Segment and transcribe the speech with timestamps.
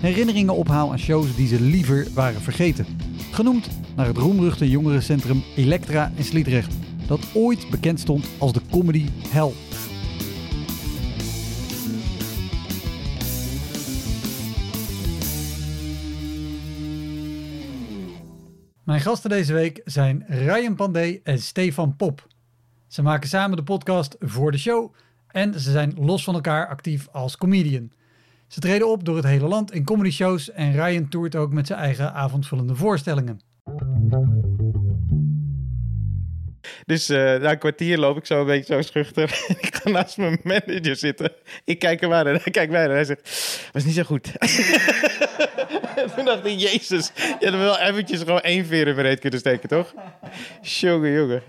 [0.00, 2.86] herinneringen ophaal aan shows die ze liever waren vergeten.
[3.30, 6.74] Genoemd naar het roemruchte jongerencentrum Elektra in Sliedrecht,
[7.06, 9.52] dat ooit bekend stond als de comedy hell.
[18.84, 22.26] Mijn gasten deze week zijn Ryan Pandey en Stefan Pop.
[22.86, 24.94] Ze maken samen de podcast voor de show
[25.28, 27.90] en ze zijn los van elkaar actief als comedian.
[28.48, 31.66] Ze treden op door het hele land in comedy shows en Ryan toert ook met
[31.66, 33.40] zijn eigen avondvullende voorstellingen.
[36.86, 39.22] Dus uh, na een kwartier loop ik zo een beetje zo schuchter.
[39.60, 41.32] ik ga naast mijn manager zitten.
[41.64, 43.20] Ik kijk hem aan en hij kijkt mij en hij zegt...
[43.72, 44.32] was niet zo goed.
[45.96, 47.12] en toen dacht ik, jezus.
[47.14, 49.94] Je had wel eventjes gewoon één veer in kunnen steken, toch?
[50.60, 51.42] Jongen, jongen.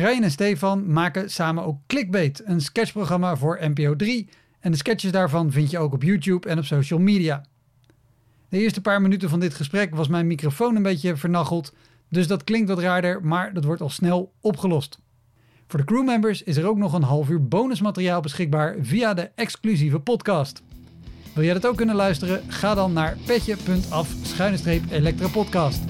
[0.00, 4.28] Ryan en Stefan maken samen ook Clickbait, een sketchprogramma voor NPO 3.
[4.60, 7.44] En de sketches daarvan vind je ook op YouTube en op social media.
[8.48, 11.74] De eerste paar minuten van dit gesprek was mijn microfoon een beetje vernacheld,
[12.08, 14.98] dus dat klinkt wat raarder, maar dat wordt al snel opgelost.
[15.66, 19.98] Voor de crewmembers is er ook nog een half uur bonusmateriaal beschikbaar via de exclusieve
[19.98, 20.62] podcast.
[21.34, 22.42] Wil jij dat ook kunnen luisteren?
[22.46, 24.14] Ga dan naar petje.af
[24.90, 25.80] elektrapodcast.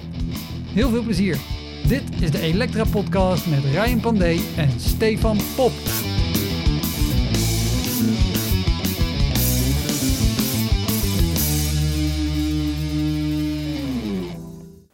[0.64, 1.59] Heel veel plezier!
[1.86, 5.72] Dit is de Elektra Podcast met Ryan Pandey en Stefan Pop.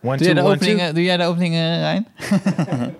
[0.03, 2.07] One, doe, jij de opening, doe jij de openingen, Ryan?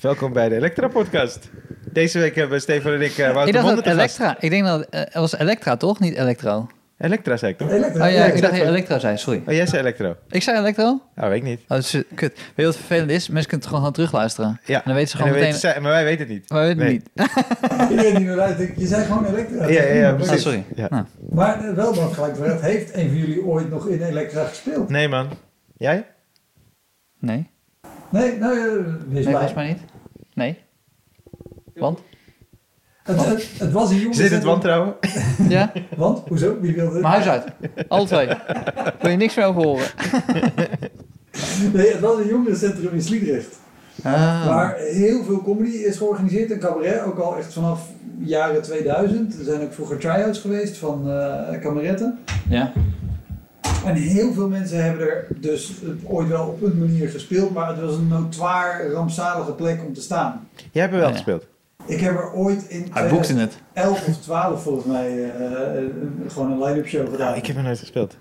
[0.00, 1.50] Welkom bij de Elektra Podcast.
[1.92, 4.36] Deze week hebben Stefan en ik uh, Wouter Ik dacht dat Elektra.
[4.40, 6.00] Ik denk dat het was Elektra, toch?
[6.00, 6.68] Niet Elektro.
[7.00, 7.70] Elektra zei ik toch?
[7.70, 8.06] Elektra.
[8.06, 9.42] Oh ja, ik dacht dat je Elektro zei, sorry.
[9.46, 10.16] Oh, jij zei Elektro.
[10.28, 11.00] Ik zei Elektro?
[11.16, 11.60] Oh, weet ik niet.
[11.68, 12.32] Oh, is, kut.
[12.34, 13.28] Weet je wat vervelend is?
[13.28, 14.60] Mensen kunnen het gewoon gaan terugluisteren.
[14.64, 14.76] Ja.
[14.76, 15.52] En dan weten ze gewoon meteen...
[15.52, 16.48] Weten, maar wij weten het niet.
[16.48, 17.90] Wij weten het niet.
[17.90, 19.68] Iedereen die eruit je zei gewoon Elektra.
[19.68, 20.64] Ja, ja, ja Oh, sorry.
[20.74, 20.86] Ja.
[20.90, 21.04] Nou.
[21.30, 22.60] Maar uh, wel wat gelijk.
[22.60, 24.88] Heeft een van jullie ooit nog in Elektra gespeeld?
[24.88, 25.28] Nee man.
[25.76, 26.06] Jij?
[27.18, 27.50] Nee.
[28.08, 29.80] Nee, nou, uh, wees nee, mij niet.
[30.34, 30.58] Nee.
[31.74, 32.00] Want?
[33.02, 34.14] Het, het, het, was een jongen.
[34.14, 34.94] Zit het wantrouwen?
[35.48, 35.72] Ja.
[35.96, 36.28] Want?
[36.28, 36.60] Hoezo?
[36.60, 37.02] Wie wilde het?
[37.02, 37.44] Mijn huis uit.
[37.88, 38.28] Alle twee.
[39.00, 39.86] Wil je niks meer over horen?
[41.74, 43.58] nee, het was een jongerencentrum in Sliedrecht.
[44.02, 44.46] Ah.
[44.46, 47.02] Waar heel veel comedy is georganiseerd en cabaret.
[47.04, 47.88] Ook al echt vanaf
[48.18, 49.38] jaren 2000.
[49.38, 52.18] Er zijn ook vroeger try-outs geweest van uh, kameretten.
[52.48, 52.72] Ja.
[53.84, 55.72] En heel veel mensen hebben er dus
[56.04, 57.54] ooit wel op een manier gespeeld.
[57.54, 60.48] Maar het was een notoir rampzalige plek om te staan.
[60.72, 61.14] Jij hebt er wel ja.
[61.14, 61.46] gespeeld.
[61.86, 63.58] Ik heb er ooit in Hij boekte het.
[63.72, 65.24] 11 of 12 volgens mij uh,
[65.74, 67.26] een- gewoon een line-up show gedaan.
[67.26, 68.16] Nou, ik heb er nooit gespeeld.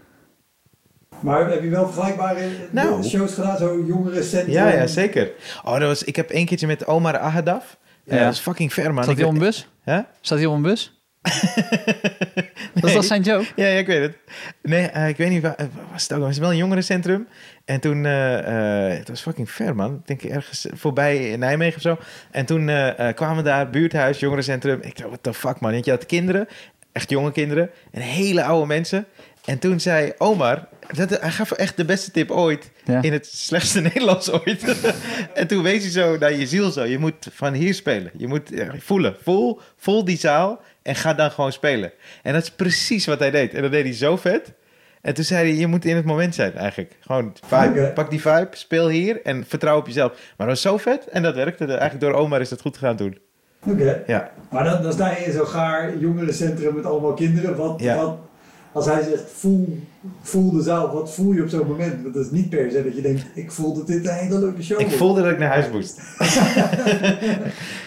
[1.20, 3.04] Maar heb je wel vergelijkbare Nou.
[3.04, 3.58] shows gedaan?
[3.58, 4.54] Zo jongerencentrum?
[4.54, 5.32] Ja, ja, zeker.
[5.64, 7.78] Oh, dat was, ik heb één keertje met Omar Ahadaf.
[8.04, 8.16] Ja.
[8.16, 8.24] Ja.
[8.24, 9.10] dat is fucking ver, man.
[9.10, 9.68] Ik hij op een bus?
[9.82, 10.00] Hè?
[10.22, 10.99] Staat hij op een bus?
[12.74, 13.46] Dat dat zijn joke?
[13.56, 14.16] Ja, ja, ik weet het.
[14.62, 15.56] Nee, eh, ik weet niet waar.
[15.56, 16.18] eh, was het ook?
[16.18, 17.28] Het was wel een jongerencentrum.
[17.66, 19.94] En toen, eh, het was fucking ver, man.
[19.94, 21.98] Ik denk ergens voorbij in Nijmegen of zo.
[22.32, 22.66] En toen
[23.14, 24.80] kwamen we daar, buurthuis, jongerencentrum.
[24.82, 25.72] Ik dacht, what the fuck, man.
[25.72, 26.48] Want je had kinderen,
[26.92, 29.06] echt jonge kinderen, en hele oude mensen.
[29.46, 32.72] En toen zei Omar, dat, hij gaf echt de beste tip ooit.
[32.90, 33.02] Ja.
[33.02, 34.76] In het slechtste Nederlands ooit.
[35.34, 36.84] en toen wees hij zo naar je ziel zo.
[36.84, 38.12] Je moet van hier spelen.
[38.18, 39.16] Je moet eh, voelen.
[39.24, 41.92] Voel, voel die zaal en ga dan gewoon spelen.
[42.24, 43.54] En dat is precies wat hij deed.
[43.54, 44.54] En dat deed hij zo vet.
[45.02, 46.96] En toen zei hij, je moet in het moment zijn eigenlijk.
[47.00, 47.92] Gewoon vibe.
[47.94, 50.12] Pak die vibe, speel hier en vertrouw op jezelf.
[50.12, 51.66] Maar dat was zo vet en dat werkte.
[51.66, 53.18] Eigenlijk door Omar is dat goed gegaan toen.
[53.66, 54.04] Oké.
[54.08, 54.32] Ja.
[54.50, 57.56] Maar dan, dan sta je in zo'n gaar jongerencentrum met allemaal kinderen.
[57.56, 57.96] Wat, Ja.
[57.96, 58.18] wat,
[58.72, 59.80] als hij zegt voel,
[60.22, 62.02] voel de zaal, wat voel je op zo'n moment?
[62.02, 64.40] Want dat is niet per se dat je denkt, ik voel dat dit een hele
[64.40, 65.00] leuke show Ik wordt.
[65.02, 66.00] voelde dat ik naar huis moest.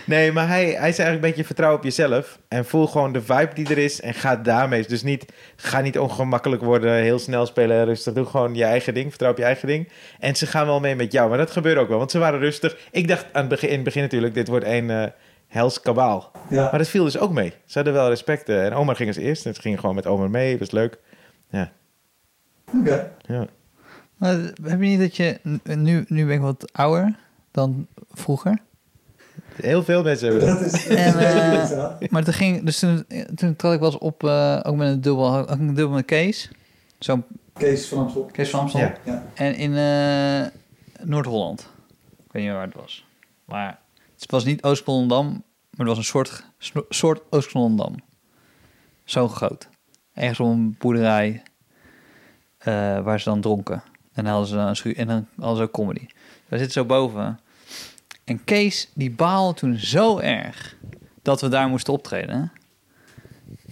[0.06, 2.38] nee, maar hij, hij zei eigenlijk een beetje vertrouw op jezelf.
[2.48, 4.00] En voel gewoon de vibe die er is.
[4.00, 4.84] En ga daarmee.
[4.86, 5.24] Dus niet,
[5.56, 6.92] ga niet ongemakkelijk worden.
[6.94, 8.12] Heel snel spelen, rustig.
[8.12, 9.08] Doe gewoon je eigen ding.
[9.08, 9.88] Vertrouw op je eigen ding.
[10.20, 11.28] En ze gaan wel mee met jou.
[11.28, 11.98] Maar dat gebeurde ook wel.
[11.98, 12.76] Want ze waren rustig.
[12.90, 15.04] Ik dacht aan het begin, in het begin natuurlijk, dit wordt een eh
[15.52, 16.30] hels kabaal.
[16.50, 16.62] Ja.
[16.70, 17.50] Maar dat viel dus ook mee.
[17.64, 18.48] Ze hadden wel respect.
[18.48, 19.46] eh, En Omar ging als eerst.
[19.46, 20.58] En ze gingen gewoon met Omar mee.
[20.58, 20.98] was leuk.
[22.78, 23.12] Oké.
[23.26, 23.46] Ja.
[24.16, 25.40] Maar heb je niet dat je...
[25.64, 27.16] Nu, nu ben ik wat ouder
[27.50, 28.58] dan vroeger.
[29.54, 30.58] Heel veel mensen hebben dat.
[30.60, 32.08] Dat is, En, eh.
[32.10, 32.64] Maar toen ging...
[32.64, 34.24] Dus toen, toen trad ik wel eens op...
[34.24, 35.30] eh, ook met een dubbel...
[35.30, 36.50] Had ik een dubbel met Kees.
[36.98, 38.24] Zo'n Kees van Amstel.
[38.32, 38.80] Kees van Amstel.
[38.80, 38.94] Ja.
[39.04, 39.24] Ja.
[39.34, 40.50] En in eh,
[41.06, 41.60] Noord-Holland.
[42.00, 43.06] Ik weet niet meer waar het was.
[43.44, 43.78] Maar
[44.22, 45.26] het was niet Oost-Volendam,
[45.70, 46.44] maar het was een soort,
[46.88, 47.94] soort Oost-Volendam.
[49.04, 49.68] Zo groot.
[50.14, 51.42] Ergens op een boerderij
[52.58, 53.82] eh, waar ze dan dronken.
[54.12, 56.06] En dan hadden ze, een schu- en dan hadden ze ook comedy.
[56.48, 57.40] Wij zitten zo boven.
[58.24, 60.76] En Kees, die baalde toen zo erg
[61.22, 62.52] dat we daar moesten optreden.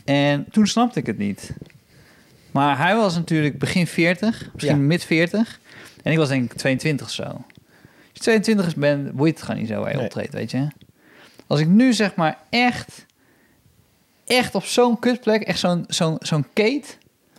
[0.05, 1.53] En toen snapte ik het niet.
[2.51, 4.83] Maar hij was natuurlijk begin 40, misschien Ja.
[4.83, 5.61] mid 40.
[6.03, 7.45] En ik was denk ik 22 of zo.
[8.21, 10.05] Je 22 is bent, boeit het gewoon niet zo waar je Nee.
[10.05, 10.67] optreedt, weet je.
[11.47, 13.07] Als ik nu zeg maar echt,
[14.27, 16.85] echt op zo'n kutplek, echt zo'n zo'n zo'n kate,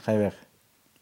[0.01, 0.33] Ga je weg.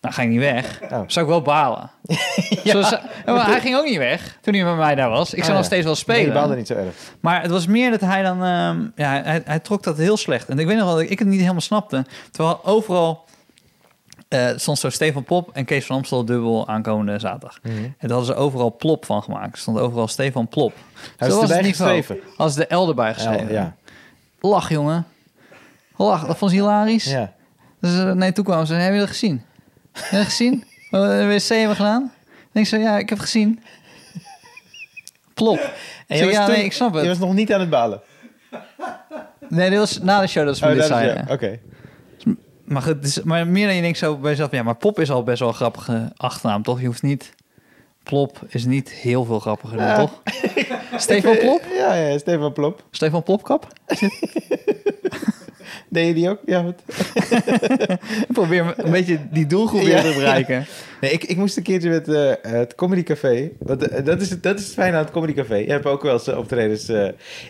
[0.01, 0.81] nou ga ik niet weg.
[0.81, 1.01] Oh.
[1.07, 1.91] Zou ik wel balen.
[2.63, 5.33] Zoals, ja, maar hij ging ook niet weg toen hij met mij daar was.
[5.33, 5.63] Ik zou Ah, nog ja.
[5.65, 6.25] steeds wel Nee, spelen.
[6.25, 6.95] je baalde niet zo erg.
[7.19, 8.43] Maar het was meer dat hij dan...
[8.43, 10.49] ehm, ja, hij, hij trok dat heel slecht.
[10.49, 12.05] En ik weet nog wel dat ik het niet helemaal snapte.
[12.31, 13.25] Terwijl overal...
[14.29, 17.59] eh, stond zo Stefan Plop en Kees van Amstel dubbel aankomende zaterdag.
[17.63, 17.73] Mhm.
[17.75, 19.51] En daar hadden ze overal Plop van gemaakt.
[19.53, 20.73] Er stond overal Stefan Plop.
[21.17, 22.17] Hij was erbij geschreven.
[22.37, 23.47] Als de L erbij geschreven.
[23.47, 23.75] Ja, ja.
[24.39, 25.05] Lach, jongen.
[25.95, 27.05] Lach, dat vond ze hilarisch.
[27.05, 27.33] ja.
[27.81, 28.73] Dus uh, nee, toen kwamen ze.
[28.73, 29.43] Heb je dat gezien?
[29.91, 30.63] Heb je dat gezien?
[30.89, 32.11] Wat we de wc hebben gedaan?
[32.27, 33.59] Ik denk zo, ja, ik heb gezien.
[35.33, 35.73] Plop.
[36.07, 37.01] En ja, toen- nee, ik snap het.
[37.03, 38.01] Je was nog niet aan het balen.
[39.49, 41.25] Nee, dit was na de show dat ze me Oh, dit dat zeiden.
[41.27, 41.59] ja, Oké.
[42.69, 44.51] Maar, goed, het is, maar meer dan je denkt zo bij jezelf...
[44.51, 46.79] Ja, maar Pop is al best wel een grappige achternaam, toch?
[46.79, 47.33] Je hoeft niet...
[48.03, 49.95] Plop is niet heel veel grappiger dan, Ja.
[49.95, 50.21] toch?
[50.97, 51.61] Stefan Plop?
[51.77, 52.83] Ja, ja, Stefan Plop.
[52.91, 53.67] Stefan Plopkap?
[55.91, 56.39] Deed je die ook?
[56.45, 56.81] Ja, wat?
[58.33, 60.65] Probeer een beetje die doelgroep weer te bereiken.
[61.01, 63.49] Nee, ik, ik moest een keertje met eh, het Comedy Café.
[63.59, 65.55] Want, eh, dat, is, het- dat is het fijne aan het Comedy Café.
[65.55, 66.85] Je hebt ook wel eens eh, optredens.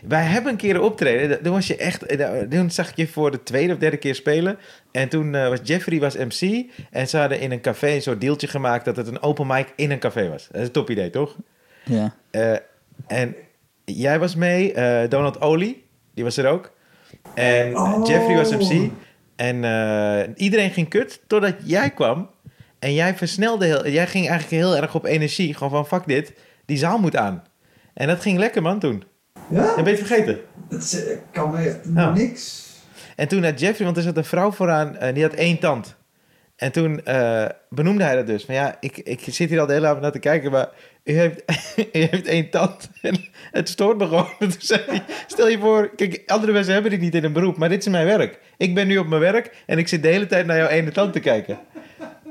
[0.08, 1.44] wij hebben een keer een optreden.
[1.44, 2.20] Toen was je echt.
[2.50, 4.58] Toen zag ik je voor de tweede of derde keer spelen.
[4.92, 6.66] En toen was Jeffrey was MC.
[6.92, 9.74] En ze hadden in een café een soort deeltje gemaakt dat het een open mic
[9.76, 10.48] in een café was.
[10.52, 11.36] Dat is een top idee, toch?
[11.86, 12.14] Ja.
[13.08, 13.36] En
[13.86, 14.74] jij was mee,
[15.08, 15.84] Donald Olie,
[16.14, 16.72] die was er ook.
[17.34, 18.08] En Oh.
[18.08, 18.92] Jeffrey was MC.
[19.36, 22.30] En eh, iedereen ging kut totdat jij kwam.
[22.80, 23.88] En jij versnelde heel...
[23.88, 25.54] Jij ging eigenlijk heel erg op energie.
[25.54, 26.34] Gewoon van, fuck dit,
[26.66, 27.44] die zaal moet aan.
[27.94, 29.04] En dat ging lekker, man, toen.
[29.50, 29.62] Ja?
[29.66, 30.40] Dat ben je het vergeten.
[30.70, 32.14] Dat eh, kan me echt Ja.
[32.14, 32.68] niks.
[33.16, 35.96] En toen had Jeffrey, want er zat een vrouw vooraan, en die had één tand.
[36.60, 38.46] En toen eh, benoemde hij dat dus.
[38.46, 40.70] Van ja, ik, ik zit hier al de hele avond naar te kijken, maar
[41.04, 41.44] u heeft,
[41.78, 42.90] u heeft één tand.
[43.02, 43.16] En
[43.52, 44.28] het stoort me gewoon.
[44.40, 47.58] Toen zei hij, stel je voor, kijk, andere mensen hebben dit niet in een beroep,
[47.58, 48.40] maar dit is mijn werk.
[48.58, 50.92] Ik ben nu op mijn werk en ik zit de hele tijd naar jouw ene
[50.92, 51.60] tand te kijken.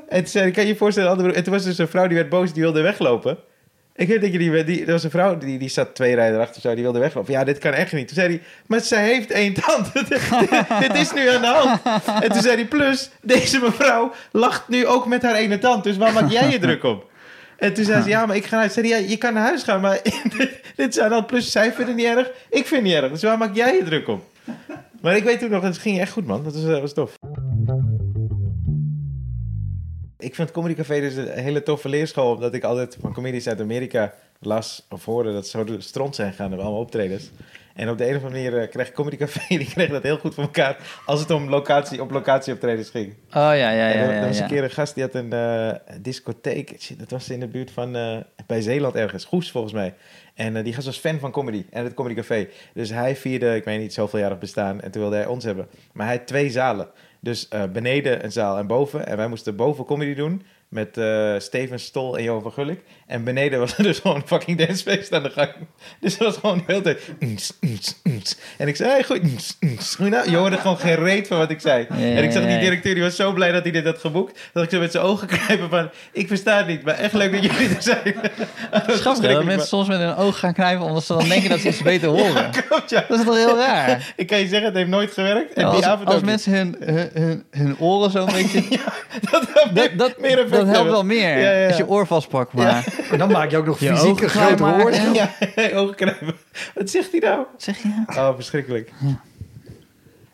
[0.09, 2.29] En zei kan je je voorstellen, andere, en toen was dus een vrouw die werd
[2.29, 3.39] boos, die wilde weglopen.
[3.99, 6.61] Ik weet dat je die, er was een vrouw die, die zat twee rijden erachter,
[6.61, 7.33] zo, die wilde weglopen.
[7.33, 8.07] Ja, dit kan echt niet.
[8.07, 9.93] Toen zei hij, maar zij heeft één tand.
[10.89, 11.81] dit is nu aan de hand.
[12.23, 15.85] En toen zei hij, plus, deze mevrouw lacht nu ook met haar ene tand.
[15.85, 17.11] Dus waar maak jij je druk op?
[17.57, 18.73] En toen zei ze, ja, maar ik ga naar huis.
[18.73, 20.01] Zei ja, je kan naar huis gaan, maar
[20.77, 21.27] dit is aan de hand.
[21.27, 23.11] Plus, zij vinden het niet erg, ik vind het niet erg.
[23.11, 24.25] Dus waar maak jij je druk op?
[25.01, 26.45] Maar ik weet toen nog, het ging echt goed, man.
[26.45, 27.15] Dat was, eh, was tof.
[30.19, 33.61] Ik vind Comedy Café dus een hele toffe leerschool, omdat ik altijd van comedies uit
[33.61, 37.31] Amerika las of hoorde dat ze zo de stront zijn gegaan op allemaal optredens.
[37.75, 40.19] En op de een of andere manier eh, kreeg Comedy Café, die kreeg dat heel
[40.19, 43.15] goed voor elkaar als het om locatie, op locatie optredens ging.
[43.29, 43.93] Oh ja, ja, ja.
[43.93, 44.43] En er, ja, er was ja.
[44.43, 46.75] een keer een gast die had een eh, discotheek.
[46.79, 49.25] Shit, dat was in de buurt van eh, bij Zeeland ergens.
[49.25, 49.95] Goes volgens mij.
[50.35, 52.49] En die gast was fan van comedy en het Comedy Café.
[52.75, 54.81] Dus hij vierde, ik weet niet, zoveeljarig bestaan.
[54.81, 55.69] En toen wilde hij ons hebben.
[55.93, 56.89] Maar hij had twee zalen.
[57.21, 59.07] Dus eh, beneden een zaal en boven.
[59.07, 60.43] En wij moesten boven comedy doen.
[60.69, 62.83] met eh, Steven Stol en Johan van Gulik.
[63.09, 65.51] En beneden was er dus gewoon een fucking dancefeest aan de gang.
[66.01, 67.01] Dus dat was gewoon de hele tijd...
[68.57, 69.23] En ik zei, hey, goed.
[69.23, 71.87] ns, ns." Goeie nou, Je hoorde gewoon geen reet van wat ik zei.
[71.91, 74.41] En ik zag die directeur, die was zo blij dat hij dit had geboekt.
[74.53, 75.91] Dat ik zo met zijn ogen knijpen van...
[76.13, 78.01] Ik versta het niet, maar echt leuk dat jullie er zijn.
[78.71, 81.69] Hè, dat mensen soms met hun oog gaan knijpen omdat ze dan denken dat ze
[81.69, 82.33] iets beter horen.
[82.33, 83.05] maar- Klopt, ja.
[83.09, 84.13] Dat is toch heel raar?
[84.17, 85.53] Ik kan je zeggen, het heeft nooit gewerkt.
[85.53, 88.79] En Ja, die als avond als mensen hun, hun, hun, hun oren zo een beetje...
[89.31, 92.53] dat, helpt Dat, helpt wel meer als je oor vastpakt.
[92.53, 94.97] Maar Maar dan maak je ook nog Je fysiek ogen een grotere klein woord.
[94.97, 95.15] maken.
[95.71, 96.35] Ja, ogen knijpen.
[96.75, 97.47] Wat zegt hij nou?
[97.57, 98.05] zeg je?
[98.09, 98.93] Oh, verschrikkelijk.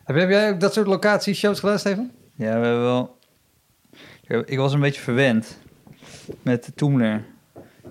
[0.03, 2.11] Heb heb jij ook dat soort locatie-shows gedaan, Steven?
[2.35, 3.17] Ja, we hebben wel...
[4.45, 5.59] Ik- was een beetje verwend
[6.41, 7.23] met de Toemler.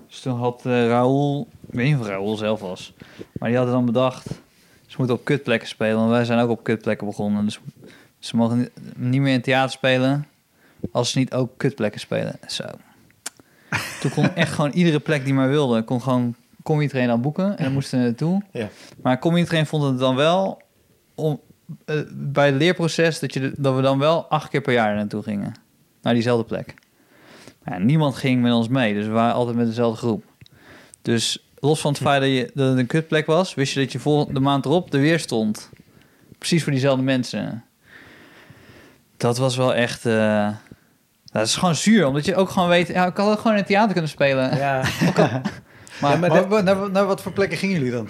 [0.07, 1.47] Dus toen had eh Raoul...
[1.67, 2.93] Ik weet niet of Raoul zelf was.
[3.33, 4.27] Maar die hadden dan bedacht...
[4.87, 5.95] Ze moeten op kutplekken spelen.
[5.95, 7.45] Want wij zijn ook op kutplekken begonnen.
[7.45, 7.59] Dus
[8.19, 10.27] ze mogen niet- niet meer in theater spelen...
[10.91, 12.35] als ze niet ook kutplekken spelen.
[12.47, 12.63] Zo.
[13.99, 15.83] Toen kon echt gewoon iedere plek die maar wilde...
[15.83, 17.57] kon gewoon comedy train dan boeken.
[17.57, 18.41] En dan moesten we naartoe.
[18.51, 18.69] Ja.
[19.01, 20.61] Maar comedy train vond het dan wel...
[21.15, 21.39] Om,
[21.85, 24.95] eh, bij het leerproces dat, je, de- dat we dan wel acht keer per jaar
[24.95, 25.53] naartoe gingen.
[26.01, 26.73] Naar diezelfde plek.
[27.65, 30.23] Ja, niemand ging met ons mee, dus we waren altijd met dezelfde groep.
[31.01, 33.91] Dus los van het feit dat, je, dat het een kutplek was, wist je dat
[33.91, 35.69] je volgende maand erop er weer stond.
[36.37, 37.63] Precies voor diezelfde mensen.
[39.17, 40.05] Dat was wel echt...
[40.05, 40.49] eh,
[41.39, 42.87] dat is gewoon zuur, omdat je ook gewoon weet...
[42.87, 44.57] Ja, ik had ook gewoon in het theater kunnen spelen.
[44.57, 44.81] Ja.
[46.01, 48.07] Maar, Ja, maar naar, naar wat voor plekken gingen jullie dan?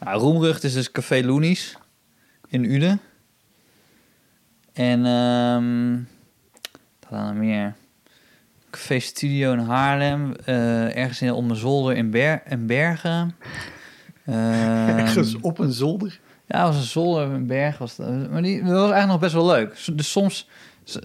[0.00, 1.76] Nou, Roemrucht is dus Café Loenies
[2.48, 3.00] in Uden.
[4.72, 5.94] En ehm
[7.00, 7.74] wat dan nog meer?
[8.70, 10.34] Café Studio in Haarlem.
[10.44, 13.36] eh, ergens in, om een zolder in, Ber in Bergen.
[14.26, 14.36] Ehm,
[14.98, 16.20] Ergens op een zolder?
[16.46, 17.78] ja, was een zolder in Bergen.
[17.78, 19.96] Was dat, maar die, dat was eigenlijk nog best wel leuk.
[19.96, 20.48] Dus soms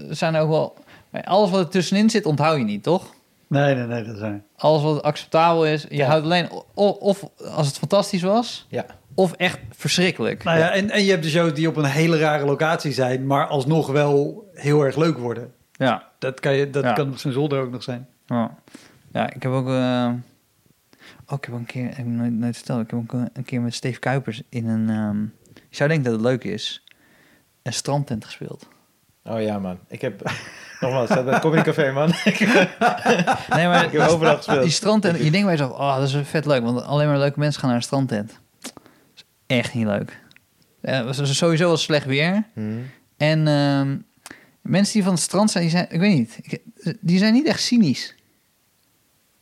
[0.10, 0.78] zijn er ook wel...
[1.24, 3.14] Alles wat er tussenin zit, onthoud je niet, toch?
[3.48, 4.44] Nee, nee, nee, dat zijn.
[4.56, 5.82] Alles wat acceptabel is.
[5.90, 6.08] Je Ja.
[6.08, 6.50] houdt alleen...
[6.74, 8.66] Of als het fantastisch was...
[8.70, 8.86] Ja.
[9.14, 10.44] Of echt verschrikkelijk.
[10.44, 13.28] Nou ja, en, en je hebt de shows die op een hele rare locatie zijn,
[13.28, 15.54] maar alsnog wel heel erg leuk worden.
[15.72, 16.10] Ja.
[16.20, 16.94] Dat kan, je, dat Ja.
[16.94, 18.08] kan op zijn zolder ook nog zijn.
[18.26, 18.56] Ja,
[19.12, 19.68] ja ik heb ook...
[19.68, 20.10] eh,
[21.28, 21.86] oh, ik heb ook een keer...
[21.90, 22.82] Ik heb nooit, nooit verteld.
[22.82, 24.90] Ik heb ook een- een keer met Steve Kuipers in een...
[24.90, 25.22] ehm,
[25.70, 26.84] je zou denken dat het leuk is.
[27.64, 28.68] Een strandtent gespeeld.
[29.26, 29.80] Oh ja, man.
[29.88, 30.32] Ik heb...
[30.80, 32.08] Nogmaals, dat bij Comedy Café, man.
[33.56, 34.62] Nee, maar ik heb overal gespeeld.
[34.62, 35.18] die strandtent...
[35.18, 35.72] Je denkt bij jezelf...
[35.72, 36.64] Oh, dat is vet leuk.
[36.64, 38.40] Want alleen maar leuke mensen gaan naar een strandtent.
[38.62, 38.74] Dat
[39.16, 40.20] is echt niet leuk.
[40.82, 42.44] Het was sowieso wel slecht weer.
[42.54, 42.78] Mhm.
[43.18, 43.98] En ehm,
[44.62, 46.40] mensen die van het strand zijn, die zijn, ik weet niet,
[47.02, 48.16] die zijn niet echt cynisch.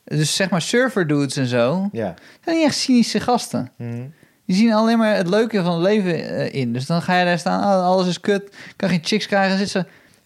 [0.04, 2.14] Dus zeg maar surfer dudes en zo, Ja.
[2.44, 3.72] zijn niet echt cynische gasten.
[3.78, 4.06] Mhm.
[4.46, 6.74] Die zien alleen maar het leuke van het leven eh, in.
[6.74, 9.70] Dus dan ga je daar staan, ah, alles is kut, kan geen chicks krijgen, zit
[9.70, 9.80] ze.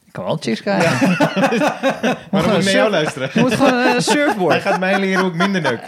[0.06, 1.10] Ik kan wel chicks krijgen.
[1.10, 3.30] Maar dan moet ik naar jou luisteren.
[3.34, 4.62] Je moet gewoon een Hij surfboard.
[4.62, 5.82] gaat mij leren hoe ik minder neuk.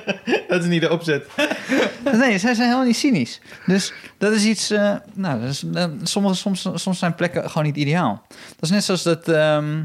[0.48, 1.26] dat is niet de opzet.
[2.12, 3.40] Nee, zij zijn helemaal niet cynisch.
[3.66, 4.70] Dus dat is iets.
[4.70, 8.22] eh, nou, dat is, eh, sommige, soms, soms zijn plekken gewoon niet ideaal.
[8.28, 9.28] Dat is net zoals dat.
[9.28, 9.82] ehm,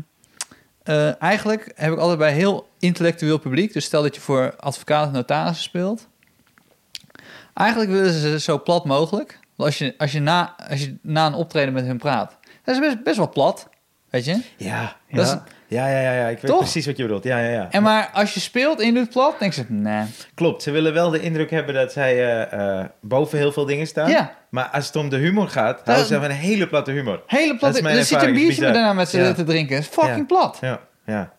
[0.83, 3.73] eh, eigenlijk heb ik altijd bij heel intellectueel publiek.
[3.73, 6.07] Dus stel dat je voor advocaten en notarissen speelt.
[7.55, 9.39] Eigenlijk willen ze zo plat mogelijk.
[9.57, 12.37] Als je, als je, na, als je na een optreden met hun praat.
[12.63, 13.69] Dat is best, best wel plat.
[14.09, 14.41] Weet je?
[14.57, 14.95] Ja.
[15.11, 15.43] Dat is- Ja.
[15.67, 16.27] Ja, ja, ja, ja.
[16.27, 16.59] Ik weet Toch?
[16.59, 17.23] precies wat je bedoelt.
[17.23, 17.67] Ja, ja, ja.
[17.71, 20.03] En maar als je speelt en je doet plat, denk ze, nee.
[20.33, 20.63] Klopt.
[20.63, 24.09] Ze willen wel de indruk hebben dat zij eh, eh, boven heel veel dingen staan.
[24.09, 24.35] Ja.
[24.49, 27.23] Maar als het om de humor gaat, Dat- houden ze van een hele platte humor.
[27.27, 27.75] Hele Dat plat.
[27.75, 29.33] is mijn Er zit een biertje daarna met Ja.
[29.33, 29.75] te drinken.
[29.75, 30.23] Het is fucking Ja.
[30.25, 30.57] plat.
[30.61, 31.31] Ja, ja.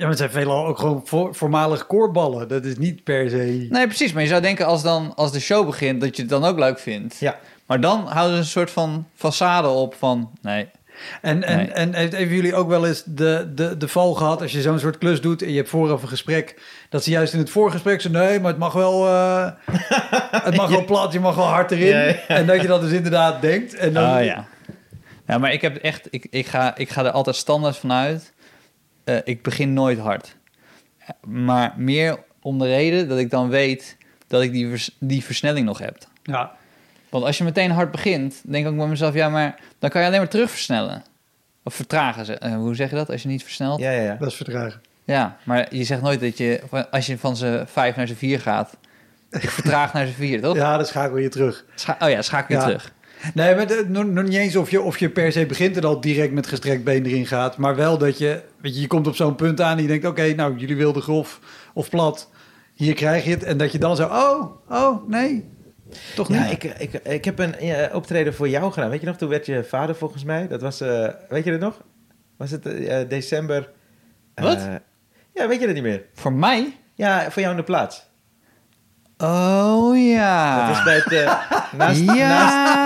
[0.00, 2.48] Ja, maar het zijn veelal ook gewoon voor, voormalig koorballen.
[2.48, 3.66] Dat is niet per se...
[3.70, 4.12] Nee, precies.
[4.12, 6.58] Maar je zou denken als, dan, als de show begint dat je het dan ook
[6.58, 7.16] leuk vindt.
[7.18, 7.36] Ja.
[7.66, 10.30] Maar dan houden ze een soort van façade op van...
[10.42, 10.68] Nee,
[11.22, 11.66] En, en, Nee.
[11.66, 14.78] en heeft- hebben jullie ook wel eens de, de, de val gehad als je zo'n
[14.78, 18.00] soort klus doet en je hebt vooraf een gesprek, dat ze juist in het voorgesprek
[18.00, 19.50] zeggen, nee, maar het mag wel, eh,
[20.30, 21.86] het mag wel plat, je mag wel hard erin.
[21.86, 22.26] Ja, ja.
[22.28, 23.74] En dat je dat dus inderdaad denkt.
[23.74, 24.44] En dan, Oh ja.
[25.26, 26.06] Ja, maar ik heb echt...
[26.10, 28.32] Ik, ik, ga, ik ga er altijd standaard vanuit.
[29.04, 30.36] Eh, ik begin nooit hard.
[31.26, 35.66] Maar meer om de reden dat ik dan weet dat ik die, vers- die versnelling
[35.66, 35.96] nog heb.
[36.22, 36.52] Ja.
[37.08, 39.14] Want als je meteen hard begint, denk ik ook bij mezelf...
[39.14, 41.02] Ja, maar dan kan je alleen maar terug versnellen.
[41.64, 42.24] Of vertragen.
[42.24, 43.80] ze- eh, hoe zeg je dat als je niet versnelt?
[43.80, 44.14] Ja, ja, ja.
[44.14, 44.80] Dat is vertragen.
[45.04, 48.40] Ja, maar je zegt nooit dat je, als je van z'n vijf naar z'n vier
[48.40, 48.76] gaat,
[49.30, 50.56] ik vertraag naar z'n vier, toch?
[50.56, 51.64] Ja, dan schakel je terug.
[51.74, 52.66] Scha- oh ja, schakel je Ja.
[52.66, 52.92] terug.
[53.34, 55.84] Nee, maar de- nog, nog niet eens of je, of je per se begint en
[55.84, 57.56] al direct met gestrekt been erin gaat.
[57.56, 60.06] Maar wel dat je, weet je, je komt op zo'n punt aan en je denkt,
[60.06, 61.40] oké, nou, jullie wilden grof
[61.74, 62.30] of plat.
[62.74, 63.42] Hier krijg je het.
[63.44, 65.48] En dat je dan zo, oh, oh, nee.
[66.14, 66.38] Toch niet?
[66.38, 68.90] Ja, ik, ik, ik heb een eh, optreden voor jou gedaan.
[68.90, 70.48] Weet je nog, toen werd je vader volgens mij.
[70.48, 71.82] Dat was, eh, weet je dat nog?
[72.36, 73.70] Was het eh, december?
[74.34, 74.56] Wat?
[74.56, 74.74] Eh,
[75.34, 76.04] ja, weet je dat niet meer?
[76.14, 76.76] Voor mij?
[76.94, 78.09] Ja, voor jou in de plaats.
[79.22, 80.66] Oh ja.
[80.66, 81.32] Dat was bij het, eh,
[81.72, 82.28] naast, Ja.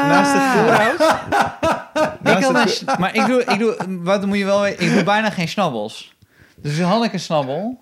[0.06, 2.36] naast, naast het.
[2.38, 4.92] Ik had een sch- maar ik doe, ik doe, wat moet je wel weten, ik
[4.94, 6.14] doe bijna geen snabbels.
[6.56, 7.80] Dus had ik een snabbel.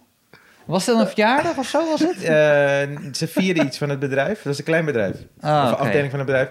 [0.64, 2.16] Was dat een verjaardag of zo was het?
[2.22, 2.28] Eh,
[3.12, 4.42] ze vierden iets van het bedrijf.
[4.42, 5.16] Dat is een klein bedrijf.
[5.40, 5.80] Ah, of oké.
[5.82, 6.48] afdeling van het bedrijf.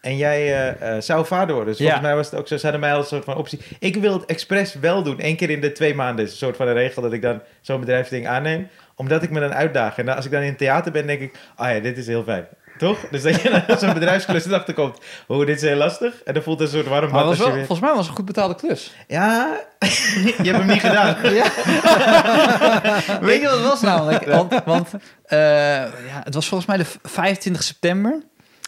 [0.00, 1.72] En jij eh, zou vader worden.
[1.72, 1.84] Dus Ja.
[1.84, 2.56] volgens mij was het ook zo.
[2.56, 3.60] Ze hadden mij als een soort van optie.
[3.78, 5.16] Ik wil het expres wel doen.
[5.18, 7.40] Eén keer in de twee maanden is een soort van een regel dat ik dan
[7.60, 8.68] zo'n bedrijfsding aanneem.
[8.96, 9.98] Omdat ik me dan uitdaag.
[9.98, 11.34] En dan, als ik dan in het theater ben, denk ik...
[11.56, 12.46] Ah ja, dit is heel fijn.
[12.78, 12.98] Toch?
[13.10, 14.98] Dus dat je dan zo'n bedrijfsklus erachter komt.
[15.26, 16.22] Oh, dit is heel lastig.
[16.22, 17.66] En dan voelt het een soort warm Maar bad was wel, weer...
[17.66, 18.94] volgens mij was het een goed betaalde klus.
[19.08, 19.60] Ja,
[20.42, 21.16] je hebt hem niet gedaan.
[23.20, 24.24] Weet je wat het was namelijk?
[24.24, 24.88] Want, want
[25.24, 25.38] eh,
[26.08, 28.12] ja, het was volgens mij de 25 september.
[28.12, 28.22] En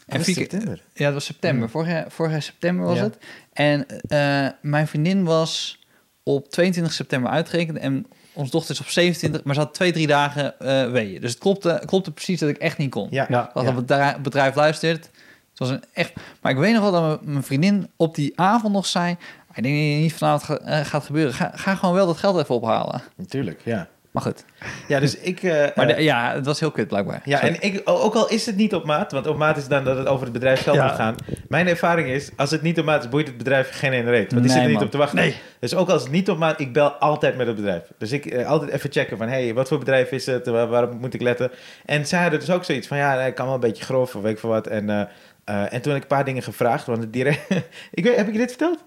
[0.07, 0.81] Dat is Fieke- september.
[0.95, 1.71] Ja, dat was september.
[1.71, 3.03] Vorig, vorig september was Ja.
[3.03, 3.17] het.
[3.53, 5.79] En eh, mijn vriendin was
[6.23, 7.79] op 22 september uitgerekend.
[7.79, 11.21] En onze dochter is op 27, maar ze had twee, drie dagen eh weeën.
[11.21, 13.07] Dus het klopte, klopte precies dat ik echt niet kon.
[13.11, 13.27] Ja.
[13.29, 13.51] Ja.
[13.55, 15.05] Wat het bedrijf, bedrijf luistert.
[15.51, 16.13] Het was een echt...
[16.41, 19.17] Maar ik weet nog wel dat mijn- vriendin op die avond nog zei...
[19.55, 21.35] Ik denk dat het niet vanavond eh, gaat gebeuren.
[21.35, 23.03] Ga, ga gewoon wel dat geld even ophalen.
[23.17, 23.89] Natuurlijk, ja.
[24.15, 24.45] Maar goed.
[24.89, 25.43] Ja, dus ik...
[25.43, 27.21] eh, Maar eh, de- ja, het was heel kut blijkbaar.
[27.25, 27.55] Ja, Sorry.
[27.55, 29.97] en ik, ook al is het niet op maat, want op maat is dan dat
[29.99, 30.85] het over het bedrijf zelf Ja.
[30.87, 31.15] moet gaan.
[31.49, 34.31] Mijn ervaring is, als het niet op maat is, boeit het bedrijf geen ene reet.
[34.31, 34.85] Want die Nee, zitten er niet man.
[34.85, 35.19] op te wachten.
[35.19, 35.35] Nee.
[35.61, 37.83] Dus ook als het niet op maat, ik bel altijd met het bedrijf.
[37.99, 40.47] Dus ik eh, altijd even checken van, hey, wat voor bedrijf is het?
[40.47, 41.51] Waar, waarop moet ik letten?
[41.85, 44.23] En zij hadden dus ook zoiets van, ja, ik kan wel een beetje grof of
[44.23, 44.67] weet ik veel wat.
[44.67, 45.01] En, eh,
[45.45, 47.41] eh, en toen heb ik een paar dingen gevraagd, want het direct...
[47.93, 48.85] ik weet, heb ik je dit verteld?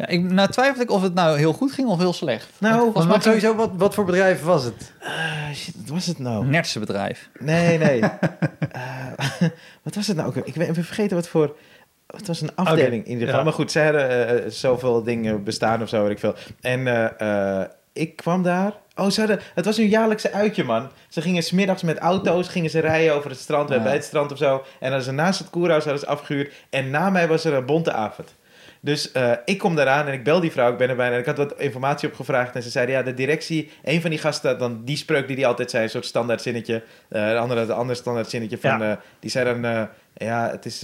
[0.00, 2.48] Ja, ik, nou twijfelde ik of het nou heel goed ging of heel slecht.
[2.58, 4.92] Nou, Want Maar, sowieso, wat, wat voor bedrijf was het?
[5.02, 6.46] Ah, shit, wat was het nou?
[6.46, 7.28] nertse bedrijf.
[7.38, 8.00] Nee, nee.
[8.70, 9.48] Eh,
[9.82, 10.36] wat was het nou ook?
[10.36, 11.56] Ik ben even vergeten wat voor...
[12.06, 13.38] Het was een afdeling in ieder geval.
[13.38, 13.44] ja.
[13.44, 16.34] Maar goed, zij hadden eh, zoveel dingen bestaan of zo, weet ik veel.
[16.60, 18.72] En eh, eh, ik kwam daar...
[18.96, 20.88] Oh, ze hadden, het was een jaarlijkse uitje, man.
[21.08, 23.82] Ze gingen smiddags met auto's, gingen ze rijden over het strand, Ja.
[23.82, 24.64] bij het strand of zo.
[24.80, 26.52] En dan ze naast het koerhuis hadden ze afgehuurd.
[26.70, 28.34] En na mij was er een bonte avond.
[28.82, 31.14] Dus eh, ik kom daaraan en ik bel die vrouw, ik ben er bijna.
[31.14, 34.18] En ik had wat informatie opgevraagd en ze zeiden, ja, de directie, een van die
[34.18, 36.82] gasten, dan die spreuk die die altijd zei, een soort standaard zinnetje.
[37.08, 38.90] Eh, de andere, de andere standaard zinnetje van, Ja.
[38.90, 40.80] eh, die zei dan, ja, het is,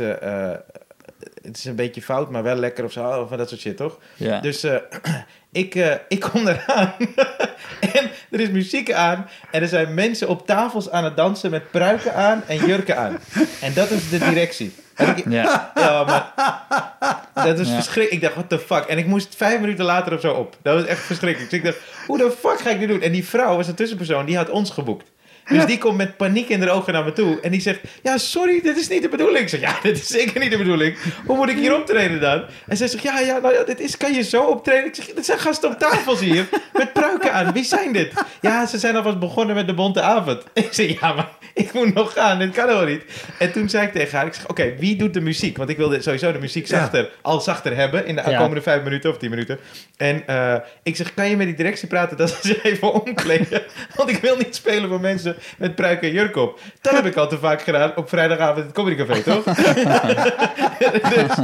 [1.42, 3.76] het is een beetje fout, maar wel lekker of zo, of van dat soort shit,
[3.76, 3.98] toch?
[4.14, 4.40] Ja.
[4.40, 4.64] Dus
[5.52, 5.74] ik,
[6.08, 6.92] ik kom eraan
[7.80, 11.70] en er is muziek aan en er zijn mensen op tafels aan het dansen met
[11.70, 13.18] pruiken aan en jurken aan.
[13.60, 14.74] En dat is de directie.
[14.96, 15.72] Ik- ja.
[15.74, 16.32] ja, maar
[17.44, 17.74] dat is Ja.
[17.74, 18.12] verschrikkelijk.
[18.12, 18.84] Ik dacht, what the fuck?
[18.84, 20.56] En ik moest vijf minuten later of zo op.
[20.62, 21.50] Dat was echt verschrikkelijk.
[21.50, 23.00] Dus ik dacht, hoe de fuck ga ik dit doen?
[23.02, 25.12] En die vrouw was een tussenpersoon, die had ons geboekt.
[25.48, 27.40] Dus die komt met paniek in de ogen naar me toe.
[27.40, 29.38] En die zegt, ja, sorry, dit is niet de bedoeling.
[29.38, 30.96] Ik zeg, ja, dit is zeker niet de bedoeling.
[31.26, 32.44] Hoe moet ik hier optreden dan?
[32.66, 34.86] En zij zegt, ja, ja, nou ja, dit is, kan je zo optreden?
[34.86, 37.52] Ik zeg, dit zijn gasten op tafels hier, met pruiken aan.
[37.52, 38.12] Wie zijn dit?
[38.40, 40.42] Ja, ze zijn alvast begonnen met de bonte avond.
[40.54, 43.02] Ik zeg, ja, maar ik moet nog gaan, dit kan helemaal niet.
[43.38, 45.56] En toen zei ik tegen haar, ik zeg, oké, wie doet de muziek?
[45.56, 46.78] Want ik wilde sowieso de muziek Ja.
[46.78, 48.38] zachter, al zachter hebben in de Ja.
[48.38, 49.58] komende vijf minuten of tien minuten.
[49.96, 53.62] En eh, ik zeg, kan je met die directie praten dat ze even omkleden?
[53.96, 56.60] Want ik wil niet spelen voor mensen met pruiken en jurk op.
[56.80, 59.44] Dat heb ik al te vaak gedaan op vrijdagavond in het Comedy Café, toch?
[61.14, 61.38] dus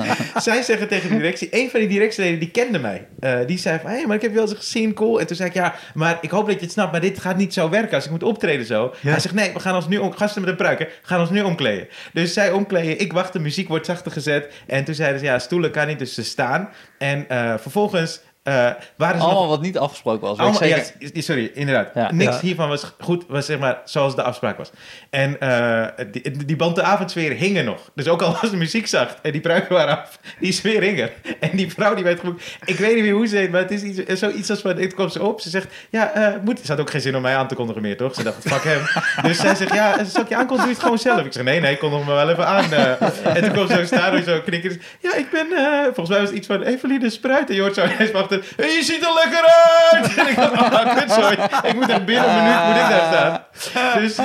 [0.45, 3.07] zij zeggen tegen de directie, een van die directieleden die kende mij.
[3.21, 5.21] Eh, die zei van, hé, hey, maar ik heb je wel eens gezien, cool.
[5.21, 7.37] En toen zei ik, ja, maar ik hoop dat je het snapt, maar dit gaat
[7.37, 8.95] niet zo werken als ik moet optreden zo.
[9.01, 9.11] Ja.
[9.11, 11.43] Hij zegt, nee, we gaan ons nu, om, gasten met een pruiken, gaan ons nu
[11.43, 11.89] omkleden.
[12.13, 14.53] Dus zij omkleden, ik wacht, de muziek wordt zachter gezet.
[14.67, 16.69] En toen zeiden ze, ja, stoelen kan niet, dus ze staan.
[16.99, 20.33] En eh, vervolgens waren ze nog Allemaal wat niet afgesproken was.
[20.35, 20.93] ik allemaal, zeker.
[21.15, 21.89] ja, sorry, inderdaad.
[21.95, 22.13] Ja.
[22.13, 22.41] Niks Ja.
[22.41, 24.71] hiervan was goed, was zeg maar zoals de afspraak was.
[25.11, 27.91] En eh, die, die band de avondsfeer hing er nog.
[27.95, 31.01] Dus ook al was de muziek zacht en die pruiken waren af, die sfeer hing
[31.01, 31.11] er.
[31.41, 33.71] En die vrouw die werd geboekt, ik weet niet meer hoe ze heet, maar het
[33.71, 36.71] is iets, zoiets als van, ik kwam ze op, ze zegt, ja, eh moet, ze
[36.73, 38.15] had ook geen zin om mij aan te kondigen meer, toch?
[38.15, 38.81] Ze dacht, fuck hem.
[39.29, 41.25] Dus zij zegt, ja, zal ik je aankondigen, doe je het gewoon zelf.
[41.27, 42.73] Ik zeg, nee, nee, kondig me wel even aan.
[42.73, 43.03] eh.
[43.37, 44.81] En toen kwam ze zo staan en zo knikken.
[45.01, 47.49] Ja, ik ben, eh, volgens mij was het iets van Eveline Spruit.
[47.49, 48.11] En je hoort zo ineens
[48.57, 50.11] hey, je ziet er lekker uit!
[50.23, 51.39] En ik dacht, oh, sorry.
[51.63, 54.03] Ik moet er binnen een minuut moet ik daar staan.
[54.03, 54.19] Dus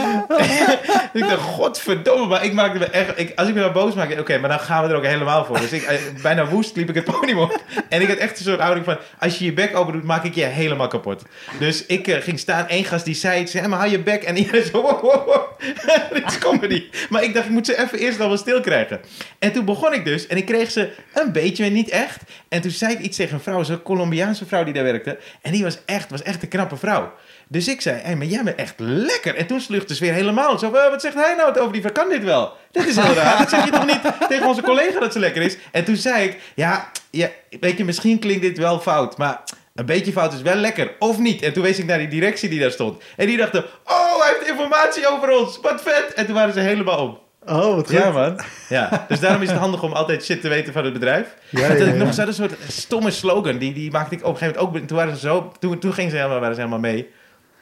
[1.22, 3.20] ik dacht, godverdomme, maar ik maakte me echt...
[3.20, 5.46] Ik, als ik me nou boos maak, oké, maar dan gaan we er ook helemaal
[5.46, 5.60] voor.
[5.60, 7.62] Dus ik, eh, bijna woest liep ik het podium op.
[7.89, 10.24] En ik had echt een soort houding van, als je je bek open doet, maak
[10.24, 11.24] ik je helemaal kapot.
[11.60, 14.24] Dus ik eh, ging staan, één gast die zei ja, maar hou je bek.
[14.24, 15.57] En iedereen zo.
[16.14, 16.84] Dit is comedy.
[17.10, 19.00] Maar ik dacht, ik moet ze even eerst nog wel stil krijgen.
[19.40, 22.22] En toen begon ik dus, en ik kreeg ze een beetje, maar niet echt.
[22.50, 25.18] En toen zei ik iets tegen een vrouw, zo'n Colombiaanse vrouw die daar werkte.
[25.42, 27.14] En die was echt, was echt een knappe vrouw.
[27.48, 29.36] Dus ik zei, hey, maar jij bent echt lekker.
[29.36, 30.60] En toen sluchtte ze weer helemaal.
[30.60, 31.94] Zo, "Eh, wat zegt hij nou over die vrouw?
[31.94, 32.54] Kan dit wel?
[32.72, 33.38] Dit is heel raar.
[33.38, 35.58] Dat zeg je toch niet tegen onze collega dat ze lekker is?
[35.72, 39.42] En toen zei ik, ja, ja weet je, misschien klinkt dit wel fout, maar
[39.78, 41.42] Een beetje fout is wel lekker, of niet?
[41.42, 43.04] En toen wees ik naar die directie die daar stond.
[43.16, 45.60] En die dachten, oh, hij heeft informatie over ons.
[45.62, 46.13] Wat vet.
[46.13, 47.20] En toen waren ze helemaal om.
[47.46, 48.40] Oh, wat Ja, man.
[48.70, 51.36] Ja, dus daarom is het handig om altijd shit te weten van het bedrijf.
[51.50, 51.94] Ja, ja, had ik ja.
[51.94, 53.58] nog zo'n soort stomme slogan.
[53.58, 54.88] Die, die maakte ik op een gegeven moment ook.
[54.88, 57.10] Toen, waren ze zo, toen, toen gingen ze helemaal, waren ze helemaal mee.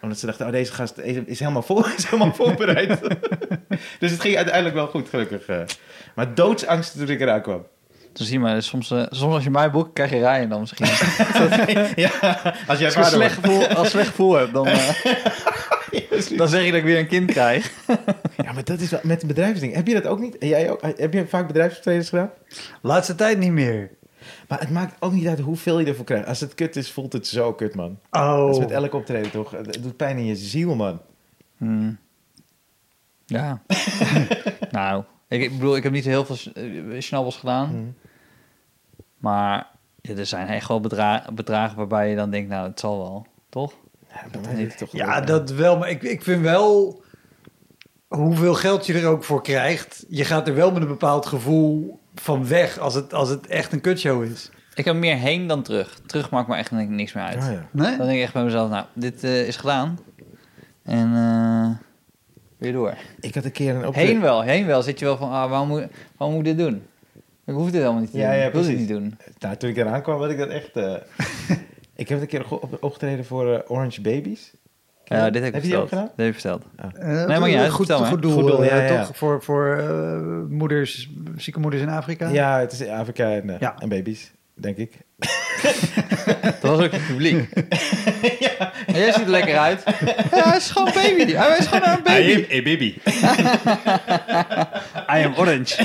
[0.01, 2.99] Omdat ze dachten, oh, deze gast is helemaal, voor, is helemaal voorbereid.
[3.99, 5.45] dus het ging uiteindelijk wel goed, gelukkig.
[5.45, 5.59] eh.
[6.15, 7.65] Maar doodsangst toen ik eraan kwam.
[8.17, 10.85] Dus zie maar, soms, eh, soms als je mij boekt, krijg je rijden dan misschien.
[12.03, 12.11] ja,
[12.67, 14.89] als jij Als je een slecht gevoel, als je slecht gevoel hebt, dan, eh,
[16.37, 17.71] dan zeg je dat ik weer een kind krijg.
[18.37, 19.73] Ja, maar dat is wel met een bedrijfsding.
[19.73, 20.37] Heb je dat ook niet?
[20.37, 20.81] En jij ook?
[20.81, 22.29] Heb je vaak bedrijfsoptredens gedaan?
[22.81, 23.89] Laatste tijd niet meer.
[24.47, 26.27] Maar het maakt ook niet uit hoeveel je ervoor krijgt.
[26.27, 27.99] Als het kut is, voelt het zo kut, man.
[28.09, 28.59] Dat is Oh.
[28.59, 29.51] met elk optreden, toch?
[29.51, 31.01] Het doet pijn in je ziel, man.
[31.57, 31.97] Hmm.
[33.25, 33.61] Ja.
[34.71, 37.67] nou, ik, ik bedoel, ik heb niet heel veel eh, snabbels gedaan.
[37.69, 38.04] Mhm.
[39.25, 39.67] Maar
[40.01, 43.27] ja, er zijn echt wel bedra- bedragen waarbij je dan denkt, nou, het zal wel.
[43.49, 43.73] Toch?
[44.09, 45.77] Ja, het toch Ja, wel- dat wel.
[45.77, 47.03] Maar ik, ik vind wel...
[48.07, 50.05] Hoeveel geld je er ook voor krijgt...
[50.09, 52.77] Je gaat er wel met een bepaald gevoel van weg...
[52.79, 54.49] als het, als het echt een kutshow is.
[54.73, 55.99] Ik heb meer heen dan terug.
[56.05, 57.37] Terug maakt me echt niks meer uit.
[57.43, 57.67] Ah, ja.
[57.71, 57.97] Nee?
[57.97, 59.99] Dan denk ik echt bij mezelf, nou, dit eh, is gedaan.
[60.83, 61.87] En eh,
[62.57, 62.93] weer door.
[63.19, 64.11] Ik had een keer een optreden...
[64.11, 64.81] Heen wel, heen wel.
[64.81, 65.85] Zit je wel van, ah, waarom, moet,
[66.17, 66.83] waarom moet ik dit doen?
[67.45, 68.37] Ik hoef dit helemaal niet te Ja, doen.
[68.39, 68.87] ja, ik wil dit precies.
[68.89, 69.17] niet doen.
[69.39, 70.75] Nou, toen ik eraan kwam, had ik dat echt...
[70.75, 70.93] eh,
[71.95, 74.51] ik heb een keer op- opgetreden voor eh, Orange Babies.
[75.03, 75.33] Je Ja, dat?
[75.33, 76.09] dit heb ik je die ook verteld.
[76.09, 76.15] gedaan?
[76.15, 76.63] Dit heb ik verteld.
[77.21, 78.09] Eh, Nee, maar ja, goed, vertel maar.
[78.09, 78.31] goed doel.
[78.33, 79.05] Goed doel, eh, ja, ja.
[79.05, 82.27] Toch voor, voor eh, moeders, zieke moeders in Afrika?
[82.29, 83.75] Ja, het is Afrika en, eh, Ja.
[83.79, 84.91] en baby's, denk ik.
[86.61, 87.47] Dat was ook het publiek.
[88.45, 88.71] ja.
[88.87, 89.83] En jij ziet er lekker uit.
[90.31, 91.31] Ja, hij is gewoon baby.
[91.33, 92.45] Hij is gewoon een baby.
[92.47, 92.95] Hey, baby.
[95.19, 95.75] I am orange.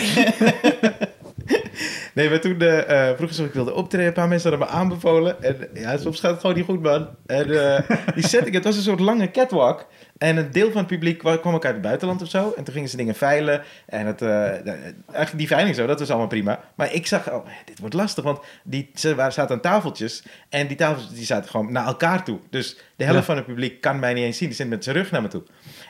[2.21, 4.07] Nee, maar toen eh eh, vroegen ze of ik wilde optreden.
[4.07, 5.43] Een paar mensen hadden me aanbevolen.
[5.43, 7.09] En ja, soms gaat het gewoon niet goed, man.
[7.27, 9.87] En eh, die setting, het was een soort lange catwalk.
[10.19, 12.53] En een deel van het publiek kwa- kwam ook uit het buitenland of zo.
[12.57, 13.63] En toen gingen ze dingen veilen.
[13.87, 16.61] En het, eigenlijk die veiling zo, dat was allemaal prima.
[16.75, 18.25] Maar ik zag, oh, dit wordt lastig.
[18.25, 20.23] Want die, ze waren, zaten aan tafeltjes.
[20.49, 22.39] En die tafeltjes die zaten gewoon naar elkaar toe.
[22.51, 23.25] Dus de helft Ja.
[23.25, 24.49] van het publiek kan mij niet eens zien.
[24.49, 25.43] Die zit met zijn rug naar me toe.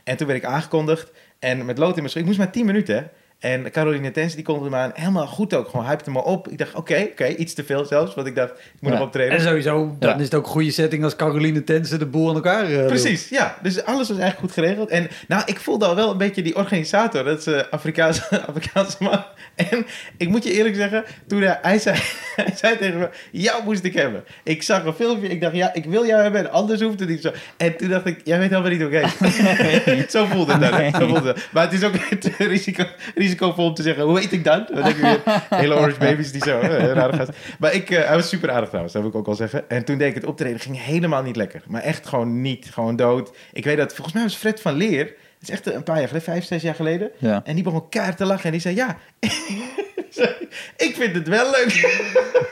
[0.05, 1.13] En toen werd ik aangekondigd.
[1.39, 2.21] En met lood in mijn schoen.
[2.21, 3.03] Ik moest maar 10 minuten, hè.
[3.41, 4.91] En Caroline Tens, die kondigde me aan.
[4.95, 5.69] Helemaal goed ook.
[5.69, 6.49] Gewoon hypte me op.
[6.49, 7.27] Ik dacht, oké, oké.
[7.27, 8.15] iets te veel zelfs.
[8.15, 8.97] Want ik dacht, ik moet Ja.
[8.99, 9.37] nog optreden.
[9.39, 10.17] En sowieso, dan Ja.
[10.17, 12.87] is het ook een goede setting als Caroline Tense de boel aan elkaar eh.
[12.87, 13.57] Precies, ja.
[13.63, 14.89] Dus alles was eigenlijk goed geregeld.
[14.89, 17.25] En nou, ik voelde al wel een beetje die organisator.
[17.25, 19.25] Dat is een Afrikaanse, Afrikaanse man.
[19.55, 21.97] En ik moet je eerlijk zeggen, toen hij, hij, zei,
[22.37, 24.25] hij zei tegen me, jou moest ik hebben.
[24.45, 27.09] Ik zag een filmpje, ik dacht, ja, ik wil jou hebben en anders hoeft het
[27.09, 27.33] niet zo.
[27.57, 29.05] En toen dacht ik, jij weet helemaal niet hoe ik
[29.85, 30.11] heet.
[30.11, 30.75] zo voelde het dan.
[30.81, 30.91] hè.
[30.91, 31.49] Zo voelde het.
[31.53, 32.85] Maar het is ook te risico,
[33.31, 34.69] risicovol om te zeggen, hoe weet ik dat?
[34.69, 37.31] Dan denk ik weer, hele orange baby's die zo, eh, rare gast.
[37.59, 39.69] Maar ik, eh, hij was super aardig trouwens, dat wil ik ook wel zeggen.
[39.69, 41.63] En toen deed ik het optreden, ging helemaal niet lekker.
[41.67, 43.37] Maar echt gewoon niet, gewoon dood.
[43.53, 46.09] Ik weet dat, volgens mij was Fred van Leer, het is echt een paar jaar
[46.09, 47.11] geleden, vijf, zes jaar geleden.
[47.19, 47.41] Ja.
[47.45, 48.97] En die begon keihard te lachen en die zei, ja,
[50.87, 51.73] ik vind het wel leuk.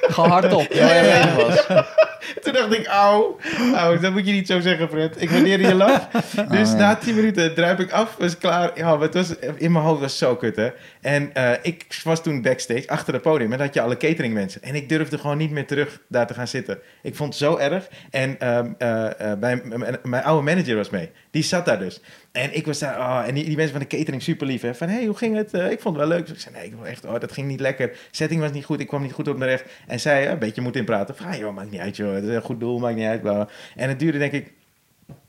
[0.01, 0.73] Gewoon hardop.
[1.37, 1.67] Was.
[2.43, 3.39] Toen dacht ik, auw,
[3.75, 5.23] auw, dat moet je niet zo zeggen, Fred.
[5.23, 6.09] Ik waardeer je lach.
[6.49, 6.77] Dus ja.
[6.77, 8.71] na tien minuten druip ik af, was klaar.
[8.75, 10.69] Ja, het was, in mijn hoofd was het zo kut, hè.
[11.01, 13.53] En eh, ik was toen backstage, achter het podium.
[13.53, 14.63] En dan had je alle cateringmensen.
[14.63, 16.79] En ik durfde gewoon niet meer terug daar te gaan zitten.
[17.03, 17.89] Ik vond het zo erg.
[18.11, 21.11] En ehm, eh, eh, mijn, mijn, oude manager was mee.
[21.31, 22.01] Die zat daar dus.
[22.33, 24.75] En ik was daar, oh, en die, die mensen van de catering super lief, hè.
[24.75, 25.53] Van, hé, hey, hoe ging het?
[25.53, 26.27] Ik vond het wel leuk.
[26.27, 27.99] Dus ik zei, nee, ik echt, oh, dat ging niet lekker.
[28.11, 29.65] Setting was niet goed, ik kwam niet goed op mijn recht.
[29.87, 31.17] En zij, eh, een beetje moeten inpraten.
[31.17, 32.15] Van, ah, joh, maakt niet uit, joh.
[32.15, 33.49] Het is een goed doel, maakt niet uit.
[33.77, 34.53] En het duurde, denk ik,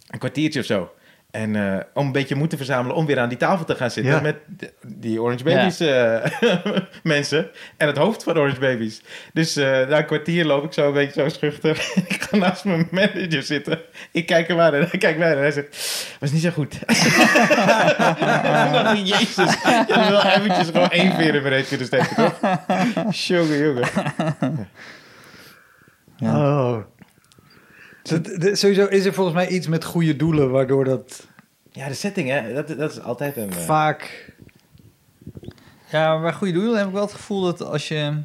[0.10, 0.92] een kwartiertje of zo.
[1.32, 3.92] En eh, om een beetje moed te verzamelen om weer aan die tafel te gaan
[3.92, 4.22] zitten Ja.
[4.22, 4.36] met
[4.88, 6.26] die Orange Babies eh,
[7.04, 9.02] mensen en het hoofd van Orange Babies.
[9.34, 11.92] Dus eh, na een kwartier loop ik zo een beetje zo schuchter.
[12.08, 13.80] ik ga naast mijn manager zitten.
[14.12, 15.78] Ik kijk hem aan en hij kijkt mij en hij zegt,
[16.20, 16.80] was niet zo goed.
[18.72, 22.40] Dacht, Jezus, je had wel eventjes gewoon één veer in mijn reet kunnen steken, toch?
[23.12, 23.88] Jongen, jongen.
[26.24, 26.78] Oh.
[28.10, 31.28] Dat- dat- sowieso is er volgens mij iets met goede doelen, waardoor dat
[31.72, 33.50] Ja, de setting, hè, dat, dat is altijd een...
[33.50, 34.32] eh, vaak...
[35.92, 38.22] Ja, maar bij goede doelen heb ik wel het gevoel dat als je...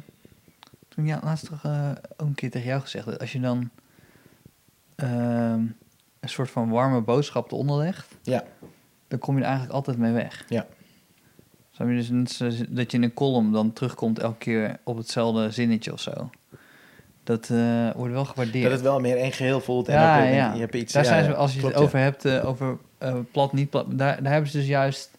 [0.89, 3.05] Toen ja, laatst toch eh, ook een keer tegen jou gezegd...
[3.05, 3.69] dat als je dan
[4.95, 5.59] ehm,
[6.19, 8.07] een soort van warme boodschap eronder legt...
[8.21, 8.43] Ja.
[9.07, 10.45] dan kom je er eigenlijk altijd mee weg.
[10.47, 10.65] Ja.
[11.71, 11.95] Snap je?
[11.95, 12.07] Dus
[12.69, 16.29] dat je in een column dan terugkomt elke keer op hetzelfde zinnetje of zo.
[17.25, 18.63] Dat eh, wordt wel gewaardeerd.
[18.63, 19.87] dat het wel meer één geheel voelt.
[19.87, 20.53] En Ja, ook, ja.
[20.53, 22.77] Je hebt iets, Daar ja, zijn ze, als je klopt, het over hebt, eh, over
[22.97, 25.09] eh, plat, niet plat, daar, daar hebben ze dus juist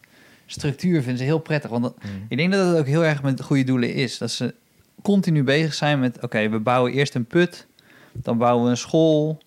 [0.46, 1.70] structuur, vinden ze heel prettig.
[1.70, 2.26] Want dat- Mm.
[2.28, 4.18] ik denk dat het ook heel erg met goede doelen is.
[4.18, 4.54] Dat ze
[5.02, 7.66] continu bezig zijn met, oké, we bouwen eerst een put,
[8.12, 9.38] Dan bouwen we een school.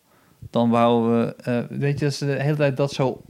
[0.52, 1.66] Dan bouwen we...
[1.70, 3.22] weet je, dat ze de hele tijd dat zo...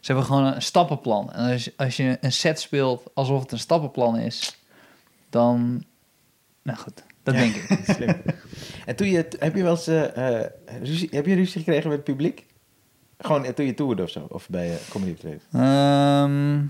[0.00, 1.32] Ze hebben gewoon een stappenplan.
[1.32, 4.58] En als, als je een set speelt alsof het een stappenplan is...
[5.30, 5.84] Dan...
[6.62, 7.40] Nou goed, dat Ja.
[7.40, 7.78] denk ik.
[7.94, 8.14] Slim.
[8.86, 10.50] En toen je, heb je wel eens eh, eh,
[10.82, 12.46] ruzie, heb je ruzie gekregen met het publiek?
[13.18, 14.26] Gewoon eh, toen je toerde of zo?
[14.28, 15.38] Of bij uh, comedy?
[15.52, 16.64] Ehm,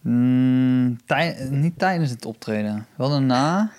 [0.00, 2.86] mm, tij- niet tijdens het optreden.
[2.96, 3.72] Wel daarna.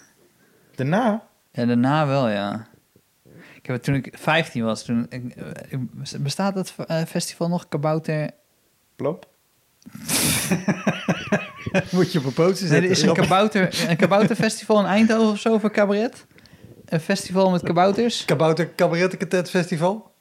[0.75, 1.27] Daarna?
[1.51, 2.67] Ja, daarna wel, ja.
[3.55, 4.83] Ik heb het toen ik 15 was.
[4.83, 5.35] Toen, ik,
[6.19, 7.67] bestaat dat eh, festival nog?
[7.67, 8.29] Kabouter?
[8.95, 9.35] Plop?
[11.91, 15.57] Moet je op een Nee, er is een kabouter, een kabouterfestival in Eindhoven of zo
[15.57, 16.25] voor cabaret.
[16.85, 18.25] Een festival met kabouters.
[18.25, 20.11] Kabouter Cabaret Festival?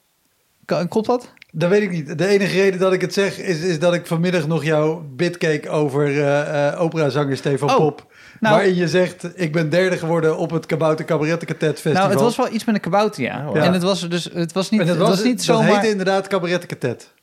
[0.89, 1.33] Klopt dat?
[1.51, 2.17] Dat weet ik niet.
[2.17, 5.37] De enige reden dat ik het zeg is, is dat ik vanmiddag nog jouw bit
[5.37, 8.05] keek over eh eh, operazanger Stefan Oh, Pop.
[8.39, 11.93] nou- waarin je zegt, ik ben derde geworden op het Kabouter Cabaret Festival.
[11.93, 13.49] Nou, het was wel iets met een kabouter, ja.
[13.53, 13.63] Ja.
[13.63, 15.71] En het was dus, het was niet, en het was, niet dat zomaar...
[15.71, 17.13] heette inderdaad Cabaret Quartet.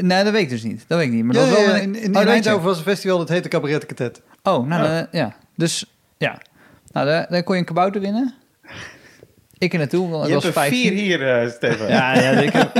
[0.00, 0.84] Nee, dat weet ik dus niet.
[0.86, 1.24] Dat weet ik niet.
[1.24, 2.28] Maar Ja, dat was ja, wel ja, in, in, Oh, je.
[2.28, 4.20] Eindhoven was een festival dat heette Cabaret Quartet.
[4.42, 4.98] Oh, nou, Oh.
[4.98, 5.36] eh, ja.
[5.56, 5.84] Dus,
[6.18, 6.40] ja.
[6.92, 8.34] Nou, daar, daar kon je een kabouter winnen.
[9.58, 10.82] Ik er naartoe, want ik je was hebt er 15.
[10.82, 11.88] vier hier, eh, Stefan.
[11.88, 12.76] Ja, ja ik, heb-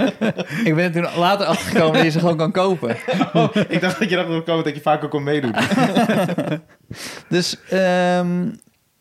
[0.68, 2.96] ik ben er toen later achtergekomen dat je ze gewoon kan kopen.
[3.32, 5.54] Oh, ik dacht dat je erachter zou komen dat je vaker kon meedoen.
[7.28, 8.48] Dus ehm,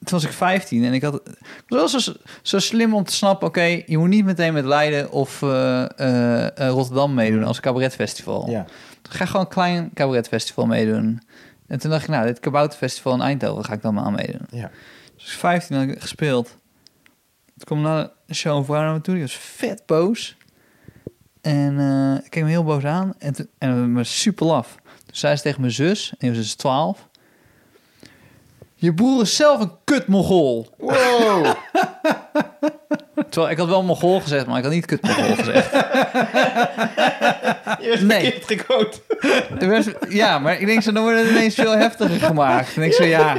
[0.03, 1.13] toen was ik 15 en ik had...
[1.13, 3.47] Het was wel zo, zo slim om te snappen...
[3.47, 8.49] Oké, je moet niet meteen met Leiden of eh, eh, eh, Rotterdam meedoen als cabaretfestival.
[8.49, 8.65] Ja.
[9.01, 11.21] Toen ga ik gewoon een klein cabaretfestival meedoen.
[11.67, 14.47] En toen dacht ik, nou, dit kabouterfestival in Eindhoven ga ik dan maar aan meedoen.
[14.49, 14.71] Ja.
[15.15, 16.47] Dus ik 15 had ik gespeeld.
[17.45, 20.37] Toen kwam na de show een vrouw naar me toe, die was vet boos.
[21.41, 21.79] En
[22.23, 24.75] ik keek me heel boos aan en, toen- en me super laf.
[24.83, 27.09] Toen zei ze tegen mijn zus, en die was dus 12.
[28.81, 30.67] Je broer is zelf een kut Mongool.
[30.77, 31.45] Wow!
[33.29, 35.71] Terwijl ik had wel Mongool gezegd, maar ik had niet kut Mongool gezegd.
[37.85, 38.33] Je Nee.
[38.41, 39.01] verkeerd.
[39.59, 42.75] Er werd- ja, maar ik denk zo, dan wordt het ineens veel heftiger gemaakt.
[42.75, 43.37] En ik zo, ja,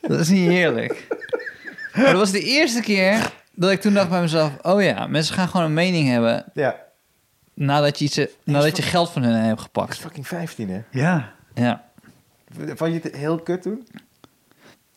[0.00, 1.06] dat is niet heerlijk.
[1.94, 4.50] Maar dat was de eerste keer dat ik toen dacht bij mezelf...
[4.62, 6.44] oh ja, mensen gaan gewoon een mening hebben...
[6.54, 6.76] Ja.
[7.54, 9.96] nadat je, iets, nadat je geld van hun hebt Dat is gepakt.
[9.98, 10.80] fucking 15, hè?
[10.90, 11.32] Ja.
[11.54, 11.84] Ja.
[12.74, 13.86] Vond je het heel kut toen?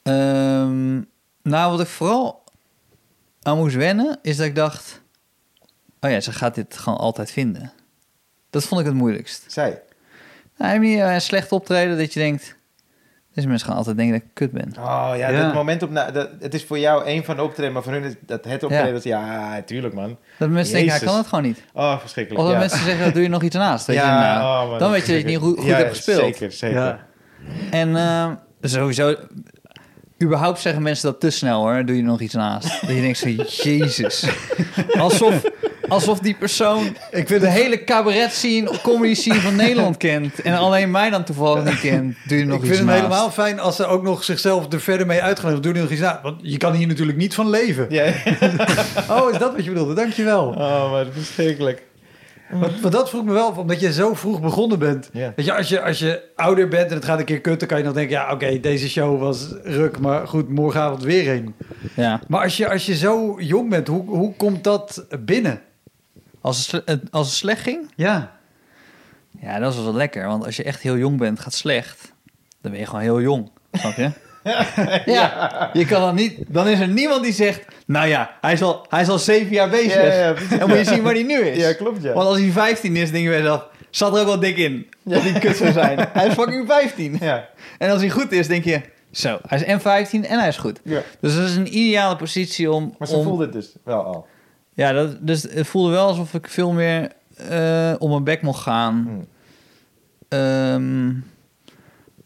[0.03, 0.93] Ehm,
[1.41, 2.43] nou, wat ik vooral
[3.41, 4.19] aan moest wennen...
[4.21, 5.01] is dat ik dacht...
[5.99, 7.71] oh ja, ze gaat dit gewoon altijd vinden.
[8.49, 9.43] Dat vond ik het moeilijkst.
[9.47, 9.81] Zij.
[10.57, 12.55] Nou, niet eh, een slecht optreden dat je denkt...
[13.33, 14.73] deze mensen gaan altijd denken dat ik kut ben.
[14.77, 15.43] Oh ja, Ja.
[15.43, 15.89] dat moment op...
[15.89, 18.45] Na, dat, het is voor jou een van de optreden, maar voor hun is dat
[18.45, 18.87] het optreden...
[18.87, 18.91] Ja.
[18.91, 20.17] dat ja, tuurlijk, man.
[20.37, 21.63] Dat mensen denken, hij kan het gewoon niet.
[21.73, 22.43] Oh, verschrikkelijk.
[22.43, 22.67] Of dat ja.
[22.67, 23.85] mensen zeggen, doe je nog iets naast?
[23.85, 25.75] Dat je, ja, nou, oh, man, dan weet je dat je niet goed, goed Ja,
[25.75, 26.19] hebt gespeeld.
[26.19, 26.77] Zeker, zeker.
[26.77, 27.05] Ja.
[27.71, 29.15] En eh, sowieso,
[30.23, 31.85] überhaupt zeggen mensen dat te snel hoor.
[31.85, 32.81] Doe je nog iets naast?
[32.81, 33.29] Dat je denkt zo,
[33.69, 34.25] jezus.
[34.97, 35.41] Alsof,
[35.87, 40.41] alsof die persoon Ik vind de het hele cabaret scene, comedy scene van Nederland kent.
[40.41, 42.17] En alleen mij dan toevallig niet kent.
[42.27, 43.01] Doe je nog ik iets vind het naast?
[43.01, 45.73] helemaal fijn als ze ook nog zichzelf er verder mee uitgenodigd doen.
[45.73, 46.19] nog iets na.
[46.23, 47.85] Want je kan hier natuurlijk niet van leven.
[47.89, 48.03] Ja.
[49.09, 49.93] Oh, is dat wat je bedoelde?
[49.93, 50.47] Dankjewel.
[50.47, 51.81] Oh, maar verschrikkelijk.
[52.59, 55.09] Want, want dat vroeg me wel, omdat je zo vroeg begonnen bent.
[55.13, 57.67] Weet je, als je, als je ouder bent en het gaat een keer kut, dan
[57.67, 58.15] kan je nog denken...
[58.15, 61.55] ja, oké, deze show was ruk, maar goed, morgenavond weer een.
[61.95, 62.21] Ja.
[62.27, 65.61] Maar als je, als je zo jong bent, hoe, hoe komt dat binnen?
[66.41, 67.91] Als het, als het slecht ging?
[67.95, 68.37] Ja,
[69.41, 70.27] Ja, dat is wel lekker.
[70.27, 72.13] Want als je echt heel jong bent, gaat slecht.
[72.61, 73.51] Dan ben je gewoon heel jong.
[73.71, 74.11] Snap je?
[75.05, 75.69] ja.
[75.73, 76.37] Je kan dan niet...
[76.47, 77.65] Dan is er niemand die zegt...
[77.85, 79.93] Nou ja, hij is al, hij is al zeven jaar bezig.
[79.93, 81.57] Ja, ja, dan moet je zien waar hij nu is.
[81.57, 82.13] Ja, klopt, ja.
[82.13, 83.67] Want als hij 15 is, denk je bij jezelf...
[83.89, 84.87] Zat er ook wel dik in.
[85.03, 86.07] Dat hij kut zou zijn.
[86.13, 87.17] hij is fucking 15.
[87.19, 87.49] Ja.
[87.77, 88.81] En als hij goed is, denk je...
[89.11, 90.79] Zo, hij is en 15 en hij is goed.
[90.83, 91.01] ja.
[91.19, 92.95] Dus dat is een ideale positie om...
[92.97, 94.27] Maar ze om voelde het dus wel al.
[94.73, 97.11] Ja, dat, dus het voelde wel alsof ik veel meer
[97.49, 99.05] eh, om mijn bek mocht gaan.
[99.07, 99.27] Hmm.
[100.29, 101.13] Ehm,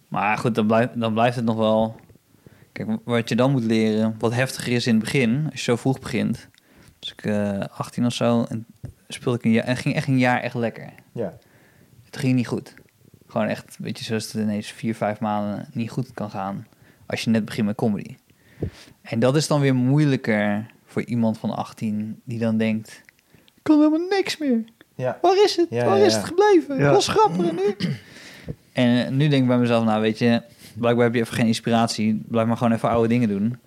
[0.07, 1.95] maar goed, dan, blijft dan blijft het nog wel...
[2.77, 5.75] Kijk, wat je dan moet leren, wat heftiger is in het begin, als je zo
[5.75, 6.47] vroeg begint.
[6.99, 8.65] Dus ik eh 18 of zo, en
[9.07, 10.89] speelde ik een jaar, en ging echt een jaar echt lekker.
[11.11, 11.37] Ja.
[12.05, 12.73] Het ging niet goed.
[13.27, 16.67] Gewoon echt, weet je, zoals het ineens vier, vijf maanden niet goed kan gaan.
[17.05, 18.15] Als je net begint met comedy.
[19.01, 23.01] En dat is dan weer moeilijker voor iemand van 18 die dan denkt...
[23.55, 24.63] Ik kan helemaal niks meer.
[24.95, 25.17] Ja.
[25.21, 25.67] Waar is het?
[25.69, 26.17] Ja, Waar ja, is ja.
[26.19, 26.77] het gebleven?
[26.77, 26.87] Ja.
[26.87, 27.75] Ik was grappig en nu.
[28.73, 30.41] en eh, nu denk ik bij mezelf, nou weet je,
[30.79, 32.23] blijkbaar heb je even geen inspiratie.
[32.27, 33.59] Blijf maar gewoon even oude dingen doen.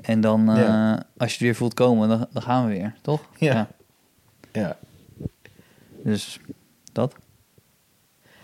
[0.00, 0.92] En dan, eh, Ja.
[1.16, 3.20] als je het weer voelt komen, dan, dan gaan we weer, toch?
[3.38, 3.68] Ja.
[4.52, 4.76] Ja.
[6.02, 6.40] Dus
[6.92, 7.14] dat.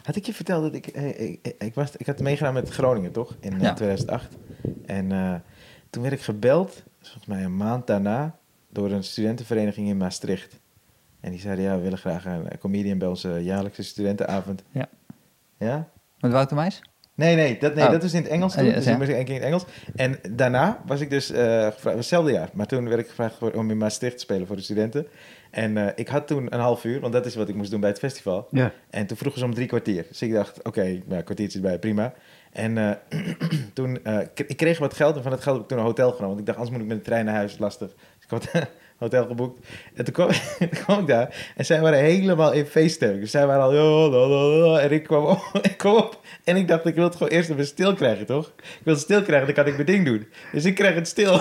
[0.02, 0.86] Had ik je verteld dat ik...
[0.86, 3.36] eh, Ik, ik, ik was, ik had meegedaan met Groningen, toch?
[3.40, 3.74] In eh, Ja.
[3.74, 4.36] 2008.
[4.86, 5.34] En eh,
[5.90, 8.36] toen werd ik gebeld volgens mij een maand daarna
[8.68, 10.58] door een studentenvereniging in Maastricht.
[11.20, 14.62] En die zeiden, ja, we willen graag een comedian bij onze jaarlijkse studentenavond.
[14.70, 14.88] Ja.
[15.58, 15.88] Ja?
[16.20, 16.82] Met Wouter Meijs?
[17.20, 17.90] Nee, nee, dat, nee Oh.
[17.90, 18.66] dat was in het Engels toen.
[18.68, 18.90] Oh, dus ja.
[18.92, 19.64] ik moest één keer in het Engels.
[19.96, 22.48] En daarna was ik dus gevraagd, was hetzelfde jaar.
[22.52, 25.06] Maar toen werd ik gevraagd om in Maastricht te spelen voor de studenten.
[25.50, 27.80] En eh, ik had toen een half uur, want dat is wat ik moest doen
[27.80, 28.48] bij het festival.
[28.50, 28.72] Ja.
[28.90, 30.04] En toen vroegen ze om drie kwartier.
[30.08, 32.12] Dus ik dacht, oké, nou, een kwartiertje erbij, prima.
[32.52, 32.90] En eh,
[33.74, 33.98] toen,
[34.34, 36.28] k- ik kreeg wat geld en van dat geld heb ik toen een hotel genomen.
[36.28, 37.88] Want ik dacht, anders moet ik met de trein naar huis, lastig.
[37.88, 38.48] Dus ik had
[39.00, 39.66] hotel geboekt.
[39.94, 43.20] En toen kwam, toen kwam ik daar en zij waren helemaal in feeststemming.
[43.20, 46.20] Dus zij waren al, "Yo, la, la, la." en ik kwam, op, ik kwam op.
[46.44, 48.52] En ik dacht, ik wil het gewoon eerst even stil krijgen, toch?
[48.56, 50.26] Ik wil het stil krijgen, dan kan ik mijn ding doen.
[50.52, 51.32] Dus ik kreeg het stil.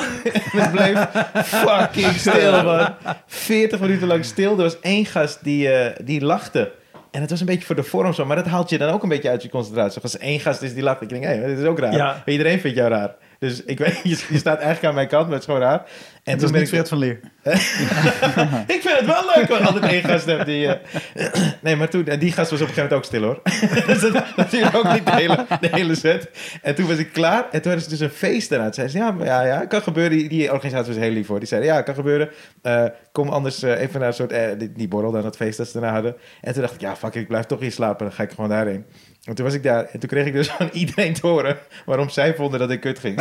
[0.53, 1.05] En het bleef
[1.43, 2.95] fucking stil, man.
[3.27, 4.51] 40 minuten lang stil.
[4.51, 6.71] Er was één gast die, eh, die lachte.
[7.11, 9.03] En het was een beetje voor de vorm zo, maar dat haalt je dan ook
[9.03, 10.01] een beetje uit je concentratie.
[10.01, 11.93] Als één gast is die lacht, ik denk, hé, dit is ook raar.
[11.93, 12.21] Ja.
[12.25, 13.15] Iedereen vindt jou raar.
[13.39, 15.85] Dus ik weet, je, je staat eigenlijk aan mijn kant, maar het is gewoon raar.
[16.29, 17.19] En Het was ben niet Fred van Leer.
[18.75, 20.67] ik vind het wel leuk ik altijd één gast heb die...
[20.67, 22.07] eh, nee, maar toen...
[22.07, 23.41] En die gast was op een gegeven moment ook stil, hoor.
[23.95, 26.29] dus dat, duurde ook niet de hele, de hele set.
[26.61, 27.43] En toen was ik klaar.
[27.51, 28.65] En toen hadden ze dus een feest daarna.
[28.65, 30.17] Toen zeiden ze, ja, maar ja, ja, kan gebeuren.
[30.17, 31.39] Die, die organisatie was heel lief, hoor.
[31.39, 32.29] Die zeiden, ja, kan gebeuren.
[32.61, 34.59] Eh, kom anders eh, even naar een soort...
[34.59, 36.15] die, die borrel dan, dat feest dat ze daarna hadden.
[36.41, 38.05] En toen dacht ik, ja, fuck, ik blijf toch hier slapen.
[38.05, 38.85] Dan ga ik gewoon daarheen.
[39.23, 39.85] En toen was ik daar.
[39.85, 41.57] En toen kreeg ik dus van iedereen te horen...
[41.85, 43.15] waarom zij vonden dat ik kut ging.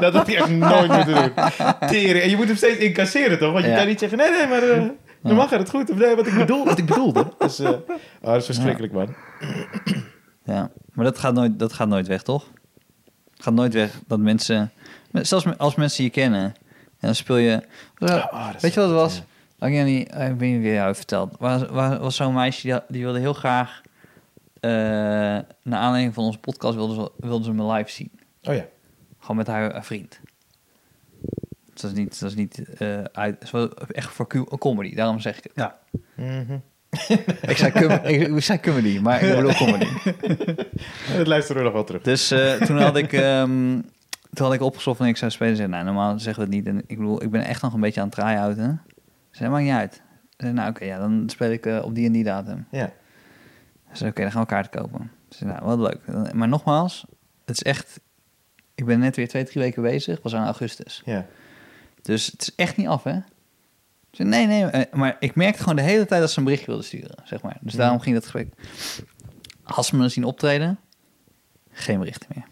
[0.00, 1.14] dat had ik echt nooit moeten
[1.88, 2.22] Tering.
[2.22, 3.52] En je moet hem steeds incasseren, toch?
[3.52, 4.82] Want je kan niet zeggen, nee, nee, maar eh
[5.22, 5.90] normaal gaat het goed.
[5.90, 7.32] Of nee, wat ik, bedoel, wat ik bedoelde.
[7.38, 7.88] Dus, eh, oh,
[8.20, 9.14] dat is verschrikkelijk, man.
[10.44, 12.50] Ja, maar dat gaat nooit, dat gaat nooit weg, toch?
[13.34, 14.70] Gaat nooit weg dat mensen...
[15.12, 16.54] Zelfs als mensen je kennen, en
[17.00, 17.62] dan speel je...
[17.98, 19.22] Oh, dat weet je wat het was?
[19.58, 19.66] ja.
[19.66, 21.32] Ik weet niet, ik weet niet wie jou heeft verteld.
[21.32, 23.80] Er was, was, was zo'n meisje die, die wilde heel graag...
[24.60, 24.70] eh
[25.62, 28.10] naar aanleiding van onze podcast wilde ze, wilde ze me live zien.
[28.42, 28.64] Oh ja.
[29.20, 30.20] Gewoon met haar vriend.
[31.80, 35.20] Dat is niet, dat is niet eh, uit, dat is wel echt voor comedy, daarom
[35.20, 35.52] zeg ik het.
[35.54, 35.78] Ja.
[36.14, 36.58] Mhm.
[37.48, 37.72] Ik zei,
[38.04, 39.86] ik, ik zei comedy, maar ik bedoel comedy.
[41.16, 42.02] Dat luisteren we nog wel terug.
[42.02, 43.80] Dus eh, toen had ik, ehm,
[44.32, 45.56] toen had ik opgezocht van ik zou spelen.
[45.56, 46.74] Zei, nou, normaal zeggen we het niet.
[46.74, 48.82] En ik bedoel, ik ben echt nog een beetje aan het try-outen.
[49.30, 50.02] Ze zei, maakt niet uit.
[50.36, 52.66] Zei, nou, oké, ja, dan speel ik eh, op die en die datum.
[52.70, 52.92] Ja.
[53.90, 55.10] Ze zei, oké, dan gaan we kaarten kopen.
[55.28, 56.32] Ze zei, nou, wat leuk.
[56.34, 57.06] Maar nogmaals,
[57.44, 58.00] het is echt...
[58.74, 60.18] Ik ben net weer twee, drie weken bezig.
[60.22, 61.02] Was aan augustus.
[61.04, 61.26] Ja.
[62.06, 63.12] Dus het is echt niet af, hè?
[63.12, 64.64] Ze zei, nee, nee.
[64.64, 67.42] eh, Maar ik merkte gewoon de hele tijd dat ze een berichtje wilde sturen, zeg
[67.42, 67.56] maar.
[67.60, 67.78] Dus Ja.
[67.78, 68.48] daarom ging dat gesprek.
[69.64, 70.78] Als ze me zien optreden,
[71.70, 72.44] geen berichten meer.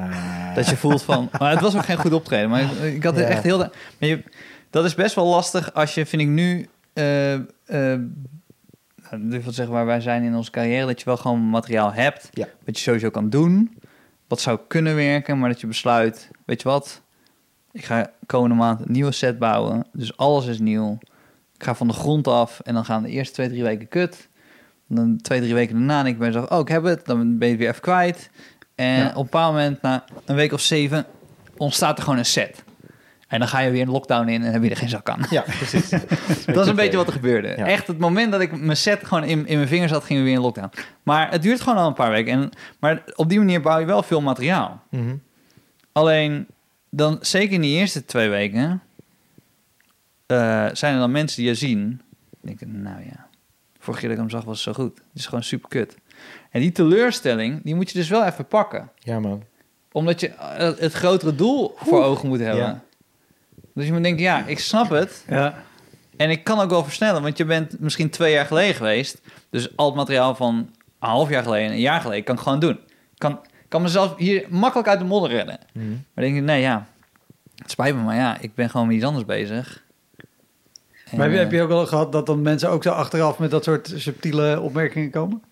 [0.00, 0.54] Ah.
[0.54, 1.28] Dat je voelt van...
[1.38, 2.50] Maar het was ook geen goed optreden.
[2.50, 3.26] Maar ik, ik had er Ja.
[3.28, 3.58] echt heel...
[3.58, 4.22] Maar je,
[4.70, 6.68] dat is best wel lastig als je, vind ik nu...
[6.94, 7.46] nou,
[9.10, 10.86] durf ik te zeggen waar wij zijn in onze carrière...
[10.86, 12.28] dat je wel gewoon materiaal hebt...
[12.32, 12.46] Ja.
[12.64, 13.76] wat je sowieso kan doen...
[14.28, 15.38] wat zou kunnen werken...
[15.38, 16.30] maar dat je besluit...
[16.46, 17.02] weet je wat...
[17.72, 19.86] ik ga komende maand een nieuwe set bouwen...
[19.92, 20.98] dus alles is nieuw...
[21.54, 22.60] ik ga van de grond af...
[22.60, 24.28] en dan gaan de eerste twee, drie weken kut...
[24.86, 26.50] dan twee, drie weken daarna denk ik bij mezelf...
[26.50, 27.06] oh, ik heb het...
[27.06, 28.30] dan ben je het weer even kwijt...
[28.74, 29.08] En Ja.
[29.08, 31.04] op een bepaald moment, na een week of zeven,
[31.56, 32.64] ontstaat er gewoon een set.
[33.28, 35.20] En dan ga je weer een lockdown in en heb je er geen zak aan.
[35.30, 35.88] Ja, precies.
[36.46, 37.48] Dat is een beetje wat er gebeurde.
[37.48, 37.66] Ja.
[37.66, 40.28] Echt, het moment dat ik mijn set gewoon in, in mijn vingers had, gingen we
[40.28, 40.70] weer in lockdown.
[41.02, 42.32] Maar het duurt gewoon al een paar weken.
[42.32, 44.82] En, maar op die manier bouw je wel veel materiaal.
[44.90, 45.14] Mhm.
[45.92, 46.46] Alleen,
[46.90, 48.82] dan, zeker in die eerste twee weken,
[50.26, 52.00] eh, zijn er dan mensen die je zien.
[52.40, 53.26] denken, nou ja,
[53.78, 54.96] vorige keer dat ik hem zag was het zo goed.
[54.96, 55.96] Het is gewoon super kut.
[56.50, 59.42] En die teleurstelling, die moet je dus wel even pakken Ja, man.
[59.92, 62.64] omdat je eh, het grotere doel voor ogen moet hebben.
[62.64, 62.82] Ja.
[63.74, 65.24] Dus je moet denken, ja, ik snap het.
[65.28, 65.62] Ja.
[66.16, 69.20] En ik kan ook wel versnellen, want je bent misschien twee jaar geleden geweest.
[69.50, 72.60] Dus al het materiaal van een half jaar geleden, een jaar geleden, kan ik gewoon
[72.60, 72.78] doen.
[73.18, 75.58] Kan, kan mezelf hier makkelijk uit de modder redden.
[75.72, 75.90] Mhm.
[75.90, 76.86] Maar denk ik, nee, ja,
[77.54, 79.84] het spijt me, maar ja, ik ben gewoon met iets anders bezig.
[81.04, 82.90] En, Maar heb je, eh, heb je ook wel gehad dat dan mensen ook zo
[82.90, 85.42] achteraf met dat soort subtiele opmerkingen komen?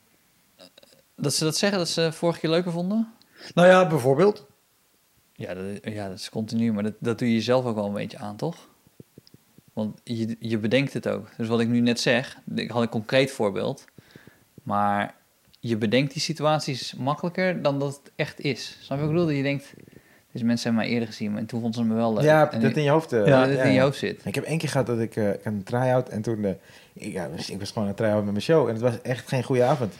[1.16, 3.12] Dat ze dat zeggen, dat ze vorige keer leuker vonden?
[3.54, 4.46] Nou ja, bijvoorbeeld.
[5.32, 7.92] Ja, dat, ja, dat is continu, maar dat, dat doe je jezelf ook wel een
[7.92, 8.68] beetje aan, toch?
[9.72, 11.28] Want je, je bedenkt het ook.
[11.36, 13.84] Dus wat ik nu net zeg, ik had een concreet voorbeeld.
[14.62, 15.14] Maar
[15.60, 18.78] je bedenkt die situaties makkelijker dan dat het echt is.
[18.80, 19.26] Snap je wat ik bedoel?
[19.26, 19.72] Dat je denkt,
[20.32, 22.22] deze mensen hebben mij eerder gezien en toen vonden ze me wel leuk.
[22.24, 23.12] Ja, dat nu- in je hoofd.
[23.12, 24.20] eh, ja, dat in je hoofd zit.
[24.24, 26.44] Ik heb één keer gehad dat ik, ik had een try-out en toen...
[26.44, 26.50] eh,
[26.92, 29.28] ik, ja, ik was gewoon aan het try-out met mijn show en het was echt
[29.28, 29.94] geen goede avond.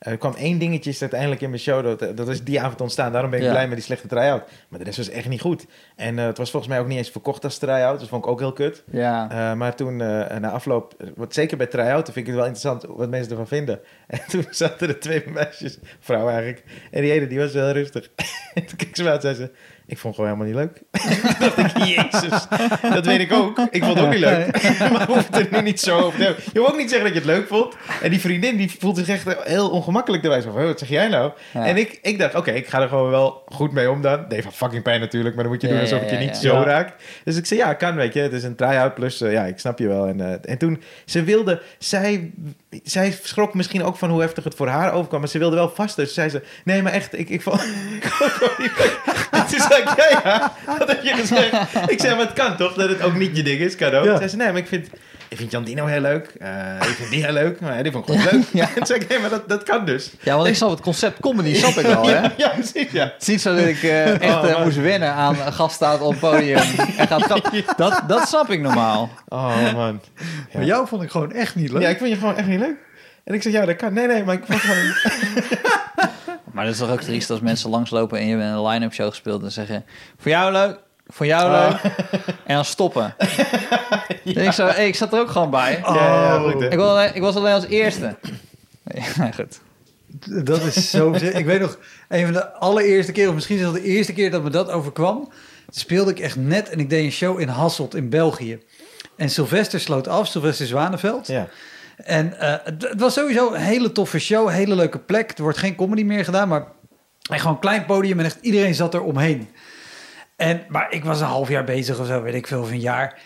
[0.00, 3.12] Er kwam één dingetje is uiteindelijk in mijn show, dat, dat is die avond ontstaan.
[3.12, 3.50] Daarom ben ik Ja.
[3.50, 4.42] blij met die slechte try-out.
[4.68, 5.66] Maar de rest was echt niet goed.
[5.96, 8.30] En eh, het was volgens mij ook niet eens verkocht als try-out, dus vond ik
[8.30, 8.82] ook heel kut.
[8.90, 12.44] Ja, Eh, maar toen, eh, na afloop, wat zeker bij try-out, vind ik het wel
[12.46, 13.80] interessant wat mensen ervan vinden.
[14.06, 18.10] En toen zaten er twee meisjes, vrouwen eigenlijk, en die ene die was wel rustig.
[18.54, 19.50] en toen keek ze me aan en zei ze,
[19.90, 21.02] Ik vond het gewoon helemaal niet leuk.
[21.38, 22.46] Toen dacht ik, jezus,
[22.94, 23.58] dat weet ik ook.
[23.70, 24.62] Ik vond het ook niet leuk.
[24.92, 26.34] maar hoeven het er nu niet zo over te.
[26.52, 27.74] Je moet ook niet zeggen dat je het leuk vond.
[28.02, 30.40] En die vriendin, die voelt zich echt heel ongemakkelijk erbij.
[30.40, 31.32] Zo van, "Oh, wat zeg jij nou?
[31.52, 31.66] Ja.
[31.66, 34.24] En ik, ik dacht, oké, ik ga er gewoon wel goed mee om dan.
[34.28, 36.36] Nee, van fucking pijn natuurlijk, maar dan moet je doen ja, alsof het je niet
[36.36, 37.02] zo raakt.
[37.24, 38.20] Dus ik zei, ja, kan, weet je.
[38.20, 40.06] Het is een try-out plus, eh, ja, ik snap je wel.
[40.06, 42.30] En, eh, en toen, ze wilde, zij,
[42.82, 45.20] zij schrok misschien ook van hoe heftig het voor haar overkwam.
[45.20, 45.96] Maar ze wilde wel vast.
[45.96, 47.60] Dus zei ze, nee, maar echt, ik, ik vond
[49.30, 49.48] het
[49.84, 51.52] ja, ja, wat heb je gezegd?
[51.86, 54.04] Ik zei, maar het kan toch, dat het ook niet je ding is, kan ook.
[54.04, 54.16] Ja.
[54.16, 54.88] Zei ze, nee, maar ik vind...
[55.28, 56.32] Ik vind Jan Dino heel leuk.
[56.38, 56.48] Eh,
[56.80, 57.60] ik vind die heel leuk.
[57.60, 58.46] Maar die vond ik gewoon leuk.
[58.52, 58.66] Ja.
[58.68, 60.10] En toen zei ik, nee, maar dat, dat kan dus.
[60.20, 62.12] Ja, want ik snap het concept comedy, snap ik wel, hè?
[62.12, 63.04] Ja, ja, precies, ja.
[63.04, 64.62] Het is niet zo dat ik eh, echt Oh, eh, man.
[64.62, 66.58] moest wennen aan een gast staat op het podium
[66.96, 67.64] en gaat grappen.
[67.76, 69.10] Dat, dat snap ik normaal.
[69.28, 70.00] Oh, man.
[70.52, 71.82] Maar jou vond ik gewoon echt niet leuk.
[71.82, 72.76] Ja, ik vind je gewoon echt niet leuk.
[73.24, 73.92] En ik zeg, ja, dat kan.
[73.92, 74.92] Nee, nee, maar ik vond gewoon...
[76.52, 79.08] Maar dat is toch ook triest als mensen langslopen en je hebt een line-up show
[79.08, 79.84] gespeeld en zeggen...
[80.18, 80.78] Voor jou leuk,
[81.08, 81.68] voor jou Oh.
[81.82, 81.92] leuk.
[82.44, 83.14] En dan stoppen.
[84.24, 85.80] En ik, zo, hey, ik zat er ook gewoon bij.
[85.84, 86.68] Ja, ja, goed, hè.
[86.70, 88.16] Ik, was alleen, ik was alleen als eerste.
[88.84, 89.60] Ja, goed.
[90.44, 91.12] Dat is zo...
[91.12, 91.78] ik weet nog,
[92.08, 93.28] een van de allereerste keer...
[93.28, 95.28] of misschien zelfs de eerste keer dat me dat overkwam...
[95.70, 98.58] speelde ik echt net en ik deed een show in Hasselt in België.
[99.16, 101.26] En Sylvester sloot af, Sylvester Zwaneveld.
[101.26, 101.48] Ja.
[102.04, 105.30] En eh, het, was sowieso een hele toffe show, een hele leuke plek.
[105.36, 106.66] Er wordt geen comedy meer gedaan, maar
[107.30, 109.48] gewoon een klein podium en echt iedereen zat er omheen.
[110.36, 112.80] En, maar ik was een half jaar bezig of zo, weet ik veel, of een
[112.80, 113.18] jaar.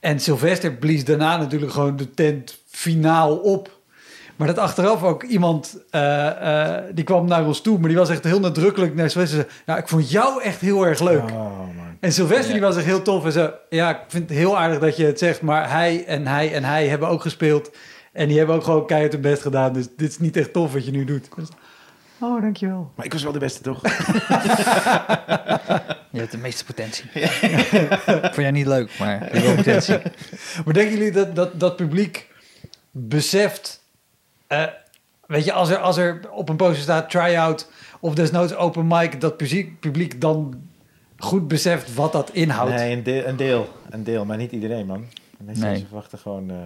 [0.00, 3.78] En Sylvester blies daarna natuurlijk gewoon de tent finaal op.
[4.36, 8.08] Maar dat achteraf ook iemand, eh, eh, die kwam naar ons toe, maar die was
[8.08, 9.46] echt heel nadrukkelijk naar Sylvester.
[9.66, 11.30] Ja, ik vond jou echt heel erg leuk.
[11.30, 11.96] Oh, man.
[12.00, 12.52] En Sylvester Ja.
[12.52, 13.24] die was echt heel tof.
[13.24, 15.42] En zo, ja, ik vind het heel aardig dat je het zegt.
[15.42, 17.70] Maar hij en hij en hij hebben ook gespeeld.
[18.12, 19.72] En die hebben ook gewoon keihard hun best gedaan.
[19.72, 21.28] Dus dit is niet echt tof wat je nu doet.
[21.36, 21.48] Dus,
[22.20, 22.92] oh, dankjewel.
[22.96, 23.80] Maar ik was wel de beste, toch?
[26.12, 27.04] Je hebt de meeste potentie.
[28.04, 29.98] Vond jij niet leuk, maar je hebt wel potentie.
[30.64, 32.28] Maar denken jullie dat dat, dat publiek
[32.90, 33.82] beseft...
[34.46, 34.64] eh,
[35.26, 37.68] weet je, als er, als er op een poster staat try-out...
[38.00, 39.20] of desnoods open mic...
[39.20, 40.62] dat publiek, publiek dan
[41.16, 42.74] goed beseft wat dat inhoudt?
[42.74, 43.68] Nee, een deel, een deel.
[43.90, 45.04] Een deel, maar niet iedereen, man.
[45.38, 45.78] Mensen Nee.
[45.78, 46.50] ze verwachten gewoon...
[46.50, 46.56] eh,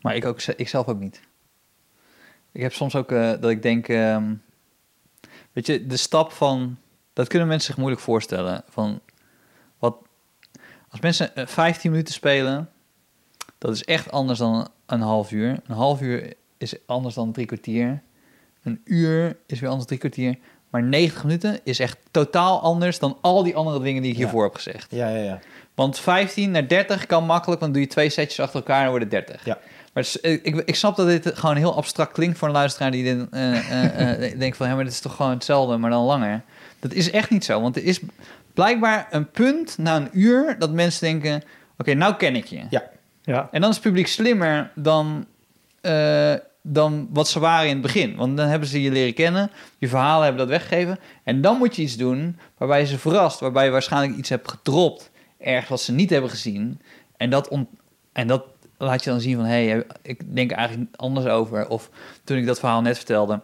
[0.00, 1.20] Maar ik, ook, ik zelf ook niet.
[2.52, 3.88] Ik heb soms ook eh, dat ik denk...
[3.88, 4.34] ehm,
[5.52, 6.76] weet je, de stap van...
[7.12, 8.62] Dat kunnen mensen zich moeilijk voorstellen.
[8.68, 9.00] Van
[9.78, 9.96] wat,
[10.88, 12.70] als mensen eh, 15 minuten spelen...
[13.58, 15.60] Dat is echt anders dan een half uur.
[15.66, 18.02] Een half uur is anders dan drie kwartier.
[18.62, 20.38] Een uur is weer anders dan drie kwartier.
[20.70, 24.22] Maar 90 minuten is echt totaal anders dan al die andere dingen die ik Ja.
[24.22, 24.90] hiervoor heb gezegd.
[24.90, 25.40] ja, ja, ja.
[25.74, 29.08] Want 15 naar 30 kan makkelijk, want doe je twee setjes achter elkaar en worden
[29.08, 29.44] 30.
[29.44, 29.58] Ja.
[29.96, 33.04] Maar is- ik, ik, snap dat dit gewoon heel abstract klinkt voor een luisteraar die
[33.04, 36.04] dit, eh, eh, eh, denkt van, hé, maar dit is toch gewoon hetzelfde, maar dan
[36.04, 36.42] langer.
[36.80, 38.00] Dat is echt niet zo, want er is
[38.54, 41.42] blijkbaar een punt na een uur dat mensen denken,
[41.78, 42.62] oké, nou ken ik je.
[42.70, 42.82] Ja.
[43.22, 43.48] Ja.
[43.50, 45.26] En dan is het publiek slimmer dan,
[45.80, 48.16] eh, dan wat ze waren in het begin.
[48.16, 50.98] Want dan hebben ze je leren kennen, je verhalen hebben dat weggegeven.
[51.24, 54.50] En dan moet je iets doen waarbij je ze verrast, waarbij je waarschijnlijk iets hebt
[54.50, 56.80] gedropt, ergens wat ze niet hebben gezien.
[57.16, 57.68] En dat, ont-
[58.12, 58.44] en dat
[58.78, 61.68] laat je dan zien van, hé, hey, ik denk eigenlijk anders over.
[61.68, 61.90] Of
[62.24, 63.40] toen ik dat verhaal net vertelde,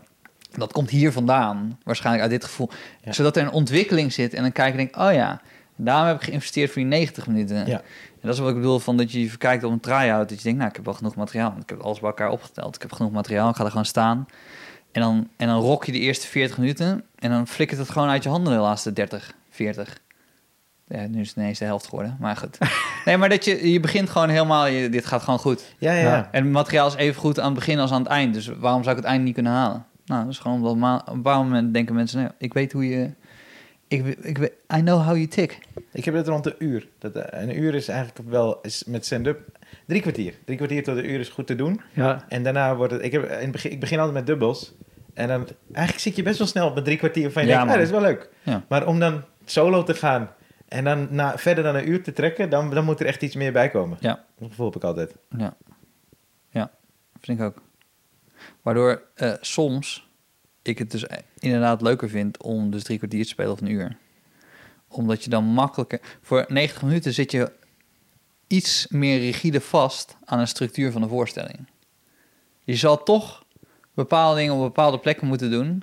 [0.57, 2.71] dat komt hier vandaan, waarschijnlijk uit dit gevoel.
[3.05, 3.13] Ja.
[3.13, 5.41] Zodat er een ontwikkeling zit en dan kijk je en denk, oh ja,
[5.77, 7.67] daarom heb ik geïnvesteerd voor die 90 minuten.
[7.67, 7.83] Ja.
[8.23, 10.29] En dat is wat ik bedoel van dat je verkijkt op een try-out.
[10.29, 11.55] Dat je denkt, nou, ik heb wel genoeg materiaal.
[11.61, 12.75] Ik heb alles bij elkaar opgeteld.
[12.75, 13.49] Ik heb genoeg materiaal.
[13.49, 14.27] Ik ga er gewoon staan.
[14.93, 17.05] En dan, en dan rok je de eerste 40 minuten.
[17.19, 19.99] En dan flikkert het gewoon uit je handen de laatste 30, 40.
[20.93, 22.17] Ja, nu is het ineens de helft geworden.
[22.21, 22.59] Maar goed.
[23.05, 24.67] Nee, maar dat je, je begint gewoon helemaal...
[24.67, 25.75] Je, dit gaat gewoon goed.
[25.79, 26.29] Ja, ja, ja.
[26.33, 28.35] En het materiaal is even goed aan het begin als aan het eind.
[28.35, 29.87] Dus waarom zou ik het eind niet kunnen halen?
[30.07, 32.19] Nou, dat is gewoon omdat ma- op een bepaald moment denken mensen...
[32.21, 33.11] Nou, ik weet hoe je...
[33.89, 35.59] Ik, ik, weet- I know how you tick.
[35.93, 36.89] Ik heb het rond een uur.
[36.99, 39.41] Dat, eh, een uur is eigenlijk wel is met stand-up
[39.87, 40.35] drie kwartier.
[40.45, 41.81] Drie kwartier tot een uur is goed te doen.
[41.93, 42.25] Ja.
[42.29, 43.03] En daarna wordt het...
[43.05, 44.73] Ik, heb, in begin, ik begin altijd met dubbels.
[45.15, 45.47] En dan...
[45.73, 47.77] Eigenlijk zit je best wel snel op een drie kwartier van je Ja, denkt, ah,
[47.79, 48.29] dat is wel leuk.
[48.43, 48.63] Ja.
[48.69, 50.31] Maar om dan solo te gaan
[50.73, 53.35] en dan na, verder dan een uur te trekken, dan, dan moet er echt iets
[53.35, 53.99] meer bij komen.
[54.01, 54.25] Ja.
[54.39, 55.15] Dat gevoel heb ik altijd.
[55.37, 55.57] Ja,
[56.51, 56.71] ja,
[57.21, 57.63] vind ik ook.
[58.63, 60.11] Waardoor eh, soms
[60.63, 61.07] ik het dus
[61.39, 63.97] inderdaad leuker vind om dus drie kwartier te spelen of een uur.
[64.89, 66.01] Omdat je dan makkelijker...
[66.21, 67.53] Voor 90 minuten zit je
[68.47, 71.67] iets meer rigide vast aan een structuur van de voorstelling.
[72.65, 73.45] Je zal toch
[73.95, 75.83] bepaalde dingen op bepaalde plekken moeten doen,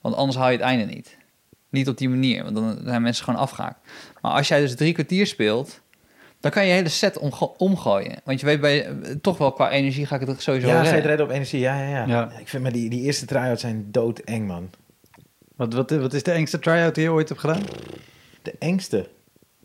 [0.00, 1.16] want anders haal je het einde niet.
[1.70, 3.88] Niet op die manier, want dan zijn mensen gewoon afgehaakt.
[4.22, 5.80] Maar als jij dus drie kwartier speelt,
[6.40, 8.20] dan kan je je hele set omgo- omgooien.
[8.24, 8.86] Want je weet bij,
[9.20, 11.26] toch wel qua energie ga ik het sowieso ja, ga je het redden.
[11.26, 11.60] op energie?
[11.60, 12.06] Ja, ja, ja.
[12.06, 12.32] Ja.
[12.38, 14.70] Ik vind maar die, die eerste try-outs zijn doodeng, man.
[15.56, 17.62] Wat, wat, wat is de engste try-out die je ooit hebt gedaan?
[18.42, 19.08] De engste.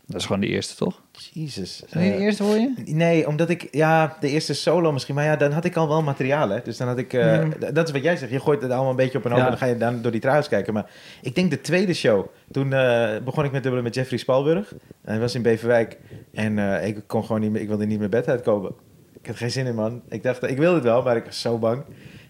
[0.06, 1.02] Dat is gewoon de eerste, toch?
[1.32, 1.80] Jezus.
[1.80, 2.72] Niet de Eh, eerste voor je?
[2.84, 6.02] Nee, omdat ik, ja, de eerste solo misschien, maar ja, dan had ik al wel
[6.02, 6.60] materiaal, hè.
[6.64, 7.50] Dus dan had ik, eh, Mm.
[7.50, 9.40] d- dat is wat jij zegt, je gooit het allemaal een beetje op een hoop
[9.40, 9.44] Ja.
[9.44, 10.72] en dan ga je dan door die trouwens kijken.
[10.74, 10.90] Maar
[11.22, 14.72] ik denk de tweede show, toen eh, begon ik met dubbelen met Jeffrey Spalburg.
[15.04, 15.98] Hij was in Beverwijk
[16.32, 18.72] en ik kon gewoon niet meer, ik wilde niet meer bed uitkomen.
[19.20, 20.02] Ik had geen zin in, man.
[20.08, 21.82] Ik dacht, ik wilde het wel, maar ik was zo bang.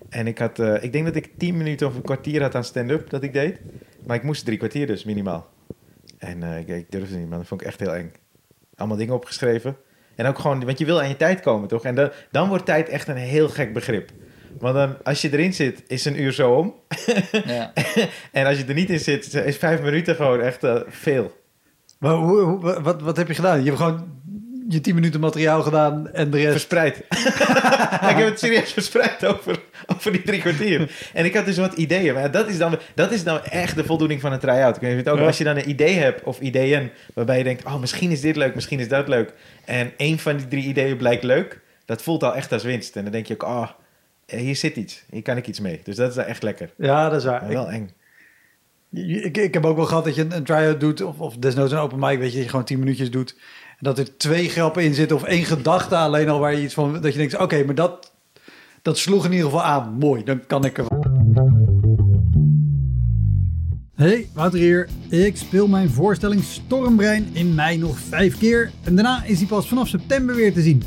[0.09, 3.11] En ik had, ik denk dat ik tien minuten of een kwartier had aan stand-up
[3.11, 3.59] dat ik deed.
[4.07, 5.47] Maar ik moest drie kwartier dus, minimaal.
[6.19, 7.39] En eh, ik, ik durfde niet, man.
[7.39, 8.13] Dat vond ik echt heel eng.
[8.77, 9.77] Allemaal dingen opgeschreven.
[10.15, 11.85] En ook gewoon, want je wil aan je tijd komen, toch?
[11.85, 14.11] En dan, dan wordt tijd echt een heel gek begrip.
[14.59, 16.75] Want dan, als je erin zit, is een uur zo om.
[17.47, 17.73] Ja.
[18.33, 21.33] En als je er niet in zit, is vijf minuten gewoon echt eh, veel.
[21.99, 23.59] Maar hoe, hoe- wat, wat heb je gedaan?
[23.59, 24.23] Je hebt gewoon
[24.69, 26.51] je 10 minuten materiaal gedaan en de rest...
[26.51, 26.97] Verspreid.
[28.11, 31.11] ik heb het serieus verspreid over, over die drie kwartier.
[31.13, 32.15] En ik had dus wat ideeën.
[32.15, 34.83] Maar dat is dan, dat is dan echt de voldoening van een try-out.
[34.83, 35.27] Ik ook, Ja.
[35.27, 37.65] Als je dan een idee hebt of ideeën waarbij je denkt...
[37.65, 39.33] oh, misschien is dit leuk, misschien is dat leuk.
[39.65, 41.61] En één van die drie ideeën blijkt leuk.
[41.85, 42.97] Dat voelt al echt als winst.
[42.97, 43.69] En dan denk je ook, oh,
[44.27, 45.05] hier zit iets.
[45.11, 45.81] Hier kan ik iets mee.
[45.85, 46.71] Dus dat is echt lekker.
[46.77, 47.43] Ja, dat is waar.
[47.43, 47.91] Maar wel eng.
[48.93, 51.37] Ik, ik, ik heb ook wel gehad dat je een, een try-out doet, of, of
[51.37, 53.37] desnoods een open mic, weet je, dat je gewoon 10 minuutjes doet.
[53.85, 56.93] Dat er twee grappen in zitten of één gedachte alleen al waar je iets van,
[57.01, 58.13] dat je denkt, oké, maar dat,
[58.83, 59.93] dat sloeg in ieder geval aan.
[59.99, 60.85] Mooi, dan kan ik er...
[63.95, 64.89] Hey, Wouter hier.
[65.09, 69.69] Ik speel mijn voorstelling Stormbrein in mei nog vijf keer en daarna is hij pas
[69.69, 70.83] vanaf september weer te zien.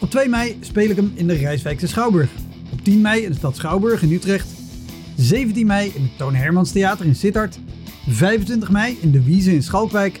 [0.00, 2.30] Op 2 mei speel ik hem in de Rijswijkse Schouwburg.
[2.72, 4.48] Op 10 mei in de stad Schouwburg in Utrecht.
[5.16, 7.58] 17 mei in het Toon Hermans Theater in Sittard.
[8.08, 10.20] 25 mei in de Wiese in Schalkwijk.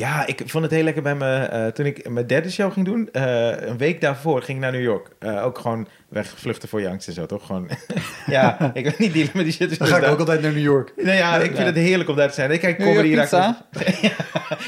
[0.00, 1.34] Ja, ik vond het heel lekker bij me.
[1.42, 4.72] eh, toen ik mijn derde show ging doen, eh, een week daarvoor ging ik naar
[4.72, 5.08] New York.
[5.18, 7.46] Eh, ook gewoon wegvluchten voor je angst en zo, toch?
[7.46, 7.68] Gewoon,
[8.26, 9.68] ja, ik wil niet dealen met die shit.
[9.68, 10.92] dus Dan ga ik daar- ook altijd naar New York.
[10.96, 12.50] Nee, ja, ik vind het heerlijk om daar te zijn.
[12.50, 13.30] Ik kijk New York comedy.
[13.30, 13.56] raak-?
[14.02, 14.10] Ja,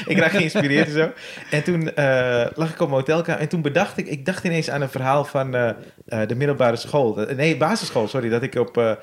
[0.05, 1.11] ik raak geïnspireerd en zo.
[1.49, 1.83] En toen
[2.55, 4.07] lag ik op mijn hotelkamer en toen bedacht ik...
[4.07, 5.51] Ik dacht ineens aan een verhaal van
[6.05, 7.25] de middelbare school.
[7.35, 8.29] Nee, basisschool, sorry.
[8.29, 8.97] Dat ik op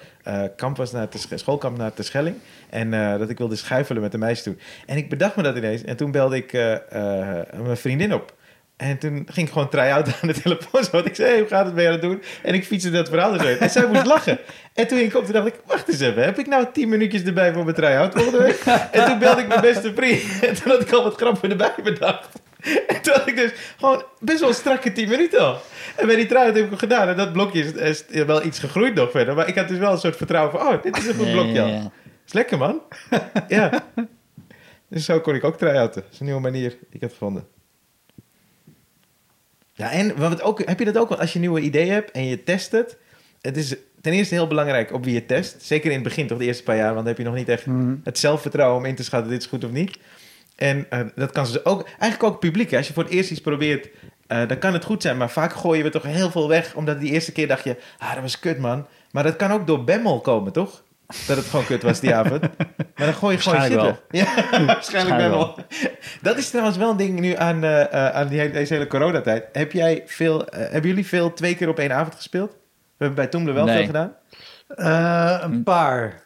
[0.56, 2.36] kamp was naar de schoolkamp naar Terschelling.
[2.70, 4.58] En eh, dat ik wilde schuifelen met de meisjes toen.
[4.86, 5.84] En ik bedacht me dat ineens.
[5.84, 8.34] En toen belde ik eh, eh, mijn vriendin op.
[8.76, 10.84] En toen ging ik gewoon try-out aan de telefoon.
[10.84, 12.22] Zo, want ik zei, hey, hoe gaat het aan het doen?
[12.42, 13.58] En ik fietste dat verhaal dus.
[13.58, 14.38] En zij moest lachen.
[14.74, 16.24] En toen ik op, toen dacht ik, wacht eens even.
[16.24, 18.60] Heb ik nou tien minuutjes erbij voor mijn try-out volgende week?
[18.90, 20.22] En toen belde ik mijn beste vriend.
[20.48, 22.28] En toen had ik al wat grappen erbij bedacht.
[22.86, 25.60] En toen had ik dus gewoon best wel strakke tien minuten al.
[25.96, 27.08] En bij die try-out heb ik gedaan.
[27.08, 29.34] En dat blokje is, is wel iets gegroeid nog verder.
[29.34, 31.60] Maar ik had dus wel een soort vertrouwen van, oh, dit is een goed blokje
[31.60, 31.68] al.
[31.68, 31.90] Ja, ja, ja.
[32.30, 32.80] Is lekker, man.
[33.48, 33.84] ja.
[34.88, 36.02] Dus zo kon ik ook try-outen.
[36.02, 37.46] Dat is een nieuwe manier die ik heb gevonden.
[39.72, 41.08] Ja, en wat ook, heb je dat ook?
[41.08, 42.96] Want als je een nieuwe idee hebt en je test het...
[43.40, 45.62] Het is ten eerste heel belangrijk op wie je test.
[45.62, 46.84] Zeker in het begin, toch de eerste paar jaar.
[46.94, 47.94] Want dan heb je nog niet echt Mhm.
[48.04, 49.30] het zelfvertrouwen om in te schatten...
[49.30, 49.98] dit is goed of niet.
[50.56, 51.84] En eh, dat kan ze ook...
[51.98, 52.70] Eigenlijk ook publiek.
[52.70, 52.76] Hè?
[52.76, 53.88] Als je voor het eerst iets probeert...
[54.26, 55.16] eh, dan kan het goed zijn.
[55.16, 56.74] Maar vaak gooien we toch heel veel weg.
[56.74, 57.76] Omdat die eerste keer dacht je...
[57.98, 58.86] Ah, dat was kut, man.
[59.10, 60.82] Maar dat kan ook door bemmel komen, toch?
[61.26, 62.40] Dat het gewoon kut was die avond.
[62.40, 64.20] Maar dan gooi je gewoon shit Waarschijnlijk weg.
[64.20, 65.56] Ja, waarschijnlijk Waarschijnlijk bemmel.
[66.22, 69.44] Dat is trouwens wel een ding nu aan, eh, eh, aan die, deze hele coronatijd.
[69.52, 72.50] Heb jij veel, eh, hebben jullie veel twee keer op één avond gespeeld?
[72.50, 72.56] We
[73.06, 73.76] hebben bij Toemler wel Nee.
[73.76, 74.12] veel gedaan.
[74.68, 75.52] Eh, Hm.
[75.52, 76.22] een paar.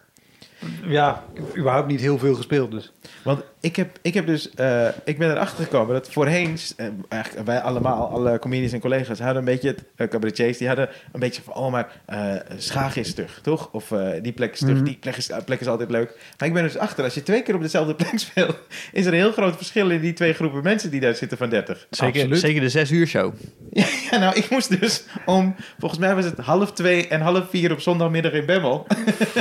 [0.87, 2.93] Ja, ik heb überhaupt niet heel veel gespeeld, dus.
[3.25, 7.47] Want ik, heb, ik, heb dus, eh, ik ben erachter gekomen dat voorheen, eh, eigenlijk
[7.47, 11.21] wij allemaal, alle comedians en collega's, hadden een beetje, het, eh, cabaretiers, die hadden een
[11.21, 13.69] beetje van, oh maar, eh Schaag is stug, toch?
[13.73, 14.85] Of eh, die plek is stug, Mhm.
[14.85, 16.11] die plek is, plek is altijd leuk.
[16.39, 18.57] Maar ik ben er dus achter, als je twee keer op dezelfde plek speelt,
[18.93, 21.49] is er een heel groot verschil in die twee groepen mensen die daar zitten van
[21.49, 21.87] 30.
[21.91, 22.41] Zeker, Absoluut.
[22.41, 23.33] zeker de zes uur show.
[24.11, 27.73] Ja, nou, ik moest dus om, volgens mij was het half twee en half vier
[27.73, 28.87] op zondagmiddag in Bemmel.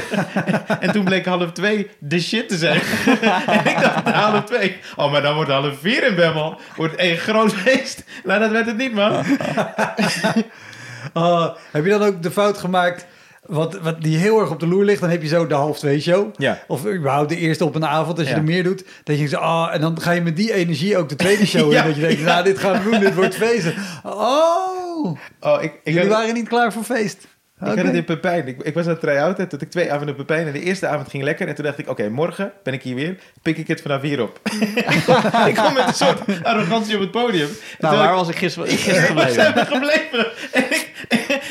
[0.79, 2.81] en toen bleek half twee de shit te zijn.
[3.47, 6.57] en ik dacht, half twee, oh, maar dan wordt half vier in Bemmel.
[6.75, 8.03] Wordt één groot feest.
[8.23, 9.23] Nou, dat werd het niet, man.
[11.13, 13.05] Oh, heb je dan ook de fout gemaakt,
[13.45, 15.79] wat, wat die heel erg op de loer ligt, dan heb je zo de half
[15.79, 16.33] twee show.
[16.37, 16.59] Ja.
[16.67, 18.39] Of überhaupt de eerste op een avond, als je Ja.
[18.39, 18.83] er meer doet.
[19.03, 21.65] Dat je zo, ah, en dan ga je met die energie ook de tweede show
[21.65, 21.77] in.
[21.77, 21.83] Ja.
[21.83, 23.73] Dat je denkt, nou, dit gaan we doen, dit wordt feesten.
[24.03, 27.27] Oh, Oh, ik, ik jullie waren niet klaar voor feest.
[27.71, 28.47] Ik had het in Pepijn.
[28.47, 29.47] Ik, ik was aan het try-outen.
[29.47, 30.47] Toen ik twee avonden Pepijn.
[30.47, 31.47] En de eerste avond ging lekker.
[31.47, 33.17] En toen dacht ik, oké, morgen ben ik hier weer.
[33.41, 34.39] Pik ik het vanaf hier op.
[35.47, 37.49] ik kom met een soort arrogantie op het podium.
[37.79, 40.09] Nou, waar was ik gisteren, gisteren waar zijn gebleven?
[40.11, 40.31] we gebleven?
[40.51, 40.91] En ik,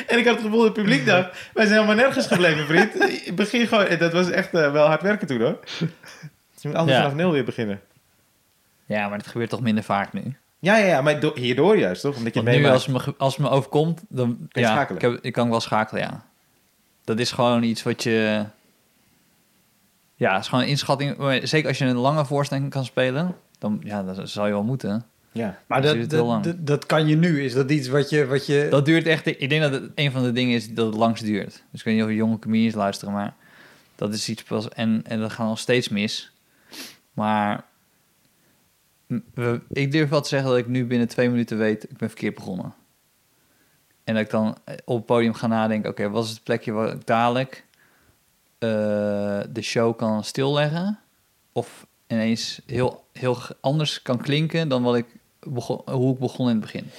[0.07, 3.27] en ik had het gevoel dat het publiek dacht, wij zijn helemaal nergens gebleven, vriend.
[3.27, 5.59] Ik begin gewoon, en dat was echt eh, wel hard werken toen, hoor.
[5.63, 7.03] Dus je moet altijd Ja.
[7.03, 7.81] vanaf nul weer beginnen.
[8.87, 10.37] Ja, maar dat gebeurt toch minder vaak nu.
[10.63, 12.17] Ja, ja, ja, maar do- hierdoor juist, toch?
[12.17, 12.75] Omdat je Want nu, meemaakt.
[12.75, 15.03] als het, me, ge- als het me overkomt, dan je ja, schakelen?
[15.03, 16.25] ik, heb, ik kan wel schakelen, ja.
[17.05, 18.45] Dat is gewoon iets wat je...
[20.15, 21.17] Ja, het is gewoon een inschatting.
[21.17, 24.63] Maar Zeker als je een lange voorstelling kan spelen, dan ja, dat zal je wel
[24.63, 25.05] moeten.
[25.33, 25.59] Ja.
[25.67, 26.45] Maar Dat dat, duurt heel dat, lang.
[26.45, 27.45] dat, dat kan je nu.
[27.45, 28.27] Is dat iets wat je...
[28.27, 29.27] Wat je Dat duurt echt...
[29.27, 31.63] Ik denk dat het een van de dingen is dat het langst duurt.
[31.71, 33.35] Dus ik weet niet of je jonge comedians luisteren, maar
[33.97, 34.69] dat is iets pas...
[34.69, 36.33] En, en dat gaat nog steeds mis.
[37.13, 37.65] Maar
[39.69, 41.91] ik durf wel te zeggen dat ik nu binnen twee minuten weet...
[41.91, 42.75] ik ben verkeerd begonnen.
[44.05, 45.91] En dat ik dan op het podium ga nadenken...
[45.91, 47.65] oké, wat is het plekje waar ik dadelijk
[48.59, 48.69] eh,
[49.49, 50.99] de show kan stilleggen...
[51.53, 55.07] of ineens heel, heel anders kan klinken dan wat ik
[55.41, 56.91] begon, hoe ik begon in het begin.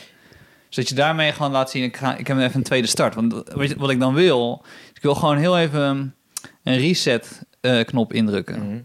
[0.70, 3.16] Zodat je daarmee gewoon laat zien, ik, ga, ik heb even een tweede start.
[3.16, 6.16] Want je, wat ik dan wil, ik wil gewoon heel even
[6.64, 8.68] een reset eh, knop indrukken.
[8.68, 8.82] Mhm.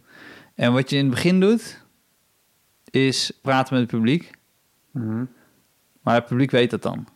[0.55, 1.85] En wat je in het begin doet,
[2.91, 4.31] is praten met het publiek.
[4.93, 5.25] Mhm.
[6.03, 7.07] Maar het publiek weet dat dan.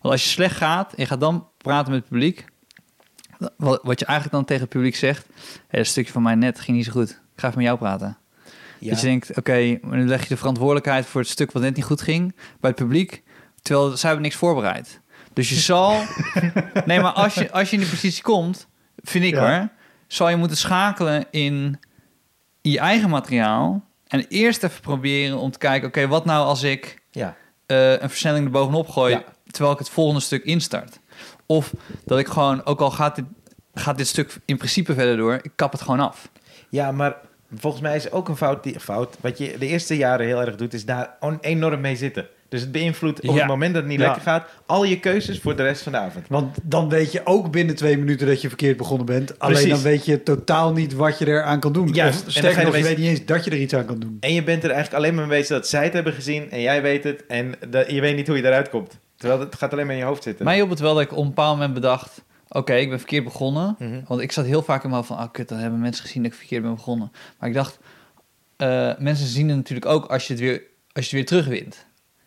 [0.00, 2.44] Want als je slecht gaat en je gaat dan praten met het publiek...
[3.56, 5.26] Wat, wat je eigenlijk dan tegen het publiek zegt...
[5.68, 7.10] Hey, dat stukje van mij net ging niet zo goed.
[7.10, 8.16] Ik ga even met jou praten.
[8.78, 8.90] Ja.
[8.90, 11.76] Dat je denkt, oké, maar nu leg je de verantwoordelijkheid voor het stuk wat net
[11.76, 13.22] niet goed ging bij het publiek,
[13.62, 15.00] terwijl zij hebben niks voorbereid.
[15.32, 16.02] Dus je zal,
[16.86, 19.58] nee, maar als je, als je in die positie komt, vind ik Ja.
[19.58, 19.68] hoor,
[20.06, 21.80] zal je moeten schakelen in
[22.60, 27.02] je eigen materiaal en eerst even proberen om te kijken, oké, wat nou als ik
[27.10, 27.36] ja.
[27.66, 29.24] eh, een versnelling erbovenop gooi, Ja.
[29.50, 30.98] terwijl ik het volgende stuk instart.
[31.46, 31.72] Of
[32.04, 33.24] dat ik gewoon, ook al gaat dit,
[33.74, 36.28] gaat dit stuk in principe verder door, ik kap het gewoon af.
[36.68, 37.16] ja, maar
[37.54, 39.16] volgens mij is ook een fout, die, fout...
[39.20, 42.28] Wat je de eerste jaren heel erg doet, is daar enorm mee zitten.
[42.48, 43.38] Dus het beïnvloedt op Ja.
[43.40, 44.04] het moment dat het niet Ja.
[44.06, 44.48] lekker gaat...
[44.66, 46.24] al je keuzes voor de rest van de avond.
[46.28, 49.38] Want dan weet je ook binnen twee minuten dat je verkeerd begonnen bent.
[49.38, 51.88] Alleen dan weet je totaal niet wat je eraan kan doen.
[51.92, 52.26] Juist.
[52.26, 54.16] Of sterker je nog, je weet niet eens dat je er iets aan kan doen.
[54.20, 56.50] En je bent er eigenlijk alleen maar mee bezig dat zij het hebben gezien...
[56.50, 58.98] en jij weet het en dat, je weet niet hoe je eruit komt.
[59.16, 60.44] Terwijl het gaat alleen maar in je hoofd zitten.
[60.44, 62.22] Mij hielp het wel dat ik op een bepaald moment bedacht...
[62.48, 63.76] oké, ik ben verkeerd begonnen.
[63.78, 64.00] Mhm.
[64.06, 65.26] Want ik zat heel vaak in mijn hoofd van...
[65.26, 67.12] ah, kut, dan hebben mensen gezien dat ik verkeerd ben begonnen.
[67.38, 67.78] Maar ik dacht...
[68.56, 71.85] eh, mensen zien het natuurlijk ook als je het weer, als je het weer terugwint.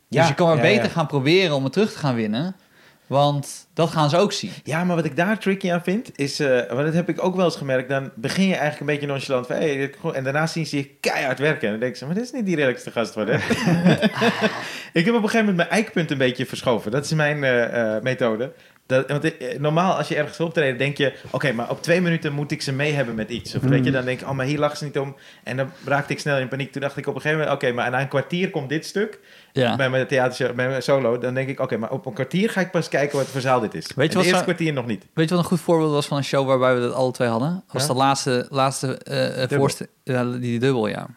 [0.10, 0.90] Ja, dus je kan maar ja, beter ja.
[0.90, 2.56] gaan proberen om het terug te gaan winnen.
[3.08, 4.52] Want dat gaan ze ook zien.
[4.64, 6.40] Ja, maar wat ik daar tricky aan vind, is...
[6.40, 7.90] eh want dat heb ik ook wel eens gemerkt.
[7.90, 9.56] Dan begin je eigenlijk een beetje nonchalant van...
[9.56, 11.66] Hey, en daarna zien ze je keihard werken.
[11.66, 13.36] En dan denk ik, maar dit is niet die redelijkste gast van hè?
[15.00, 16.92] ik heb op een gegeven moment mijn eikpunt een beetje verschoven.
[16.92, 18.52] Dat is mijn eh, eh, methode.
[18.90, 21.14] Dat, want eh, normaal als je ergens wil optreden, denk je...
[21.32, 23.56] Oké, maar op twee minuten moet ik ze mee hebben met iets.
[23.56, 25.16] Of weet je, dan denk ik, oh, maar hier lag ze niet om.
[25.44, 26.72] En dan raakte ik snel in paniek.
[26.72, 27.64] Toen dacht ik op een gegeven moment...
[27.64, 29.20] Oké, maar na een kwartier komt dit stuk.
[29.54, 29.76] Ja.
[29.76, 31.18] Bij mijn theatershow, bij mijn solo.
[31.18, 33.60] Dan denk ik, oké, maar op een kwartier ga ik pas kijken wat voor zaal
[33.60, 33.86] dit is.
[33.88, 35.06] je En wat het eerste kwartier nog niet.
[35.14, 37.28] Weet je wat een goed voorbeeld was van een show waarbij we dat alle twee
[37.28, 37.64] hadden?
[37.72, 37.88] Was Ja?
[37.88, 41.08] de laatste, laatste eh eh, voorste- ja, die dubbel, ja.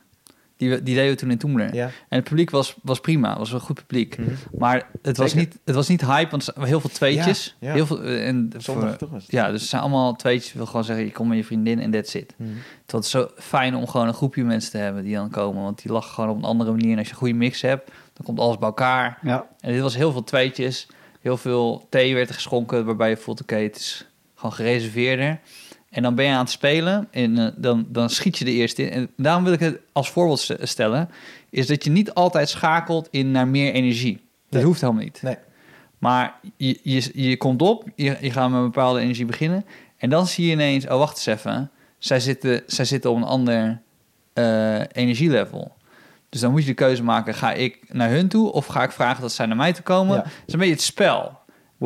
[0.69, 1.75] Die, die deden we toen in Toemler.
[1.75, 1.85] Ja.
[1.87, 4.19] En het publiek was, was prima, was een goed publiek.
[4.19, 4.31] Mhm.
[4.59, 5.47] Maar het was, Zeker.
[5.47, 7.57] niet, het was niet hype, want heel veel tweetjes.
[7.61, 7.75] Ja, ja.
[7.75, 9.21] Heel veel, eh, en Zondag voor- toch?
[9.27, 10.53] Ja, dus het zijn allemaal tweetjes.
[10.53, 12.35] Wil gewoon zeggen, je komt met je vriendin en that's it.
[12.37, 12.49] Mhm.
[12.83, 15.63] Het was zo fijn om gewoon een groepje mensen te hebben die dan komen.
[15.63, 16.93] Want die lachen gewoon op een andere manier.
[16.93, 19.19] En als je een goede mix hebt, dan komt alles bij elkaar.
[19.23, 19.47] Ja.
[19.61, 20.87] En dit was heel veel tweetjes.
[21.21, 25.41] Heel veel thee werd er geschonken, waarbij je voelt, oké, het is gewoon gereserveerder.
[25.93, 28.83] En dan ben je aan het spelen en eh, dan, dan schiet je de eerste
[28.83, 28.91] in.
[28.91, 31.09] En daarom wil ik het als voorbeeld st- stellen,
[31.51, 34.15] is dat je niet altijd schakelt in naar meer energie.
[34.15, 34.23] Dat
[34.61, 34.65] Nee.
[34.65, 35.23] hoeft helemaal niet.
[35.23, 35.37] Nee.
[35.99, 39.65] Maar je, je, je komt op, je, je gaat met een bepaalde energie beginnen.
[39.97, 41.71] En dan zie je ineens, oh wacht eens even.
[41.99, 43.81] Zij zitten, zij zitten op een ander
[44.33, 45.73] eh, energielevel.
[46.29, 48.93] Dus dan moet je de keuze maken, ga ik naar hun toe of ga ik
[48.93, 50.17] vragen dat zij naar mij toe komen?
[50.17, 50.23] Ja.
[50.23, 51.39] Dat is een beetje het spel.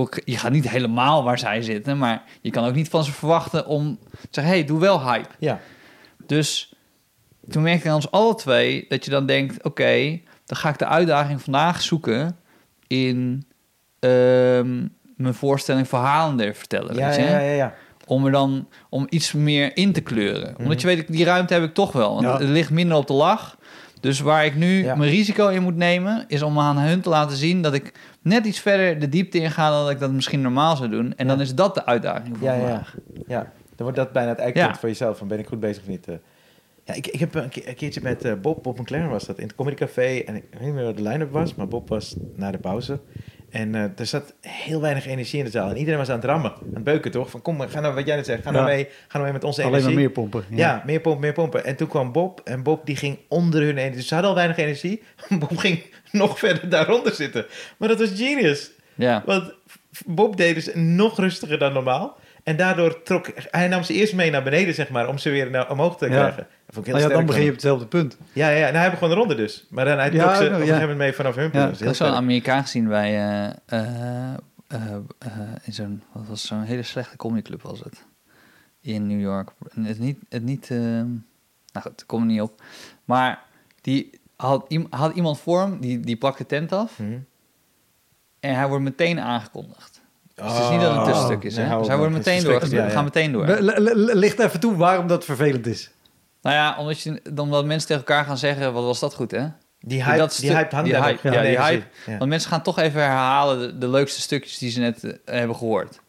[0.03, 3.13] Ik Je gaat niet helemaal waar zij zitten, maar je kan ook niet van ze
[3.13, 5.29] verwachten om te zeggen, hey, doe wel hype.
[5.39, 5.61] Ja.
[6.27, 6.75] Dus
[7.51, 10.87] toen merkten we ons alle twee dat je dan denkt: oké, dan ga ik de
[10.87, 12.37] uitdaging vandaag zoeken
[12.87, 13.47] in
[13.99, 14.87] ehm,
[15.17, 16.95] mijn voorstelling verhalender vertellen.
[16.95, 17.21] Ja, je?
[17.21, 17.75] ja, ja, ja.
[18.07, 20.53] Om er dan om iets meer in te kleuren.
[20.53, 20.63] Mhm.
[20.63, 22.15] Omdat je weet, die ruimte heb ik toch wel.
[22.15, 22.39] Want Ja.
[22.39, 23.56] het ligt minder op de lach.
[24.07, 24.95] Dus waar ik nu Ja.
[24.95, 27.93] mijn risico in moet nemen, is om aan hun te laten zien dat ik
[28.23, 31.15] net iets verder de diepte in ga dan dat ik dat misschien normaal zou doen.
[31.17, 32.83] En dan is dat de uitdaging voor Ja, ja,
[33.27, 33.39] ja.
[33.77, 35.19] Dan wordt dat bijna het eikpunt voor jezelf.
[35.19, 36.09] Van ben ik goed bezig of niet?
[36.09, 36.15] eh.
[36.85, 39.39] Ja, ik, ik heb een, ke- een keertje met eh, Bob, Bob McLaren was dat,
[39.39, 40.23] in het Comedy Café.
[40.27, 43.01] En ik weet niet meer wat de line-up was, maar Bob was na de pauze.
[43.51, 45.71] En eh, er zat heel weinig energie in de zaal.
[45.71, 47.31] En iedereen was aan het rammen, aan het beuken toch?
[47.31, 48.75] Van kom, ga nou, wat jij net zegt, ga nou Ja.
[48.75, 49.95] mee, ga nou mee met onze Alleen energie.
[49.95, 50.45] maar meer pompen.
[50.51, 50.83] Ja.
[50.87, 51.65] meer pompen, meer pompen.
[51.65, 53.97] En toen kwam Bob en Bob die ging onder hun energie.
[53.97, 55.03] Dus ze hadden al weinig energie.
[55.39, 55.83] Bob ging
[56.13, 57.47] nog verder daaronder zitten.
[57.77, 58.71] Maar dat was genius.
[58.95, 59.23] Ja.
[59.27, 59.53] Want
[60.07, 62.19] Bob deed dus nog rustiger dan normaal.
[62.47, 65.51] En daardoor trok hij nam ze eerst mee naar beneden, zeg maar, om ze weer
[65.51, 66.37] naar, omhoog te krijgen.
[66.37, 68.17] Dat vond ik heel Nou ja, dan begin je op hetzelfde punt.
[68.33, 69.67] Ja, ja, nou, hij begon de ronde dus.
[69.71, 71.73] Maar dan hij Ja, trok ze ook op een gegeven mee vanaf hun punt.
[71.73, 72.09] Ik heel heb zo'n.
[72.09, 73.15] Amerikaan gezien bij...
[73.15, 74.23] eh, eh,
[74.69, 75.31] eh, eh,
[75.63, 76.03] in zo'n...
[76.13, 78.05] Wat was zo'n hele slechte comedyclub was het.
[78.81, 79.51] In New York.
[79.75, 80.19] En Het niet...
[80.29, 81.11] Het niet eh, nou
[81.83, 82.63] goed, kom er niet op.
[83.05, 83.43] Maar
[83.81, 86.97] die had, had iemand voor hem, die, die plakt de tent af.
[86.97, 87.03] Hm.
[88.41, 89.96] En hij wordt meteen aangekondigd.
[90.43, 91.05] Dus het is niet dat het een Oh.
[91.07, 91.55] tussenstuk is.
[91.57, 91.71] Nee, hè?
[91.71, 92.61] hou Dus meteen door.
[92.61, 93.47] We gaan meteen door.
[94.15, 95.91] Licht even toe waarom dat vervelend is.
[96.43, 99.47] Nou ja, omdat, je, omdat mensen tegen elkaar gaan zeggen, wat was dat goed, hè?
[99.81, 101.85] Die hype, dat die hype hangt die daar hype, ja, die hype.
[102.07, 102.19] Ja.
[102.19, 105.57] Want mensen gaan toch even herhalen de, de leukste stukjes die ze net eh, hebben
[105.57, 106.01] gehoord.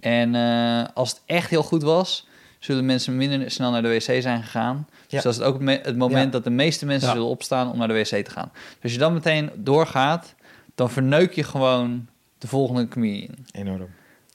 [0.00, 2.26] En eh, als het echt heel goed was,
[2.58, 4.88] zullen mensen minder snel naar de wc zijn gegaan.
[5.08, 6.30] Dus dat is ook het, het moment Ja.
[6.30, 7.14] dat de meeste mensen Ja.
[7.14, 8.50] zullen opstaan om naar de wc te gaan.
[8.52, 10.34] Dus als je dan meteen doorgaat,
[10.74, 12.06] dan verneuk je gewoon
[12.38, 13.34] de volgende comedian.
[13.50, 13.88] Enorm.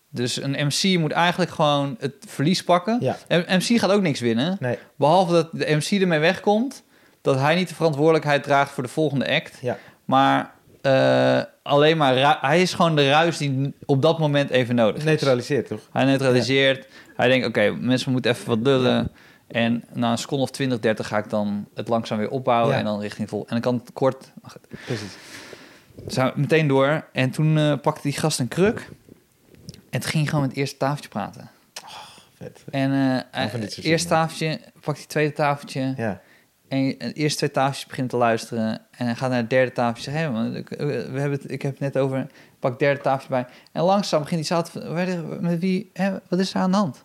[0.09, 2.97] Dus een MC moet eigenlijk gewoon het verlies pakken.
[2.99, 3.17] Ja.
[3.27, 4.57] Een MC gaat ook niks winnen.
[4.59, 4.77] Nee.
[4.95, 6.83] Behalve dat de MC ermee wegkomt,
[7.21, 9.57] dat hij niet de verantwoordelijkheid draagt voor de volgende act.
[9.61, 9.77] Ja.
[10.05, 14.95] Maar eh, alleen maar, hij is gewoon de ruis die op dat moment even nodig
[14.97, 15.03] is.
[15.03, 15.89] Neutraliseert toch?
[15.91, 16.87] Hij neutraliseert.
[17.15, 19.11] Hij denkt, oké, mensen moeten even wat lullen.
[19.47, 22.83] En na een seconde of 20, 30 ga ik dan het langzaam weer opbouwen en
[22.83, 23.39] dan richting vol.
[23.41, 24.31] En dan kan het kort.
[24.85, 25.15] Precies.
[26.07, 27.05] Zijn we meteen door.
[27.11, 28.89] En toen eh, pakte die gast een kruk.
[29.89, 31.49] En toen ging hij gewoon met het eerste tafeltje praten.
[32.37, 32.63] Vet.
[32.71, 34.27] En eh het soort eerste dingen.
[34.27, 35.93] tafeltje, pakt hij het tweede tafeltje.
[35.97, 36.21] Ja.
[36.67, 38.79] En de eerste twee tafeltjes begint te luisteren.
[38.91, 40.11] En hij gaat naar het derde tafeltje.
[40.11, 42.27] Zegt, hé man, ik, eh, we hebben het, ik heb het net over.
[42.59, 43.45] Pak het derde tafeltje bij.
[43.71, 44.93] En langzaam begint die te...
[44.93, 47.03] waar- Met wie, hè, wat is er aan de hand?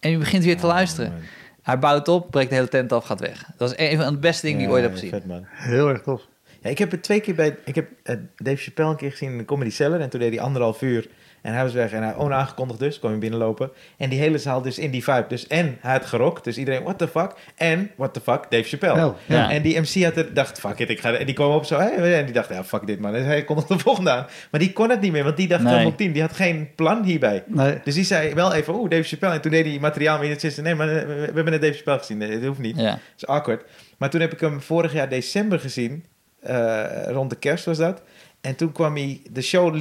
[0.00, 1.10] En je begint weer te Oh, luisteren.
[1.12, 1.20] man.
[1.62, 3.44] Hij bouwt op, breekt de hele tent af, gaat weg.
[3.56, 5.10] Dat is een van de beste dingen die ik ooit heb gezien.
[5.10, 5.44] Vet man.
[5.46, 6.22] Heel erg tof.
[6.66, 7.56] Ja, ik heb het twee keer bij.
[7.64, 10.00] Ik heb eh, Dave Chappelle een keer gezien in de Comedy Cellar.
[10.00, 11.08] En toen deed hij anderhalf uur.
[11.42, 11.92] En hij was weg.
[11.92, 12.98] En hij onaangekondigd dus.
[12.98, 13.70] kwam hij binnenlopen.
[13.96, 15.24] En die hele zaal dus in die vibe.
[15.28, 16.44] Dus en hij had gerokt.
[16.44, 17.32] Dus iedereen, what the fuck.
[17.56, 19.06] En, what the fuck, Dave Chappelle.
[19.06, 19.50] Oh, ja.
[19.50, 21.12] En die MC had er, dacht, fuck it, ik ga...
[21.12, 23.14] En die kwam op zo, hè, en die dacht, ja, fuck dit man.
[23.14, 24.26] En hij kon de volgende aan.
[24.50, 26.12] Maar die kon het niet meer, want die dacht Nee.
[26.12, 27.42] Die had geen plan hierbij.
[27.46, 27.78] Nee.
[27.84, 29.34] Dus die zei wel even, oeh, Dave Chappelle.
[29.34, 30.30] En toen deed hij materiaal mee.
[30.30, 32.18] En zei, nee, maar eh, we, we hebben net Dave Chappelle gezien.
[32.18, 32.76] Nee, dat hoeft niet.
[32.76, 32.90] Ja.
[32.90, 33.64] Dat is awkward.
[33.96, 36.04] Maar toen heb ik hem vorig jaar december gezien.
[36.46, 38.02] Eh, rond de kerst was dat.
[38.40, 39.20] En toen kwam hij...
[39.30, 39.76] De show...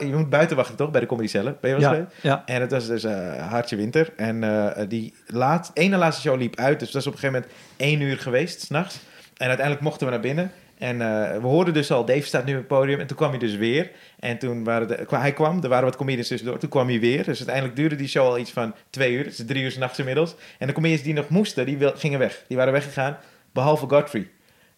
[0.00, 0.90] Je moet buiten wachten, toch?
[0.90, 1.56] Bij de Comedy Cellar.
[1.60, 2.22] Ben je wel eens Ja, geweest?
[2.22, 2.42] ja.
[2.46, 4.12] En het was dus eh hartje winter.
[4.16, 6.78] En eh, die laat, ene laatste show liep uit.
[6.80, 8.98] Dus dat is op een gegeven moment één uur geweest, s'nachts.
[9.36, 10.52] En uiteindelijk mochten we naar binnen.
[10.78, 10.98] En
[11.40, 13.00] we hoorden dus al, Dave staat nu op het podium.
[13.00, 13.90] En toen kwam hij dus weer.
[14.18, 16.58] En toen waren de, hij kwam, er waren wat comedians tussendoor.
[16.58, 17.24] Toen kwam hij weer.
[17.24, 19.24] Dus uiteindelijk duurde die show al iets van twee uur.
[19.24, 20.34] Dus drie uur 's nachts inmiddels.
[20.58, 22.44] En de comedians die nog moesten, die wil, gingen weg.
[22.48, 23.16] Die waren weggegaan,
[23.52, 24.28] behalve Godfrey.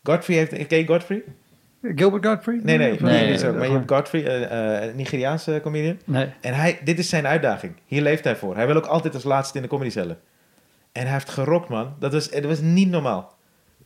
[0.02, 0.66] Godfrey heeft...
[0.66, 1.22] Ken je Godfrey?
[1.82, 2.60] Gilbert Godfrey?
[2.62, 3.00] Nee, nee.
[3.00, 5.98] Nee, maar je hebt Godfrey, eh, eh, Nigeriaanse comedian.
[6.04, 6.28] Nee.
[6.40, 7.72] En hij, dit is zijn uitdaging.
[7.86, 8.56] Hier leeft hij voor.
[8.56, 10.18] Hij wil ook altijd als laatste in de comedy cellen.
[10.92, 11.94] En hij heeft gerokt, man.
[11.98, 13.34] Dat was, dat was niet normaal.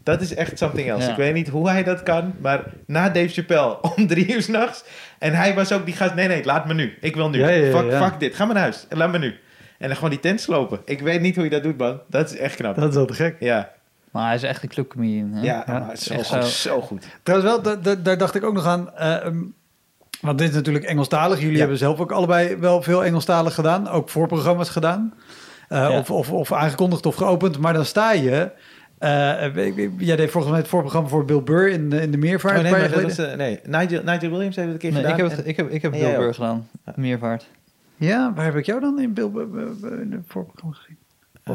[0.02, 1.04] Dat is echt something else.
[1.04, 1.10] Ja.
[1.10, 4.84] Ik weet niet hoe hij dat kan, maar na Dave Chappelle om drie uur s'nachts.
[5.18, 6.94] En hij was ook die gast, nee, nee, laat me nu.
[7.00, 7.38] Ik wil nu.
[7.38, 8.86] Ja, fuck, fuck dit, ga maar naar huis.
[8.90, 9.34] Laat me nu.
[9.78, 10.80] En dan gewoon die tent slopen.
[10.84, 12.00] Ik weet niet hoe je dat doet, man.
[12.08, 12.74] Dat is echt knap.
[12.76, 13.36] Dat is wel te gek.
[13.40, 13.72] Ja,
[14.16, 15.32] Maar hij is echt een clubcomedian.
[15.32, 15.42] hè?
[15.42, 16.68] ja, Ja, maar het is zo, echt goed, zo.
[16.70, 17.06] zo goed.
[17.22, 18.94] Trouwens wel, da- da- daar dacht ik ook nog aan.
[18.94, 19.38] eh, ehm,
[20.20, 21.38] want dit is natuurlijk Engelstalig.
[21.38, 21.58] Jullie Ja.
[21.58, 23.88] hebben zelf ook allebei wel veel Engelstalig gedaan.
[23.88, 25.14] Ook voorprogramma's gedaan.
[25.68, 25.98] Eh, Ja.
[25.98, 27.58] of, of, of aangekondigd of geopend.
[27.58, 28.50] Maar dan sta je...
[28.98, 29.54] eh,
[29.98, 32.56] jij deed volgens mij het voorprogramma voor Bill Burr in de, in de Meervaart.
[32.56, 33.60] Oh, nee, maar dat eh, nee.
[33.64, 35.16] Nigel, Nigel Williams heeft het een keer Nee, gedaan.
[35.18, 36.34] ik heb, het, En- ik heb, ik Bilburg ook.
[36.34, 36.68] gedaan.
[36.94, 37.46] Meervaart.
[37.96, 40.95] Ja, waar heb ik jou dan in Bill Burr in het voorprogramma gezien?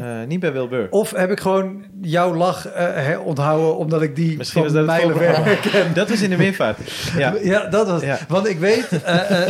[0.00, 0.86] Eh, niet bij Will Burr.
[0.90, 4.84] Of heb ik gewoon jouw lach eh, her- onthouden omdat ik die Misschien was van
[4.84, 5.94] mijlenver ken?
[5.94, 6.78] Dat was in de meervaart.
[7.16, 7.34] Ja.
[7.42, 8.18] Ja, dat was Ja.
[8.28, 9.48] Want ik weet, eh,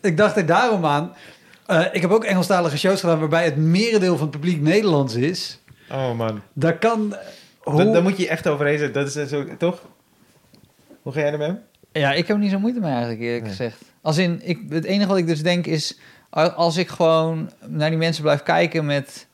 [0.00, 1.12] ik dacht er daarom aan.
[1.66, 5.58] eh, ik heb ook Engelstalige shows gedaan waarbij het merendeel van het publiek Nederlands is.
[5.90, 6.40] Oh man.
[6.52, 7.16] Daar kan.
[7.58, 8.92] Hoe, Daar moet je echt overheen zijn.
[8.92, 9.82] Dat is zo, toch?
[11.02, 11.54] Hoe ga jij ermee?
[11.92, 13.50] Ja, ik heb er niet zo moeite mee eigenlijk, eerlijk Nee.
[13.50, 13.76] gezegd.
[14.02, 15.98] Als in, ik, het enige wat ik dus denk is...
[16.56, 19.26] als ik gewoon naar die mensen blijf kijken met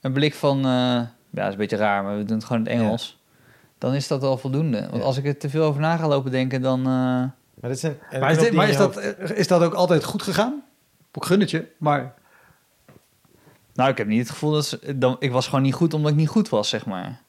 [0.00, 0.58] een blik van...
[0.58, 3.18] eh, ja, dat is een beetje raar, maar we doen het gewoon in het Engels.
[3.78, 4.80] Dan is dat wel voldoende.
[4.80, 5.00] Want Ja.
[5.02, 6.78] als ik er te veel over na ga lopen denken, dan...
[6.78, 7.32] eh, Maar,
[7.70, 7.78] een,
[8.10, 10.62] een maar is, dit, maar is, dat, eh, is dat ook altijd goed gegaan?
[11.12, 12.14] Ik gun het je, maar.
[13.74, 14.66] nou, ik heb niet het gevoel dat...
[14.66, 17.20] Ze, dan, ik was gewoon niet goed omdat ik niet goed was, zeg maar.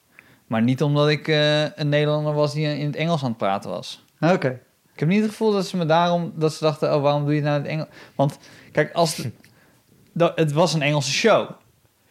[0.46, 3.70] Maar niet omdat ik eh, een Nederlander was die in het Engels aan het praten
[3.70, 4.04] was.
[4.18, 4.60] ah, Oké.
[4.92, 6.32] Ik heb niet het gevoel dat ze me daarom...
[6.36, 7.88] Dat ze dachten, oh, waarom doe je het nou in het Engels?
[8.14, 8.38] Want,
[8.72, 9.16] kijk, als...
[9.16, 9.32] Het,
[10.12, 11.50] dat, het was een Engelse show,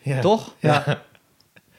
[0.02, 0.22] Ja.
[0.22, 0.56] toch?
[0.60, 1.02] Ja.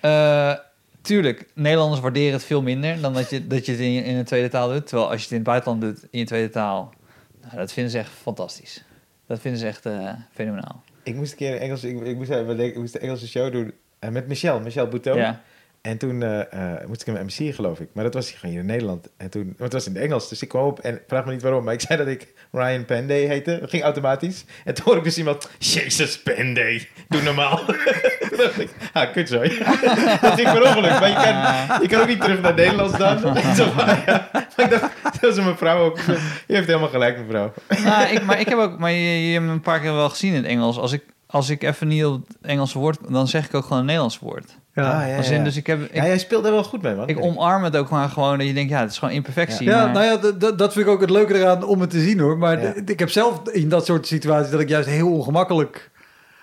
[0.01, 0.55] Eh,
[1.01, 4.25] tuurlijk, Nederlanders waarderen het veel minder dan dat je, dat je het in, in een
[4.25, 4.87] tweede taal doet.
[4.87, 6.95] Terwijl als je het in het buitenland doet in je tweede taal,
[7.43, 8.85] nou, dat vinden ze echt fantastisch.
[9.27, 10.83] Dat vinden ze echt eh, fenomenaal.
[11.03, 13.73] Ik moest een keer een Engelse, ik, ik moest, ik moest een Engelse show doen
[13.99, 15.17] eh, met Michel, Michel Bouton.
[15.17, 15.43] Ja.
[15.83, 17.89] En toen eh, eh, moest ik hem MC, geloof ik.
[17.93, 19.09] Maar dat was gewoon hier in Nederland.
[19.17, 21.33] En toen, want het was in het Engels, dus ik kwam op en vraag me
[21.33, 21.65] niet waarom.
[21.65, 23.59] Maar ik zei dat ik Ryan Penday heette.
[23.61, 24.45] Dat ging automatisch.
[24.65, 27.65] En toen hoorde ik dus iemand, Jezus Penday, doe normaal.
[28.29, 29.29] toen dacht ik, ah, kut
[30.21, 31.01] dat ging per ongeluk.
[31.01, 33.19] Maar je kan, je kan ook niet terug naar Nederlands dan.
[33.57, 33.65] Zo
[34.07, 34.29] ja.
[34.33, 35.99] Maar ik dacht, dat is een mevrouw ook.
[36.47, 37.53] Je heeft helemaal gelijk, mevrouw.
[37.85, 40.09] Nou, ik, maar ik heb ook, maar je, je hebt me een paar keer wel
[40.09, 40.79] gezien in het Engels.
[40.79, 43.79] Als ik, als ik even niet op het Engelse woord, dan zeg ik ook gewoon
[43.79, 44.61] een Nederlands woord.
[44.75, 45.01] Ja.
[45.03, 46.95] Ah, ja, Als in, dus ik heb, ik, ja, jij speelde er wel goed mee,
[46.95, 47.09] man.
[47.09, 49.67] ik omarm het ook maar gewoon dat je denkt, ja, het is gewoon imperfectie.
[49.67, 52.19] Ja, maar- nou ja, dat vind ik ook het leuke eraan om het te zien
[52.21, 52.39] hoor.
[52.39, 52.73] Maar Ja.
[52.87, 55.91] ik heb zelf in dat soort situaties dat ik juist heel ongemakkelijk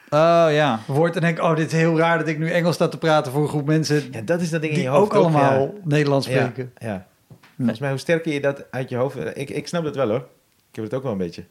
[0.10, 0.80] Oh ja.
[0.88, 3.32] word en denk, oh, dit is heel raar dat ik nu Engels sta te praten
[3.32, 5.12] voor een groep mensen Ja, dat is dat ding in je hoofd.
[5.12, 5.70] ook allemaal ja.
[5.84, 6.72] Nederlands Ja, spreken.
[6.78, 7.06] ja.
[7.58, 9.18] Volgens mij, hoe sterker je dat uit je hoofd...
[9.34, 10.26] Ik, ik snap dat wel, hoor.
[10.70, 11.44] Ik heb het ook wel een beetje.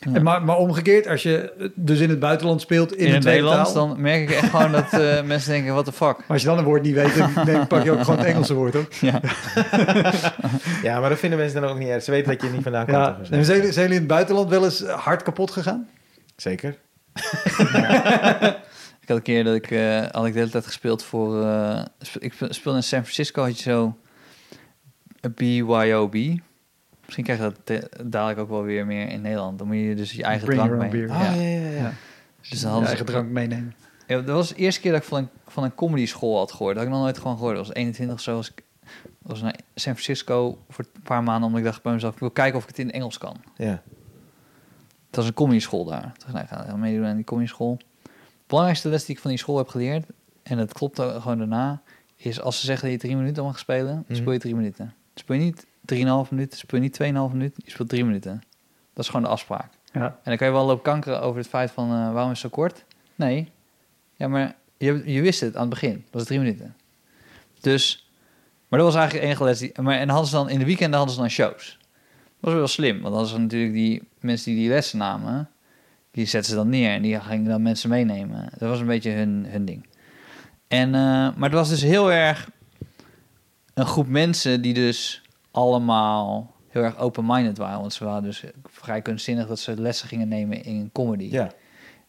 [0.00, 0.12] Ja.
[0.14, 3.88] En maar, maar omgekeerd, als je dus in het buitenland speelt in, het Nederlands, taal,
[3.88, 6.16] dan merk ik echt gewoon dat eh, mensen denken, what the fuck.
[6.18, 8.26] maar als je dan een woord niet weet, dan denk, pak je ook gewoon het
[8.28, 8.92] Engelse woord ook.
[8.92, 9.20] Ja.
[10.82, 12.02] Ja, maar dat vinden mensen dan ook niet erg.
[12.02, 12.96] Ze weten dat je er niet vandaan komt.
[12.96, 13.18] Ja.
[13.22, 15.88] zijn, jullie- zijn jullie in het buitenland wel eens hard kapot gegaan?
[16.36, 16.76] Zeker.
[19.00, 21.84] Ik had een keer dat ik, eh had ik de hele tijd gespeeld voor, eh,
[22.18, 23.96] ik spe- speelde in San Francisco, had je zo
[25.34, 26.14] BYOB.
[27.10, 29.58] Misschien krijg je dat dadelijk ook wel weer meer in Nederland.
[29.58, 31.10] Dan moet je dus je eigen Bring drank mee.
[31.10, 31.32] Ah, ja.
[31.32, 31.70] ja, ja, ja.
[31.70, 31.92] Ja.
[32.48, 33.74] Dus dan je eigen drank meenemen.
[34.06, 36.52] Ja, dat was de eerste keer dat ik van een, van een comedy school had
[36.52, 36.74] gehoord.
[36.74, 37.56] Dat had ik nog nooit gewoon gehoord.
[37.56, 38.34] Dat was 21 of zo.
[38.34, 38.62] Was ik
[39.22, 41.44] was naar San Francisco voor een paar maanden.
[41.44, 43.36] Omdat ik dacht bij mezelf, ik wil kijken of ik het in het Engels kan.
[43.56, 43.82] Ja.
[45.06, 46.02] Het was een comedy school daar.
[46.02, 47.76] Toen dacht ik, nou, ik ga meedoen aan die comedy school.
[48.02, 48.10] De
[48.46, 50.06] belangrijkste les die ik van die school heb geleerd,
[50.42, 51.82] en dat klopt gewoon daarna,
[52.16, 54.14] is als ze zeggen dat je drie minuten mag spelen, dan Mhm.
[54.14, 54.94] speel je drie minuten.
[55.14, 58.42] Speel je niet 3,5 minuten, speel niet 2,5 minuten, je speelt drie minuten.
[58.94, 59.72] Dat is gewoon de afspraak.
[59.92, 60.04] Ja.
[60.04, 62.52] En dan kan je wel lopen kankeren over het feit van, eh, waarom is het
[62.52, 62.84] zo kort?
[63.14, 63.50] Nee.
[64.16, 65.92] Ja, maar je, je wist het aan het begin.
[65.92, 66.76] Dat was drie minuten.
[67.60, 68.10] Dus,
[68.68, 69.58] maar dat was eigenlijk de enige les.
[69.58, 71.78] Die, maar, en hadden ze dan, in de weekenden hadden ze dan shows.
[72.40, 75.50] Dat was wel slim, want dan hadden ze natuurlijk die mensen die die lessen namen,
[76.10, 78.48] die zetten ze dan neer en die gingen dan mensen meenemen.
[78.58, 79.86] Dat was een beetje hun, hun ding.
[80.68, 82.50] En, eh, maar het was dus heel erg
[83.74, 87.80] een groep mensen die dus allemaal heel erg open-minded waren.
[87.80, 91.28] Want ze waren dus vrij kunstzinnig dat ze lessen gingen nemen in comedy.
[91.30, 91.50] Ja.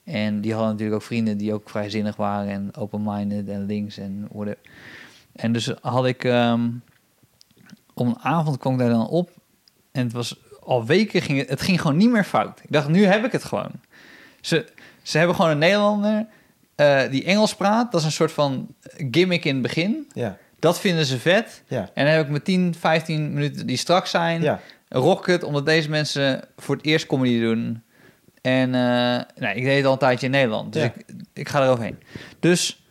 [0.04, 4.28] En die hadden natuurlijk ook vrienden die ook vrijzinnig waren en open-minded en links en
[4.32, 4.60] whatever.
[5.32, 6.70] En dus had ik ehm
[7.94, 9.30] om een avond kwam ik daar dan op
[9.92, 12.60] en het was al weken ging het, het ging gewoon niet meer fout.
[12.64, 13.72] Ik dacht nu heb ik het gewoon.
[14.42, 16.28] Ze, ze hebben gewoon een Nederlander
[16.76, 17.92] eh, die Engels praat.
[17.92, 18.68] Dat is een soort van
[19.12, 20.08] gimmick in het begin.
[20.14, 20.38] Ja.
[20.62, 21.64] Dat vinden ze vet.
[21.68, 21.90] Ja.
[21.94, 24.42] En dan heb ik mijn 10, 15 minuten die strak zijn.
[24.42, 24.60] Ja.
[24.90, 27.84] Rocket, omdat deze mensen voor het eerst comedy doen.
[28.42, 28.82] En eh,
[29.42, 30.94] nou, ik deed het al een tijdje in Nederland, dus Ja.
[30.96, 32.00] ik, ik ga eroverheen.
[32.40, 32.86] Dus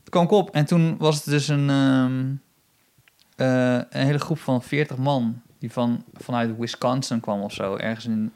[0.00, 2.24] het kwam ik op en toen was het dus een, ehm,
[3.36, 8.04] eh, een hele groep van 40 man die van, vanuit Wisconsin kwam of zo, ergens
[8.06, 8.34] in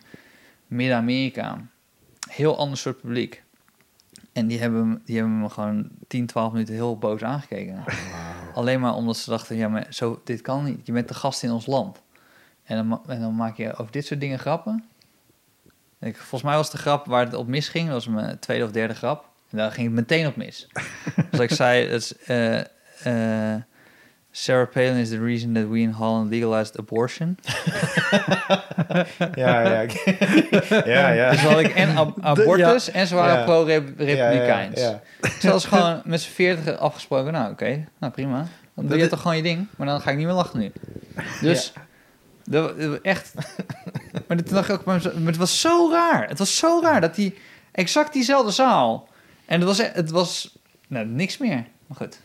[0.66, 1.58] Midden-Amerika.
[2.30, 3.42] Heel ander soort publiek.
[4.32, 7.84] En die hebben, die hebben me gewoon 10, 12 minuten heel boos aangekeken.
[8.54, 10.86] Alleen maar omdat ze dachten, ja, maar zo, dit kan niet.
[10.86, 12.02] Je bent de gast in ons land.
[12.64, 14.84] En dan, en dan maak je over dit soort dingen grappen.
[16.00, 18.70] Ik, volgens mij was de grap waar het op misging, dat was mijn tweede of
[18.70, 19.28] derde grap.
[19.50, 20.68] En daar ging het meteen op mis.
[21.30, 22.58] dus ik zei, het is, eh,
[23.54, 23.62] eh,
[24.32, 27.38] Sarah Palin is the reason that we in Holland legalized abortion.
[29.34, 29.86] Ja, ja.
[30.84, 31.30] ja, ja.
[31.30, 33.44] Dus had ik en ab- abortus en ze waren Ja.
[33.44, 34.80] pro-republikeins.
[34.80, 35.00] Ja.
[35.20, 37.32] Dus dat was gewoon met z'n veertig afgesproken.
[37.32, 38.36] Nou, oké, nou prima.
[38.36, 39.66] Dan doe Dat je is- toch gewoon je ding.
[39.76, 40.72] Maar dan ga ik niet meer lachen nu.
[41.40, 41.72] Dus,
[42.44, 43.34] dat, dat echt...
[44.26, 46.28] maar toen dacht ik ook, maar het was zo raar.
[46.28, 47.38] Het was zo raar dat die
[47.72, 49.08] exact diezelfde zaal.
[49.46, 50.58] En het was, e- het was
[50.88, 51.64] nou, niks meer.
[51.86, 52.20] Maar goed.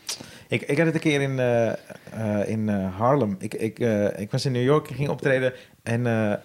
[0.48, 3.36] Ik, ik had het een keer in, eh, eh, in eh, Harlem.
[3.38, 3.78] Ik, ik,
[4.16, 5.52] ik was in New York, ik ging optreden.
[5.82, 6.38] En een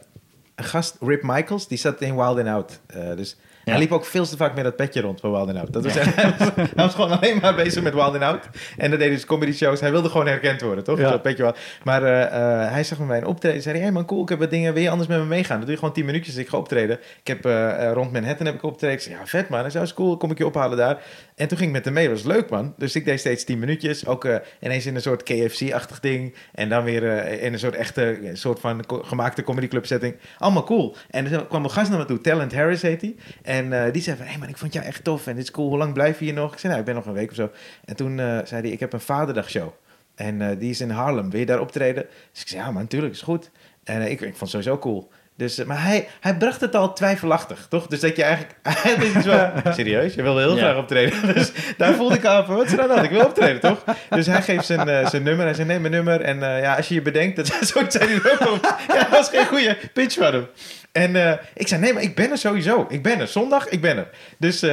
[0.55, 2.79] gast, Rip Michaels, die zat in Wild and Out.
[3.15, 3.37] Dus.
[3.71, 5.73] Hij liep ook veel te vaak met dat petje rond van Wild and Out.
[5.73, 8.49] Dat was, hij, was, hij was gewoon alleen maar bezig met Wild and Out.
[8.77, 9.79] En dat deed hij dus comedy shows.
[9.79, 10.99] Hij wilde gewoon herkend worden, toch?
[10.99, 11.09] Ja.
[11.09, 11.55] Dat petje wel.
[11.83, 13.61] Maar eh, eh, hij zag me bij een optreden.
[13.61, 14.73] Zei hij, hey man, cool, ik heb wat dingen.
[14.73, 15.55] Wil je anders met me meegaan?
[15.55, 16.35] Dan doe je gewoon 10 minuutjes.
[16.35, 16.99] Ik ga optreden.
[17.19, 18.95] Ik heb eh, rond Manhattan heb ik optreden.
[18.95, 19.59] Ik zei, ja, vet man.
[19.59, 20.97] Hij zei, is cool, kom ik je ophalen daar.
[21.35, 22.07] En toen ging ik met hem mee.
[22.07, 22.73] Dat was leuk, man.
[22.77, 24.05] Dus ik deed steeds 10 minuutjes.
[24.05, 24.27] Ook
[24.59, 26.35] ineens in een soort KFC-achtig ding.
[26.53, 30.15] En dan weer in een soort echte, soort van gemaakte comedyclub setting.
[30.37, 30.95] Allemaal cool.
[31.09, 32.21] En er kwam een gast naar me toe.
[32.21, 33.15] Talent Harris heet hij.
[33.41, 35.27] En eh, die zei van, hé hey man, ik vond jou echt tof.
[35.27, 35.69] En dit is cool.
[35.69, 36.53] Hoe lang blijf je hier nog?
[36.53, 37.51] Ik zei, nou, ik ben nog een week of zo.
[37.85, 39.69] En toen eh, zei hij, ik heb een vaderdagshow.
[40.15, 41.29] En eh, die is in Harlem.
[41.29, 42.05] Wil je daar optreden?
[42.31, 43.51] Dus ik zei, ja man, natuurlijk, is goed.
[43.83, 45.11] En ik, ik vond het sowieso cool.
[45.41, 47.87] Dus, eh, maar hij, hij bracht het al twijfelachtig, toch?
[47.87, 48.55] Dus dat je eigenlijk...
[48.63, 51.19] Het is iets van, serieus, je wilde heel graag optreden.
[51.33, 53.03] Dus daar voelde ik aan van, wat is de hand?
[53.03, 53.83] Ik wil optreden, toch?
[54.09, 55.45] Dus hij geeft zijn, eh, zijn nummer.
[55.45, 56.21] Hij zegt, nee, mijn nummer.
[56.21, 57.35] En eh, ja, als je je bedenkt...
[57.35, 58.75] Dat, zei er ook op.
[58.87, 60.47] Ja, dat was geen goede pitch van hem.
[60.91, 62.85] En ik zei, nee, maar ik ben er sowieso.
[62.89, 63.27] Ik ben er.
[63.27, 64.07] Zondag, ik ben er.
[64.37, 64.63] Dus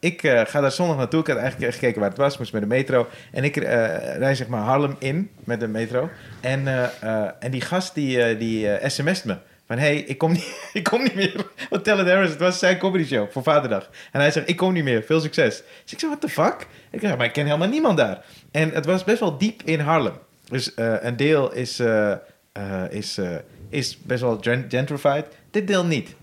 [0.00, 1.20] ik ga daar zondag naartoe.
[1.20, 2.38] Ik had eigenlijk gekeken waar het was.
[2.38, 3.08] Moest met de metro.
[3.32, 6.10] En ik rijd zeg maar Harlem in met de metro.
[6.40, 6.90] En,
[7.40, 9.36] en die gast die, die sms't me.
[9.70, 11.46] Van, hé, hey, ik, kom niet, ik kom niet meer.
[11.68, 13.90] Want Tell It Harris, het was zijn comedy show voor Vaderdag.
[14.12, 15.02] En hij zegt, ik kom niet meer.
[15.02, 15.62] Veel succes.
[15.82, 16.66] Dus ik zeg, what the fuck?
[16.90, 18.24] Ik zeg, maar ik ken helemaal niemand daar.
[18.50, 20.12] En het was best wel diep in Harlem.
[20.48, 22.10] Dus eh, een deel is, eh,
[22.52, 23.18] eh, is,
[23.68, 25.24] is best wel gen- gentrified.
[25.50, 26.14] Dit deel niet.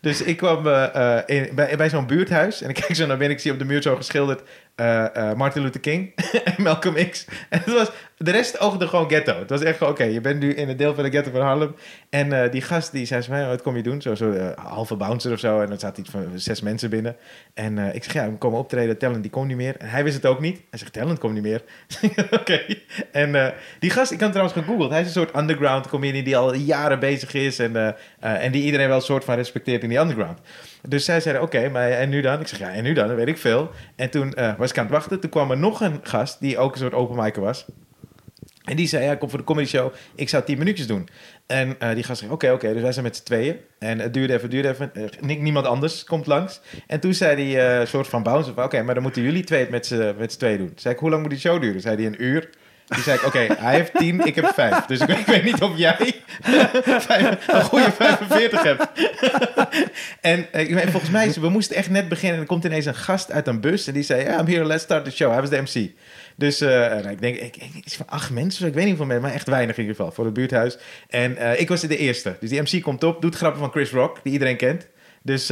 [0.00, 3.36] Dus ik kwam bij, bij zo'n buurthuis en ik kijk zo naar binnen.
[3.36, 4.42] Ik zie op de muur zo geschilderd
[4.74, 6.12] eh, eh, Martin Luther King
[6.44, 7.26] en Malcolm X.
[7.48, 9.38] Het was, de rest oogde gewoon ghetto.
[9.38, 11.40] Het was echt gewoon, oké, je bent nu in een deel van de ghetto van
[11.40, 11.74] Harlem.
[12.10, 14.02] En eh, die gast die zei "Hey, wat kom je doen?
[14.02, 15.60] Zo, zo halve bouncer of zo.
[15.60, 17.16] En er zaten iets van zes mensen binnen.
[17.54, 18.98] En ik zeg, ja, we komen optreden.
[18.98, 19.76] Talent, die komt niet meer.
[19.76, 20.60] En hij wist het ook niet.
[20.70, 21.62] Hij zegt, Talent komt niet meer.
[22.40, 22.60] oké.
[23.12, 24.90] En die gast, ik had hem trouwens gegoogeld.
[24.90, 27.58] Hij is een soort underground comedian die al jaren bezig is.
[27.58, 30.38] En, en die iedereen wel een soort van respecteert in die underground.
[30.88, 32.40] Dus zij zeiden, oké, maar en nu dan?
[32.40, 33.08] Ik zeg, ja, en nu dan?
[33.08, 33.70] Dat weet ik veel.
[33.96, 35.20] En toen eh, was ik aan het wachten.
[35.20, 37.66] Toen kwam er nog een gast die ook een soort open micer was.
[38.64, 39.92] En die zei, ja, kom voor de comedy show.
[40.14, 41.08] Ik zou tien minuutjes doen.
[41.46, 42.72] En eh, die gast zei, oké, oké.
[42.72, 43.56] Dus wij zijn met z'n tweeën.
[43.78, 44.94] En het duurde even, duurde even.
[44.94, 46.60] Eh, ni- niemand anders komt langs.
[46.86, 49.70] En toen zei eh soort van bounce, van, oké, maar dan moeten jullie twee het
[49.70, 50.72] met z'n tweeën doen.
[50.76, 51.80] Zei ik, hoe lang moet die show duren?
[51.80, 52.50] Zei hij, een uur.
[52.88, 54.86] Toen zei ik, oké, hij heeft tien, ik heb vijf.
[54.86, 55.96] Dus ik, weet- ik weet niet of jij
[57.08, 58.86] vijf- een goede 45 hebt.
[60.20, 62.34] en eh, volgens mij, is- we moesten echt net beginnen.
[62.36, 63.86] En er komt ineens een gast uit een bus.
[63.86, 65.30] En die zei, ja, I'm here, let's start the show.
[65.32, 65.90] Hij was de MC.
[66.36, 69.34] Dus nou, ik denk, ik, iets van acht mensen, ik weet niet hoeveel mensen, maar
[69.34, 70.78] echt weinig in ieder geval, voor het buurthuis.
[71.08, 72.36] En eh, ik was de eerste.
[72.40, 74.86] Dus die MC komt op, doet grappen van Chris Rock, die iedereen kent.
[75.22, 75.46] Dus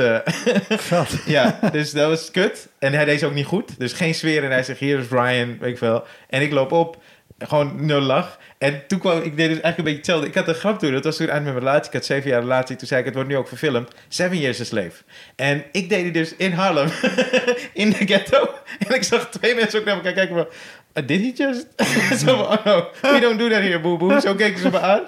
[1.27, 2.69] ja, dus dat was kut.
[2.79, 3.79] En hij deed ze ook niet goed.
[3.79, 4.45] Dus geen sfeer.
[4.45, 6.05] En hij zegt, hier is Ryan, weet ik veel.
[6.29, 7.03] En ik loop op,
[7.47, 8.39] gewoon nul lach.
[8.59, 10.27] En toen kwam, ik deed dus eigenlijk een beetje hetzelfde.
[10.27, 11.87] Ik had een grap toen, dat was toen met mijn relatie.
[11.87, 12.77] Ik had zeven jaar relatie.
[12.77, 13.93] Toen zei ik, het wordt nu ook verfilmd.
[14.09, 15.03] Seven Years a Slave.
[15.37, 16.89] En ik deed die dus in Harlem,
[17.73, 18.51] in de ghetto.
[18.79, 20.47] En ik zag twee mensen ook naar elkaar kijken van...
[20.95, 21.67] "Uh, did he just?
[22.25, 24.21] Zo van, oh no, we don't do that here, boe boe.
[24.21, 25.03] Zo keken ze me aan.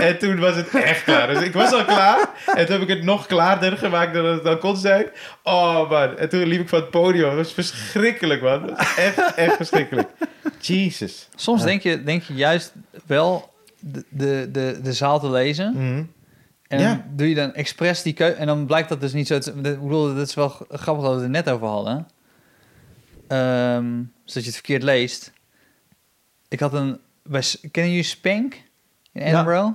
[0.00, 1.26] En toen was het echt klaar.
[1.34, 2.30] Dus ik was al klaar.
[2.54, 5.06] En toen heb ik het nog klaarder gemaakt dan het dan kon zijn.
[5.42, 6.18] Oh man.
[6.18, 7.28] En toen liep ik van het podium.
[7.28, 8.66] Het was verschrikkelijk man.
[8.76, 10.08] Was echt, echt verschrikkelijk.
[10.60, 11.28] Jesus.
[11.34, 12.72] Soms denk, je, denk je juist
[13.06, 15.72] wel de, de, de, de zaal te lezen.
[15.76, 16.02] Mhm.
[16.68, 17.04] En Ja.
[17.10, 18.34] doe je dan expres die keuze.
[18.36, 19.34] En dan blijkt dat dus niet zo.
[19.34, 22.06] Ik bedoel, dat is wel grappig dat we het er net over hadden.
[23.28, 23.86] Ehm
[24.30, 25.32] zodat je het verkeerd leest.
[26.48, 26.98] Ik had een.
[27.22, 28.54] Bij, kennen jullie Spank
[29.12, 29.22] in.
[29.22, 29.68] Edinburgh?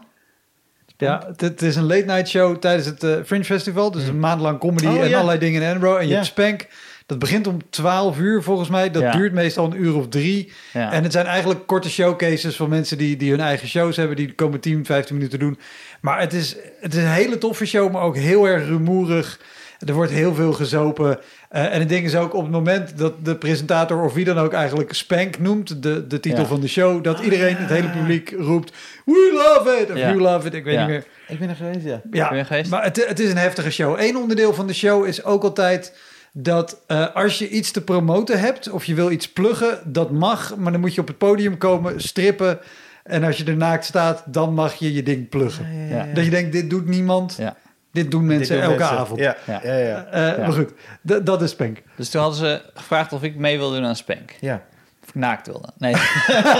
[0.97, 3.91] Ja, het, het is een late night show tijdens het eh, Fringe Festival.
[3.91, 5.13] Dus een maand lang comedy Oh, en ja.
[5.15, 5.97] allerlei dingen in Edinburgh.
[5.97, 6.15] En je Ja.
[6.15, 6.67] hebt Spank.
[7.05, 8.91] Dat begint om 12 uur volgens mij.
[8.91, 9.11] Dat Ja.
[9.11, 10.51] duurt meestal een uur of drie.
[10.73, 14.15] En het zijn eigenlijk korte showcases van mensen die, die hun eigen shows hebben.
[14.15, 15.59] Die komen 10, 15 minuten doen.
[16.01, 19.39] Maar het is, het is een hele toffe show, maar ook heel erg rumoerig.
[19.85, 21.19] Er wordt heel veel gezopen.
[21.49, 24.37] Eh, en het ding is ook op het moment dat de presentator of wie dan
[24.37, 26.45] ook eigenlijk Spank noemt, de, de titel Ja.
[26.47, 28.73] van de show, dat iedereen, het hele publiek roept,
[29.05, 30.07] we love it, of Ja.
[30.07, 30.79] you love it, ik weet Ja.
[30.79, 31.05] niet meer.
[31.27, 32.01] Ik ben er geweest, ja.
[32.11, 32.69] Ja, Ben geweest?
[32.69, 33.99] maar het, het is een heftige show.
[33.99, 35.97] Eén onderdeel van de show is ook altijd
[36.31, 40.55] dat eh, als je iets te promoten hebt of je wil iets pluggen, dat mag,
[40.57, 42.59] maar dan moet je op het podium komen, strippen.
[43.03, 45.87] En als je er naakt staat, dan mag je je ding pluggen.
[45.89, 46.07] Ja.
[46.13, 47.55] Dat je denkt, dit doet niemand, Ja.
[47.95, 48.97] Dit doen mensen Dit doen elke mensen.
[48.99, 49.19] avond.
[49.19, 49.59] Ja, Ja.
[49.63, 50.05] ja, ja.
[50.05, 50.37] Eh, Ja.
[50.37, 50.71] Maar goed,
[51.07, 51.81] d- dat is Spank.
[51.95, 54.35] Dus toen hadden ze gevraagd of ik mee wilde doen aan Spank.
[54.39, 54.61] ja.
[55.03, 55.69] Of ik naakt wilde.
[55.77, 55.93] Nee.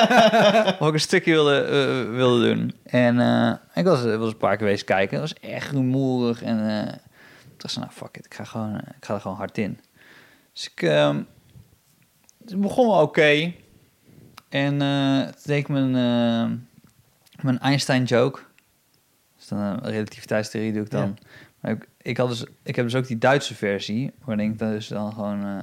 [0.79, 2.73] of ik een stukje wilde, eh, wilde doen.
[2.85, 5.21] En eh, ik was, was een paar keer geweest kijken.
[5.21, 6.41] Het was echt rumoerig.
[6.43, 9.37] En eh toen dacht ik, nou fuck it, ik ga, gewoon, ik ga er gewoon
[9.37, 9.79] hard in.
[10.53, 11.21] Dus ik ehm,
[12.45, 13.51] het begon wel oké.
[14.49, 15.91] En eh toen deed ik mijn,
[17.41, 18.39] mijn Einstein joke.
[19.47, 21.17] Dus dan een relativiteitstheorie doe ik dan.
[21.59, 24.71] Maar ik, ik, had dus, ik heb dus ook die Duitse versie, waarin ik dan
[24.71, 25.61] dus dan gewoon eh,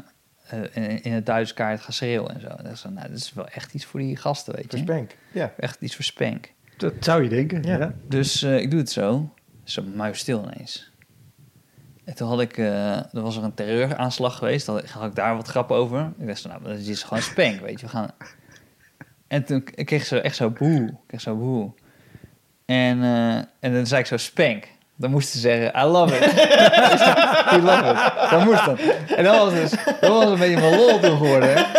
[0.52, 2.48] eh, in, in het Duits kaart ga schreeuwen en zo.
[2.48, 4.76] Dat is, nou, dat is wel echt iets voor die gasten, weet je.
[4.76, 5.16] Verspank.
[5.32, 5.52] Ja.
[5.56, 6.52] Echt iets voor spank.
[6.76, 7.62] Dat zou je denken.
[7.62, 7.78] Ja.
[7.78, 7.94] Ja.
[8.08, 9.34] Dus eh, ik doe het zo.
[9.64, 10.92] Zo muis stil ineens.
[12.04, 14.66] En toen had ik, eh, er was er een terreuraanslag geweest.
[14.66, 16.12] Had, had ik daar wat grap over.
[16.18, 17.86] Ik dacht nou, dat is gewoon spank, weet je.
[17.86, 18.10] We gaan...
[19.26, 20.88] En toen ik kreeg ze echt zo boe.
[20.88, 21.72] Ik kreeg zo boe.
[22.66, 24.64] En, eh, en dan zei ik zo spank.
[24.96, 26.24] Dan moesten ze zeggen, I love it.
[27.54, 28.30] I love it.
[28.30, 28.78] Dat moest dan.
[29.16, 31.54] En dat was dus, dat was een beetje mijn lol toen geworden.
[31.54, 31.62] hè.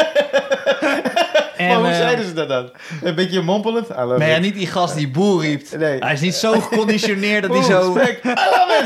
[1.57, 2.69] En, maar hoe eh, zeiden ze dat dan?
[3.03, 3.89] Een beetje mompelend?
[3.89, 4.41] I love Nee, ja, it.
[4.41, 5.65] niet die gast die boel riep.
[5.77, 5.99] Nee.
[5.99, 7.91] Hij is niet zo geconditioneerd dat hij zo...
[7.97, 8.19] spank.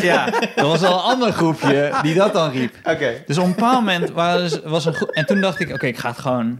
[0.02, 2.74] Ja, er was wel een ander groepje die dat dan riep.
[2.84, 3.14] Oké.
[3.26, 5.10] Dus op een bepaald moment was, was een groep...
[5.10, 6.60] En toen dacht ik, oké, ik ga het gewoon...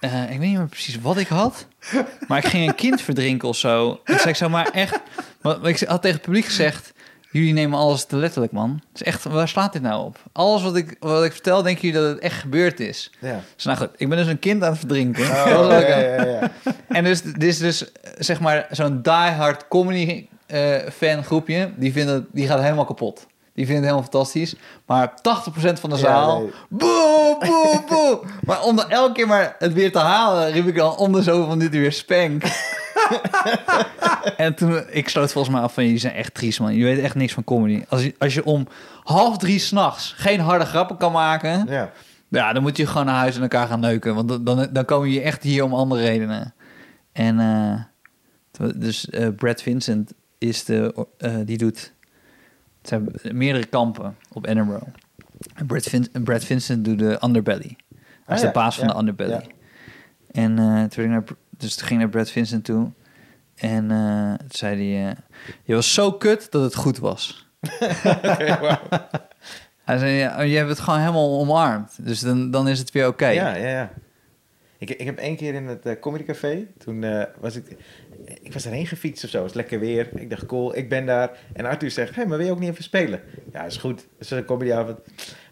[0.00, 1.66] eh, ik weet niet meer precies wat ik had.
[2.28, 4.00] Maar ik ging een kind verdrinken of zo.
[4.04, 5.00] Zei ik zo, maar echt...
[5.40, 6.92] Want ik had tegen het publiek gezegd...
[7.32, 8.82] Jullie nemen alles te letterlijk, man.
[8.92, 10.18] Dus echt, waar slaat dit nou op?
[10.32, 13.10] Alles wat ik, wat ik vertel, denken jullie dat het echt gebeurd is.
[13.18, 13.40] Ja.
[13.54, 15.22] Dus nou goed, ik ben dus een kind aan het verdrinken.
[15.22, 16.50] Oh, ja, ja, ja.
[16.88, 17.84] en dus, dit is dus
[18.18, 21.72] zeg maar zo'n diehard comedy eh fan groepje.
[21.76, 23.26] Die, vinden, die gaat helemaal kapot.
[23.54, 24.54] Die vinden het helemaal fantastisch.
[24.86, 26.40] Maar 80% van de zaal...
[26.40, 26.50] nee.
[26.68, 28.20] Boe, boe, boe.
[28.44, 30.50] maar om elke keer maar het weer te halen...
[30.52, 32.42] riep ik dan om de zoveel minuten weer spank.
[34.36, 34.82] en toen...
[34.90, 35.84] Ik sloot volgens mij af van...
[35.84, 36.74] Jullie zijn echt triest, man.
[36.74, 37.84] Je weet echt niks van comedy.
[37.88, 38.66] Als je, als je om
[39.02, 40.14] half drie s'nachts...
[40.16, 41.66] geen harde grappen kan maken...
[41.68, 41.90] Ja.
[42.28, 44.14] Ja, dan moet je gewoon naar huis en elkaar gaan neuken.
[44.14, 46.54] Want dan- dan, dan komen je echt hier om andere redenen.
[47.12, 47.80] En eh,
[48.50, 51.92] toen- dus eh, Brad Vincent is de, eh, die doet
[52.80, 54.86] het zijn meerdere kampen op Edinburgh.
[55.54, 57.76] En Brad, Vin- Brad Vincent doet de Underbelly.
[58.24, 59.30] Hij is Ah, de ja, baas van ja, de Underbelly.
[59.30, 59.42] ja.
[60.32, 61.24] En eh, toen ging ik naar,
[61.56, 62.90] dus toen ging naar Brad Vincent toe.
[63.54, 65.16] En eh, toen zei hij, eh,
[65.64, 67.48] je was zo kut dat het goed was.
[68.60, 68.78] Wauw.
[69.84, 71.98] Hij zei, ja, je hebt het gewoon helemaal omarmd.
[72.06, 73.26] Dus dan, dan is het weer oké.
[73.28, 73.90] Ja, ja, ja.
[74.78, 77.76] Ik, ik heb één keer in het uh, comedycafé, toen eh, was ik,
[78.24, 80.08] ik was erheen gefietst of zo, het was lekker weer.
[80.14, 81.38] Ik dacht, cool, ik ben daar.
[81.52, 83.20] En Arthur zegt, hé, hey, maar wil je ook niet even spelen?
[83.52, 84.06] Ja, is goed.
[84.18, 84.98] Was een comedyavond.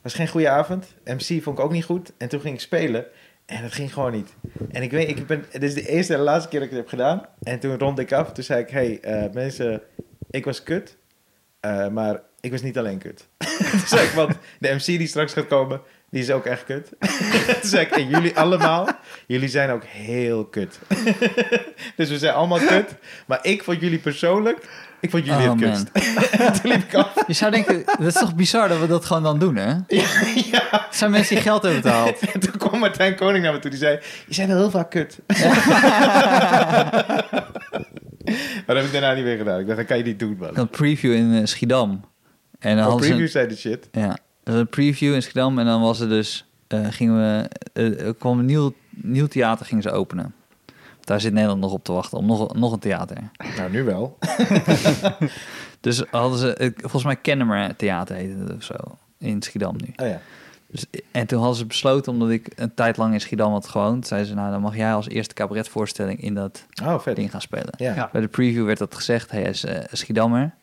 [0.02, 0.94] was geen goede avond.
[1.04, 2.12] MC vond ik ook niet goed.
[2.18, 3.06] En toen ging ik spelen.
[3.46, 4.34] En het ging gewoon niet.
[4.70, 6.84] En ik weet, ik ben, dit is de eerste en laatste keer dat ik het
[6.84, 7.26] heb gedaan.
[7.42, 9.82] En toen rond ik af, toen zei ik, hey, eh, mensen,
[10.30, 10.96] ik was kut.
[11.60, 13.28] eh, maar ik was niet alleen kut.
[13.70, 15.80] toen zei ik, want de MC die straks gaat komen,
[16.10, 16.88] die is ook echt kut.
[17.60, 18.88] toen zei ik, en jullie allemaal,
[19.26, 20.78] jullie zijn ook heel kut.
[21.96, 22.94] dus we zijn allemaal kut.
[23.26, 24.58] Maar ik vond jullie persoonlijk,
[25.00, 25.86] ik vond jullie Oh, het kutst.
[26.62, 27.12] toen liep ik af.
[27.26, 29.68] Je zou denken, dat is toch bizar dat we dat gewoon dan doen, hè?
[30.50, 30.62] ja.
[30.70, 32.18] Het zijn mensen die geld hebben betaald.
[32.32, 33.70] En toen kwam Martijn Koning naar me toe.
[33.70, 35.18] Die zei, je zijn wel heel vaak kut.
[35.26, 35.44] maar
[38.66, 39.60] dat heb ik daarna niet meer gedaan.
[39.60, 40.50] Ik dacht, dat kan je niet doen, man.
[40.52, 42.04] Een preview in eh, Schiedam.
[42.58, 43.88] En dan Oh, preview een, zei de shit.
[43.92, 44.18] ja,
[44.52, 45.58] was een preview in Schiedam.
[45.58, 47.16] En dan was er dus, eh, gingen
[47.72, 50.34] we, er kwam een nieuw, nieuw theater gingen ze openen.
[51.00, 53.16] Daar zit Nederland nog op te wachten, om nog, nog een theater.
[53.56, 54.18] Nou, nu wel.
[55.80, 58.74] Dus hadden ze, volgens mij Kennemer Theater heette het of zo,
[59.18, 59.92] in Schiedam nu.
[59.96, 60.20] Oh ja.
[60.66, 64.06] Dus, en toen hadden ze besloten, omdat ik een tijd lang in Schiedam had gewoond,
[64.06, 67.16] zeiden ze, nou dan mag jij als eerste cabaretvoorstelling in dat Oh, vet.
[67.16, 67.74] ding gaan spelen.
[67.76, 67.94] Ja.
[67.94, 68.08] Ja.
[68.12, 70.54] Bij de preview werd dat gezegd, hij is eh, Schiedammer,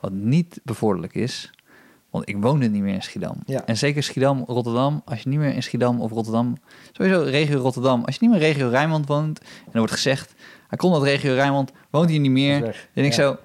[0.00, 1.50] wat niet bevorderlijk is,
[2.10, 3.36] want ik woonde niet meer in Schiedam.
[3.46, 3.66] Ja.
[3.66, 6.56] En zeker Schiedam, Rotterdam, als je niet meer in Schiedam of Rotterdam,
[6.92, 10.34] sowieso regio Rotterdam, als je niet meer regio Rijnmond woont, en er wordt gezegd,
[10.68, 13.36] hij komt uit regio Rijnmond, woont hier niet meer, Is dan denk ik zo,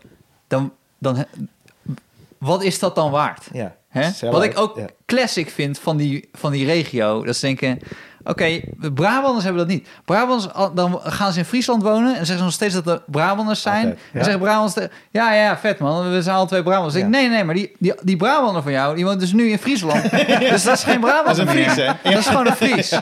[0.47, 1.26] dan, dan,
[2.38, 3.49] wat is dat dan waard?
[3.53, 3.76] Ja.
[3.88, 4.30] Hè?
[4.30, 7.80] Wat ik ook classic vind van die, van die regio, dat ze denken...
[8.26, 9.88] Oké, de Brabanders hebben dat niet.
[10.06, 13.02] Brabanders, al- dan gaan ze in Friesland wonen en zeggen ze nog steeds dat de
[13.08, 13.86] Brabanders zijn.
[13.86, 16.96] Altijd, En zeggen Brabanders, ja, ja, vet man, we zijn alle twee Brabanders.
[16.96, 17.08] Ik Ja.
[17.08, 20.10] nee, nee, maar die, die, die Brabander van jou, die woont dus nu in Friesland.
[20.52, 21.72] dus dat is geen Brabander Dat is een.
[21.72, 21.94] Fries, hè?
[22.12, 23.00] Dat is gewoon een Fries.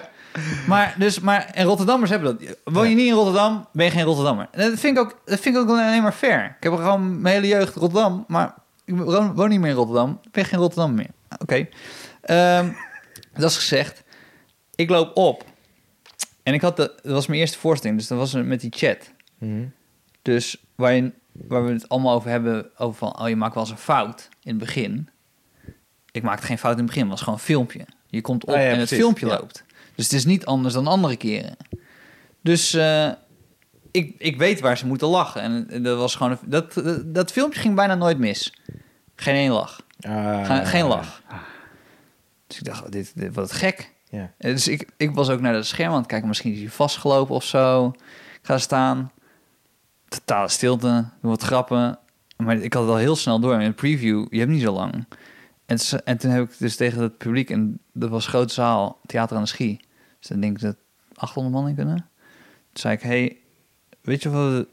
[0.68, 2.56] Maar, dus, maar, en Rotterdammers hebben dat.
[2.64, 4.48] Woon je niet in Rotterdam, ben je geen Rotterdammer.
[4.52, 6.46] En dat vind ik ook, dat vind ik ook alleen maar fair.
[6.58, 8.54] Ik heb gewoon mijn hele jeugd Rotterdam, maar
[8.86, 10.20] ik woon, woon niet meer in Rotterdam.
[10.32, 11.10] Ben geen Rotterdam meer.
[11.40, 11.68] Oké.
[12.22, 12.70] Ehm,
[13.38, 14.04] dat is gezegd.
[14.82, 15.46] Ik loop op.
[16.44, 19.12] En ik had de, dat was mijn eerste voorstelling, dus dat was met die chat.
[19.38, 19.66] Mhm.
[20.22, 23.72] Dus waarin, waar we het allemaal over hebben, over van, oh je maakt wel eens
[23.72, 25.10] een fout in het begin.
[26.12, 27.86] Ik maakte geen fout in het begin, het was gewoon een filmpje.
[28.08, 29.38] Je komt op Ah, ja, en het filmpje ja.
[29.40, 29.64] loopt.
[29.96, 31.56] Dus het is niet anders dan andere keren.
[32.42, 33.12] Dus eh,
[33.92, 35.68] ik, ik weet waar ze moeten lachen.
[35.70, 38.54] En dat was gewoon, een- dat, dat, dat filmpje ging bijna nooit mis.
[39.16, 39.82] Geen één lach.
[40.00, 41.22] Ah, Geen, geen lach.
[42.48, 43.92] Dus ik dacht, oh, dit, dit wat gek.
[44.12, 44.32] Ja.
[44.38, 46.28] Eh, Dus ik, ik was ook naar het scherm aan het kijken.
[46.28, 47.88] Misschien is hij vastgelopen of zo.
[47.88, 49.12] Ik ga staan.
[50.08, 51.06] Totale stilte.
[51.22, 52.00] Doe wat grappen.
[52.38, 53.54] maar ik had het al heel snel door.
[53.54, 55.06] In een preview, je hebt niet zo lang.
[55.66, 59.36] En, en toen heb ik dus tegen het publiek, en dat was grote zaal, theater
[59.36, 59.80] aan de Schie.
[60.20, 60.76] Dus dan denk ik dat
[61.16, 61.96] 800 man in kunnen.
[61.96, 63.38] Toen zei ik, hey,
[64.02, 64.68] weet je wat we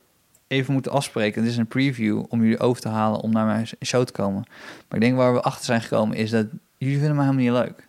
[0.46, 1.42] even moeten afspreken?
[1.42, 4.42] Dit is een preview om jullie over te halen om naar mijn show te komen.
[4.88, 6.46] Maar ik denk waar we achter zijn gekomen is dat
[6.76, 7.87] jullie vinden mij helemaal niet leuk.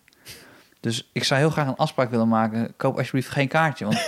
[0.80, 2.74] Dus ik zou heel graag een afspraak willen maken.
[2.76, 3.98] Koop alsjeblieft geen kaartje, want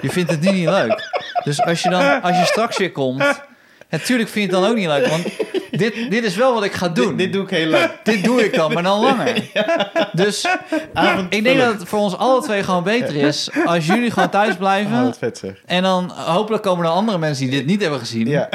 [0.00, 1.08] je vindt het nu niet leuk.
[1.44, 3.42] Dus als je dan, als je straks weer komt,
[3.90, 5.22] natuurlijk vind je het dan ook niet leuk, want
[5.70, 7.06] dit, dit is wel wat ik ga doen.
[7.08, 7.98] Dit, dit doe ik heel leuk.
[8.02, 9.50] Dit doe ik dan, maar dan langer.
[10.12, 10.46] Dus
[11.28, 14.52] ik denk dat het voor ons alle twee gewoon beter is als jullie gewoon thuis
[14.52, 15.02] Oh, blijven.
[15.04, 15.62] wat vet zeg.
[15.66, 18.26] En dan hopelijk komen er andere mensen die dit niet hebben gezien.
[18.40, 18.48] Ja.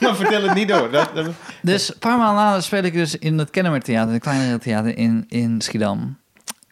[0.00, 0.90] maar vertel het niet door.
[0.90, 1.26] Dat, dat-
[1.62, 4.96] Dus een paar maanden later speel ik dus in het Kennemer Theater, het kleinere theater
[4.98, 6.16] in, in Schiedam.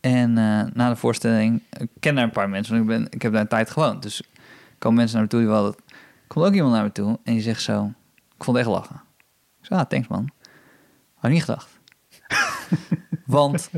[0.01, 3.23] En eh, na de voorstelling, ik ken daar een paar mensen, want ik, ben, ik
[3.23, 4.03] heb daar een tijd gewoond.
[4.03, 4.23] Dus
[4.79, 5.75] komen mensen naar me toe die wel...
[6.33, 7.93] komt ook iemand naar me toe en die zegt zo...
[8.37, 9.03] Ik vond het echt lachen.
[9.61, 10.31] Ik zei, ah, thanks man.
[11.15, 11.69] Had ik niet gedacht.
[13.27, 13.71] Want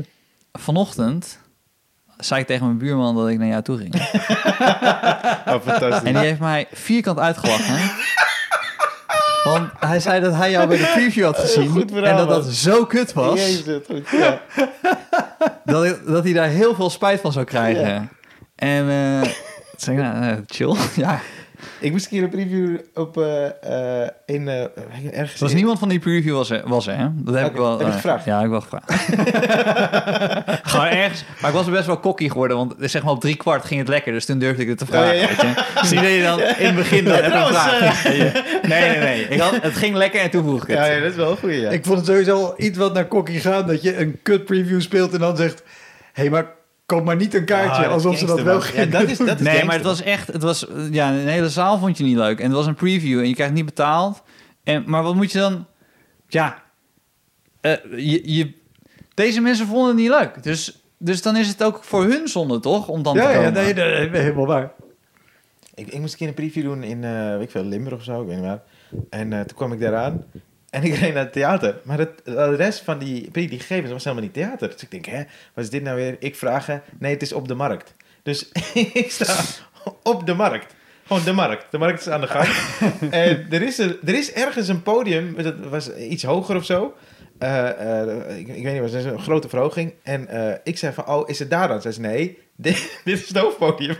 [0.53, 1.39] vanochtend
[2.17, 3.93] zei ik tegen mijn buurman dat ik naar jou toe ging.
[5.53, 6.07] oh, fantastisch.
[6.07, 7.91] En die heeft mij vierkant uitgelachen.
[9.43, 11.69] Want hij zei dat hij jou bij de preview had gezien.
[11.69, 13.39] Goed verhaal, en dat dat zo kut was.
[13.39, 14.09] Jezus, wat goed.
[14.09, 14.41] Ja.
[15.65, 18.09] Dat, ik- dat hij daar heel veel spijt van zou krijgen.
[18.55, 19.33] En eh, toen
[19.77, 20.75] zei ik, nou, eh, chill.
[20.95, 21.19] ja.
[21.79, 24.61] Ik moest een keer een preview op eh eh in eh,
[25.11, 25.33] ergens.
[25.33, 27.07] Er was niemand van die preview was er, was er hè?
[27.13, 27.77] Dat heb ik wel.
[27.77, 28.25] heb je gevraagd?
[28.25, 28.91] Ja, heb ik wel gevraagd.
[30.69, 31.23] Gewoon ergens.
[31.41, 33.89] Maar ik was best wel cocky geworden, want zeg maar op drie kwart ging het
[33.89, 34.13] lekker.
[34.13, 35.09] Dus toen durfde ik het te vragen.
[35.09, 35.27] Oh, ja, ja.
[35.27, 35.87] Weet je?
[35.87, 38.03] Zie je dat je dan in het begin dan Ja, even trouwens, vraagt.
[38.03, 39.27] Nee, nee, nee.
[39.27, 40.77] Ik had, het ging lekker en toen vroeg ik het.
[40.77, 41.69] Ja, ja, dat is wel goeie, ja.
[41.69, 43.67] Ik vond het sowieso al iets wat naar kokkie gaat.
[43.67, 45.63] Dat je een kut preview speelt en dan zegt...
[46.13, 46.45] Hé, hey, maar
[46.85, 47.85] koop maar niet een kaartje.
[47.85, 49.85] Ah, alsof ze dat wel gingen Ja, dat is, dat is Nee, gangster, maar het
[49.85, 52.39] was echt, het was, ja, een hele zaal vond je niet leuk.
[52.39, 54.23] En het was een preview en je krijgt niet betaald.
[54.63, 55.65] En, maar wat moet je dan,
[56.27, 56.63] ja,
[57.61, 58.53] eh, je, je,
[59.13, 60.43] deze mensen vonden het niet leuk.
[60.43, 62.87] Dus, dus dan is het ook voor hun zonde, toch?
[62.87, 63.43] Om dan te Ja, komen.
[63.43, 64.71] ja nee, nee, nee, helemaal waar.
[65.73, 68.03] Ik, ik moest een keer een preview doen in, eh weet ik veel, Limburg of
[68.03, 68.61] zo, ik weet niet waar.
[69.09, 70.23] En eh, toen kwam ik daaraan
[70.75, 71.75] en ik reed naar het theater.
[71.83, 74.69] Maar het, de rest van die die gegevens, was helemaal niet theater.
[74.69, 75.23] Dus ik denk, hè,
[75.53, 76.15] wat is dit nou weer?
[76.19, 77.93] Ik vraag, eh, nee, het is op de markt.
[78.23, 78.51] Dus
[78.93, 79.35] ik sta
[80.03, 80.73] op de markt.
[81.05, 81.65] Gewoon de markt.
[81.71, 82.47] De markt is aan de gang.
[83.11, 86.95] en er is, er, er is ergens een podium, dat was iets hoger of zo.
[87.39, 89.93] Eh, eh, ik, ik weet niet, het was een grote verhoging.
[90.03, 91.81] En eh, ik zei van, oh, is het daar dan?
[91.81, 93.97] Zij zei, nee, dit, dit is het hoofdpodium.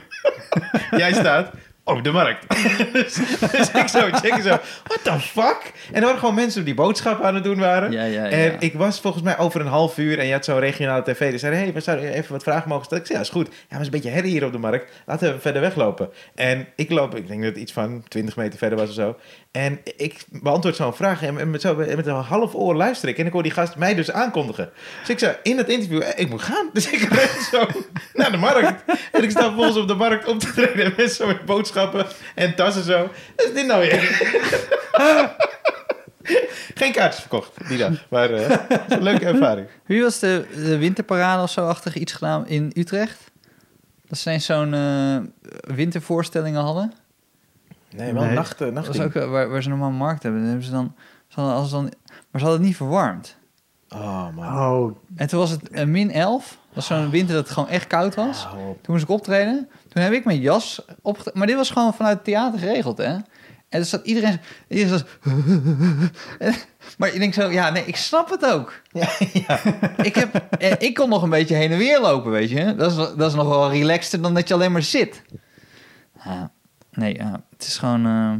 [0.91, 1.51] Jij staat
[1.85, 2.45] op de markt.
[2.93, 3.13] dus,
[3.51, 5.73] dus ik zo checken zo, what the fuck?
[5.91, 7.91] En er waren gewoon mensen die boodschappen aan het doen waren.
[7.91, 8.29] Ja, ja, ja.
[8.29, 11.29] En ik was volgens mij over een half uur en je had zo'n regionale tv.
[11.29, 13.03] Die zei, hey, we zouden even wat vragen mogen stellen.
[13.03, 13.47] Ik zei, ja, is goed.
[13.47, 14.91] Ja, maar is een beetje herrie hier op de markt.
[15.05, 16.09] Laten we verder weglopen.
[16.35, 19.15] En ik loop, ik denk dat het iets van 20 meter verder was of zo.
[19.55, 23.17] En ik beantwoord zo'n vraag en met, zo, met een half oor luister ik.
[23.17, 24.69] En ik hoor die gast mij dus aankondigen.
[24.99, 26.69] Dus ik zei, in het interview, eh, ik moet gaan.
[26.73, 27.67] Dus ik ren zo
[28.13, 28.83] naar de markt.
[29.11, 32.05] En ik sta vervolgens op de markt op te treden met zo met boodschappen
[32.35, 33.09] en tassen zo.
[33.35, 34.01] Is dit nou weer?
[36.75, 38.05] Geen kaartjes verkocht die dag.
[38.09, 38.57] Maar eh,
[38.87, 39.67] een leuke ervaring.
[39.85, 43.31] Wie was de, de winterparade of zo achtig iets gedaan in Utrecht?
[44.07, 45.17] Dat eens zo'n eh,
[45.75, 46.93] wintervoorstellingen hadden.
[47.95, 48.33] Nee, wel Nee.
[48.35, 50.39] nacht, eh, Dat was ook eh, waar, waar ze normaal een markt hebben.
[50.41, 50.95] Dan hebben ze dan,
[51.27, 51.91] ze hadden, als dan, maar
[52.31, 53.37] ze hadden het niet verwarmd.
[53.89, 54.57] Oh man.
[54.59, 56.47] Oh, En toen was het een min 11.
[56.49, 58.45] Dat was zo'n winter dat het gewoon echt koud was.
[58.45, 58.83] Op.
[58.83, 59.69] Toen moest ik optreden.
[59.89, 61.31] Toen heb ik mijn jas opge...
[61.33, 63.13] Maar dit was gewoon vanuit het theater geregeld, hè?
[63.69, 64.39] En er zat iedereen...
[64.67, 65.07] iedereen zat...
[66.97, 68.73] maar je denkt zo, ja, nee, ik snap het ook.
[68.91, 69.59] Ja, ja.
[69.97, 72.75] Ik, heb, en ik kon nog een beetje heen en weer lopen, weet je.
[72.75, 75.21] Dat is, dat is nog wel relaxter dan dat je alleen maar zit.
[76.23, 76.51] Ja,
[76.95, 78.05] nee, ja, het is gewoon...
[78.05, 78.33] eh,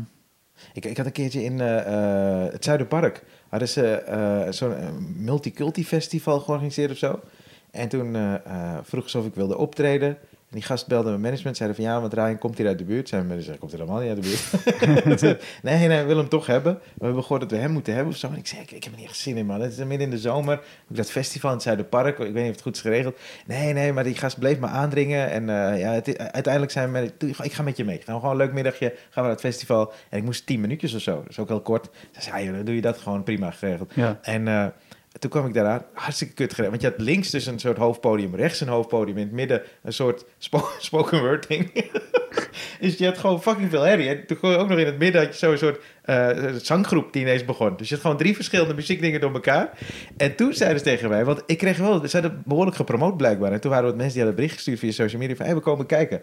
[0.73, 3.23] Ik, ik had een keertje in eh, eh, het Zuiderpark.
[3.49, 7.19] Hadden ze eh, zo'n eh, multiculti festival georganiseerd of zo.
[7.71, 10.17] En toen eh, eh, vroeg ze of ik wilde optreden.
[10.55, 11.57] Die gast belde mijn management.
[11.57, 13.09] Zeiden van ja, want Ryan komt hier uit de buurt.
[13.09, 15.21] Zijn manager komt helemaal niet uit de buurt.
[15.63, 16.79] nee, nee, we willen hem toch hebben.
[16.93, 18.27] We hebben gehoord dat we hem moeten hebben of zo.
[18.27, 19.61] En ik zei, ik, ik heb er niet echt zin in man.
[19.61, 20.61] Het is midden in de zomer.
[20.87, 22.19] Dat festival in het Zuiderpark.
[22.19, 23.17] Ik weet niet of het goed is geregeld.
[23.45, 25.29] Nee, nee, maar die gast bleef me aandringen.
[25.29, 27.11] En eh, ja, het, uiteindelijk zijn we...
[27.43, 28.01] Ik ga met je mee.
[28.03, 28.87] Gaan we gewoon een leuk middagje.
[28.87, 29.93] Gaan we naar het festival.
[30.09, 31.23] En ik moest tien minuutjes of zo.
[31.27, 31.89] Is ook heel kort.
[32.11, 33.91] Ze zei, ja, dan doe je dat gewoon prima geregeld.
[33.95, 34.19] ja.
[34.21, 34.65] En eh,
[35.19, 35.85] toen kwam ik daaraan.
[35.93, 36.69] Hartstikke kut gereden.
[36.71, 38.35] Want je had links dus een soort hoofdpodium.
[38.35, 39.17] Rechts een hoofdpodium.
[39.17, 41.91] In het midden een soort spo- spoken word ding.
[42.79, 44.09] dus je had gewoon fucking veel herrie.
[44.09, 47.21] En toen gewoon ook nog in het midden had je zo'n soort eh, zanggroep die
[47.21, 47.77] ineens begon.
[47.77, 49.69] Dus je had gewoon drie verschillende muziekdingen door elkaar.
[50.17, 53.51] En toen zeiden ze tegen mij, want ik kreeg wel, ze hadden behoorlijk gepromoot blijkbaar.
[53.51, 55.61] En toen waren wat mensen die hadden bericht gestuurd via social media van, hey, we
[55.61, 56.21] komen kijken.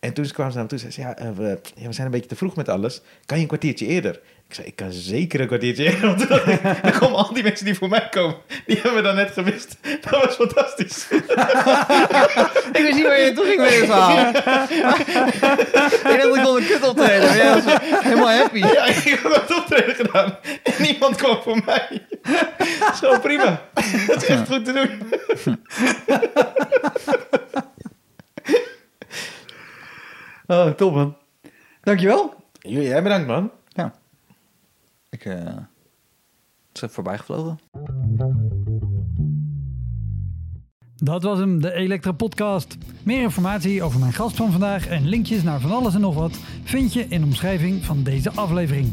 [0.00, 1.92] En toen kwamen ze naar me toe en zeiden ze, ja, eh, we, ja, we
[1.92, 3.02] zijn een beetje te vroeg met alles.
[3.26, 4.20] Kan je een kwartiertje eerder?
[4.48, 6.06] Ik zei, ik kan zeker een kwartiertje eerder.
[6.06, 6.40] Want dan
[7.00, 8.36] komen al die mensen die voor mij komen,
[8.66, 9.76] die hebben we dan net gemist.
[10.00, 11.06] Dat was fantastisch.
[12.72, 14.28] Ik wist niet waar je naartoe ging met dit verhaal.
[14.28, 17.32] ik dacht ik onder kut optreden.
[18.02, 18.58] helemaal happy.
[18.58, 20.38] Ja, ik heb dat optreden gedaan.
[20.62, 22.06] En niemand kwam voor mij.
[23.00, 23.62] Gewoon prima.
[24.06, 25.12] Dat is echt goed te doen.
[30.46, 31.16] Oh, top man.
[31.80, 32.34] Dankjewel.
[32.58, 33.50] Jij bedankt, man.
[33.68, 33.94] Ja.
[35.10, 35.56] Ik eh
[36.74, 37.58] het is even voorbij gevlogen.
[40.96, 42.76] Dat was hem, de Elektra Podcast.
[43.02, 46.38] Meer informatie over mijn gast van vandaag en linkjes naar van alles en nog wat
[46.62, 48.92] vind je in de omschrijving van deze aflevering.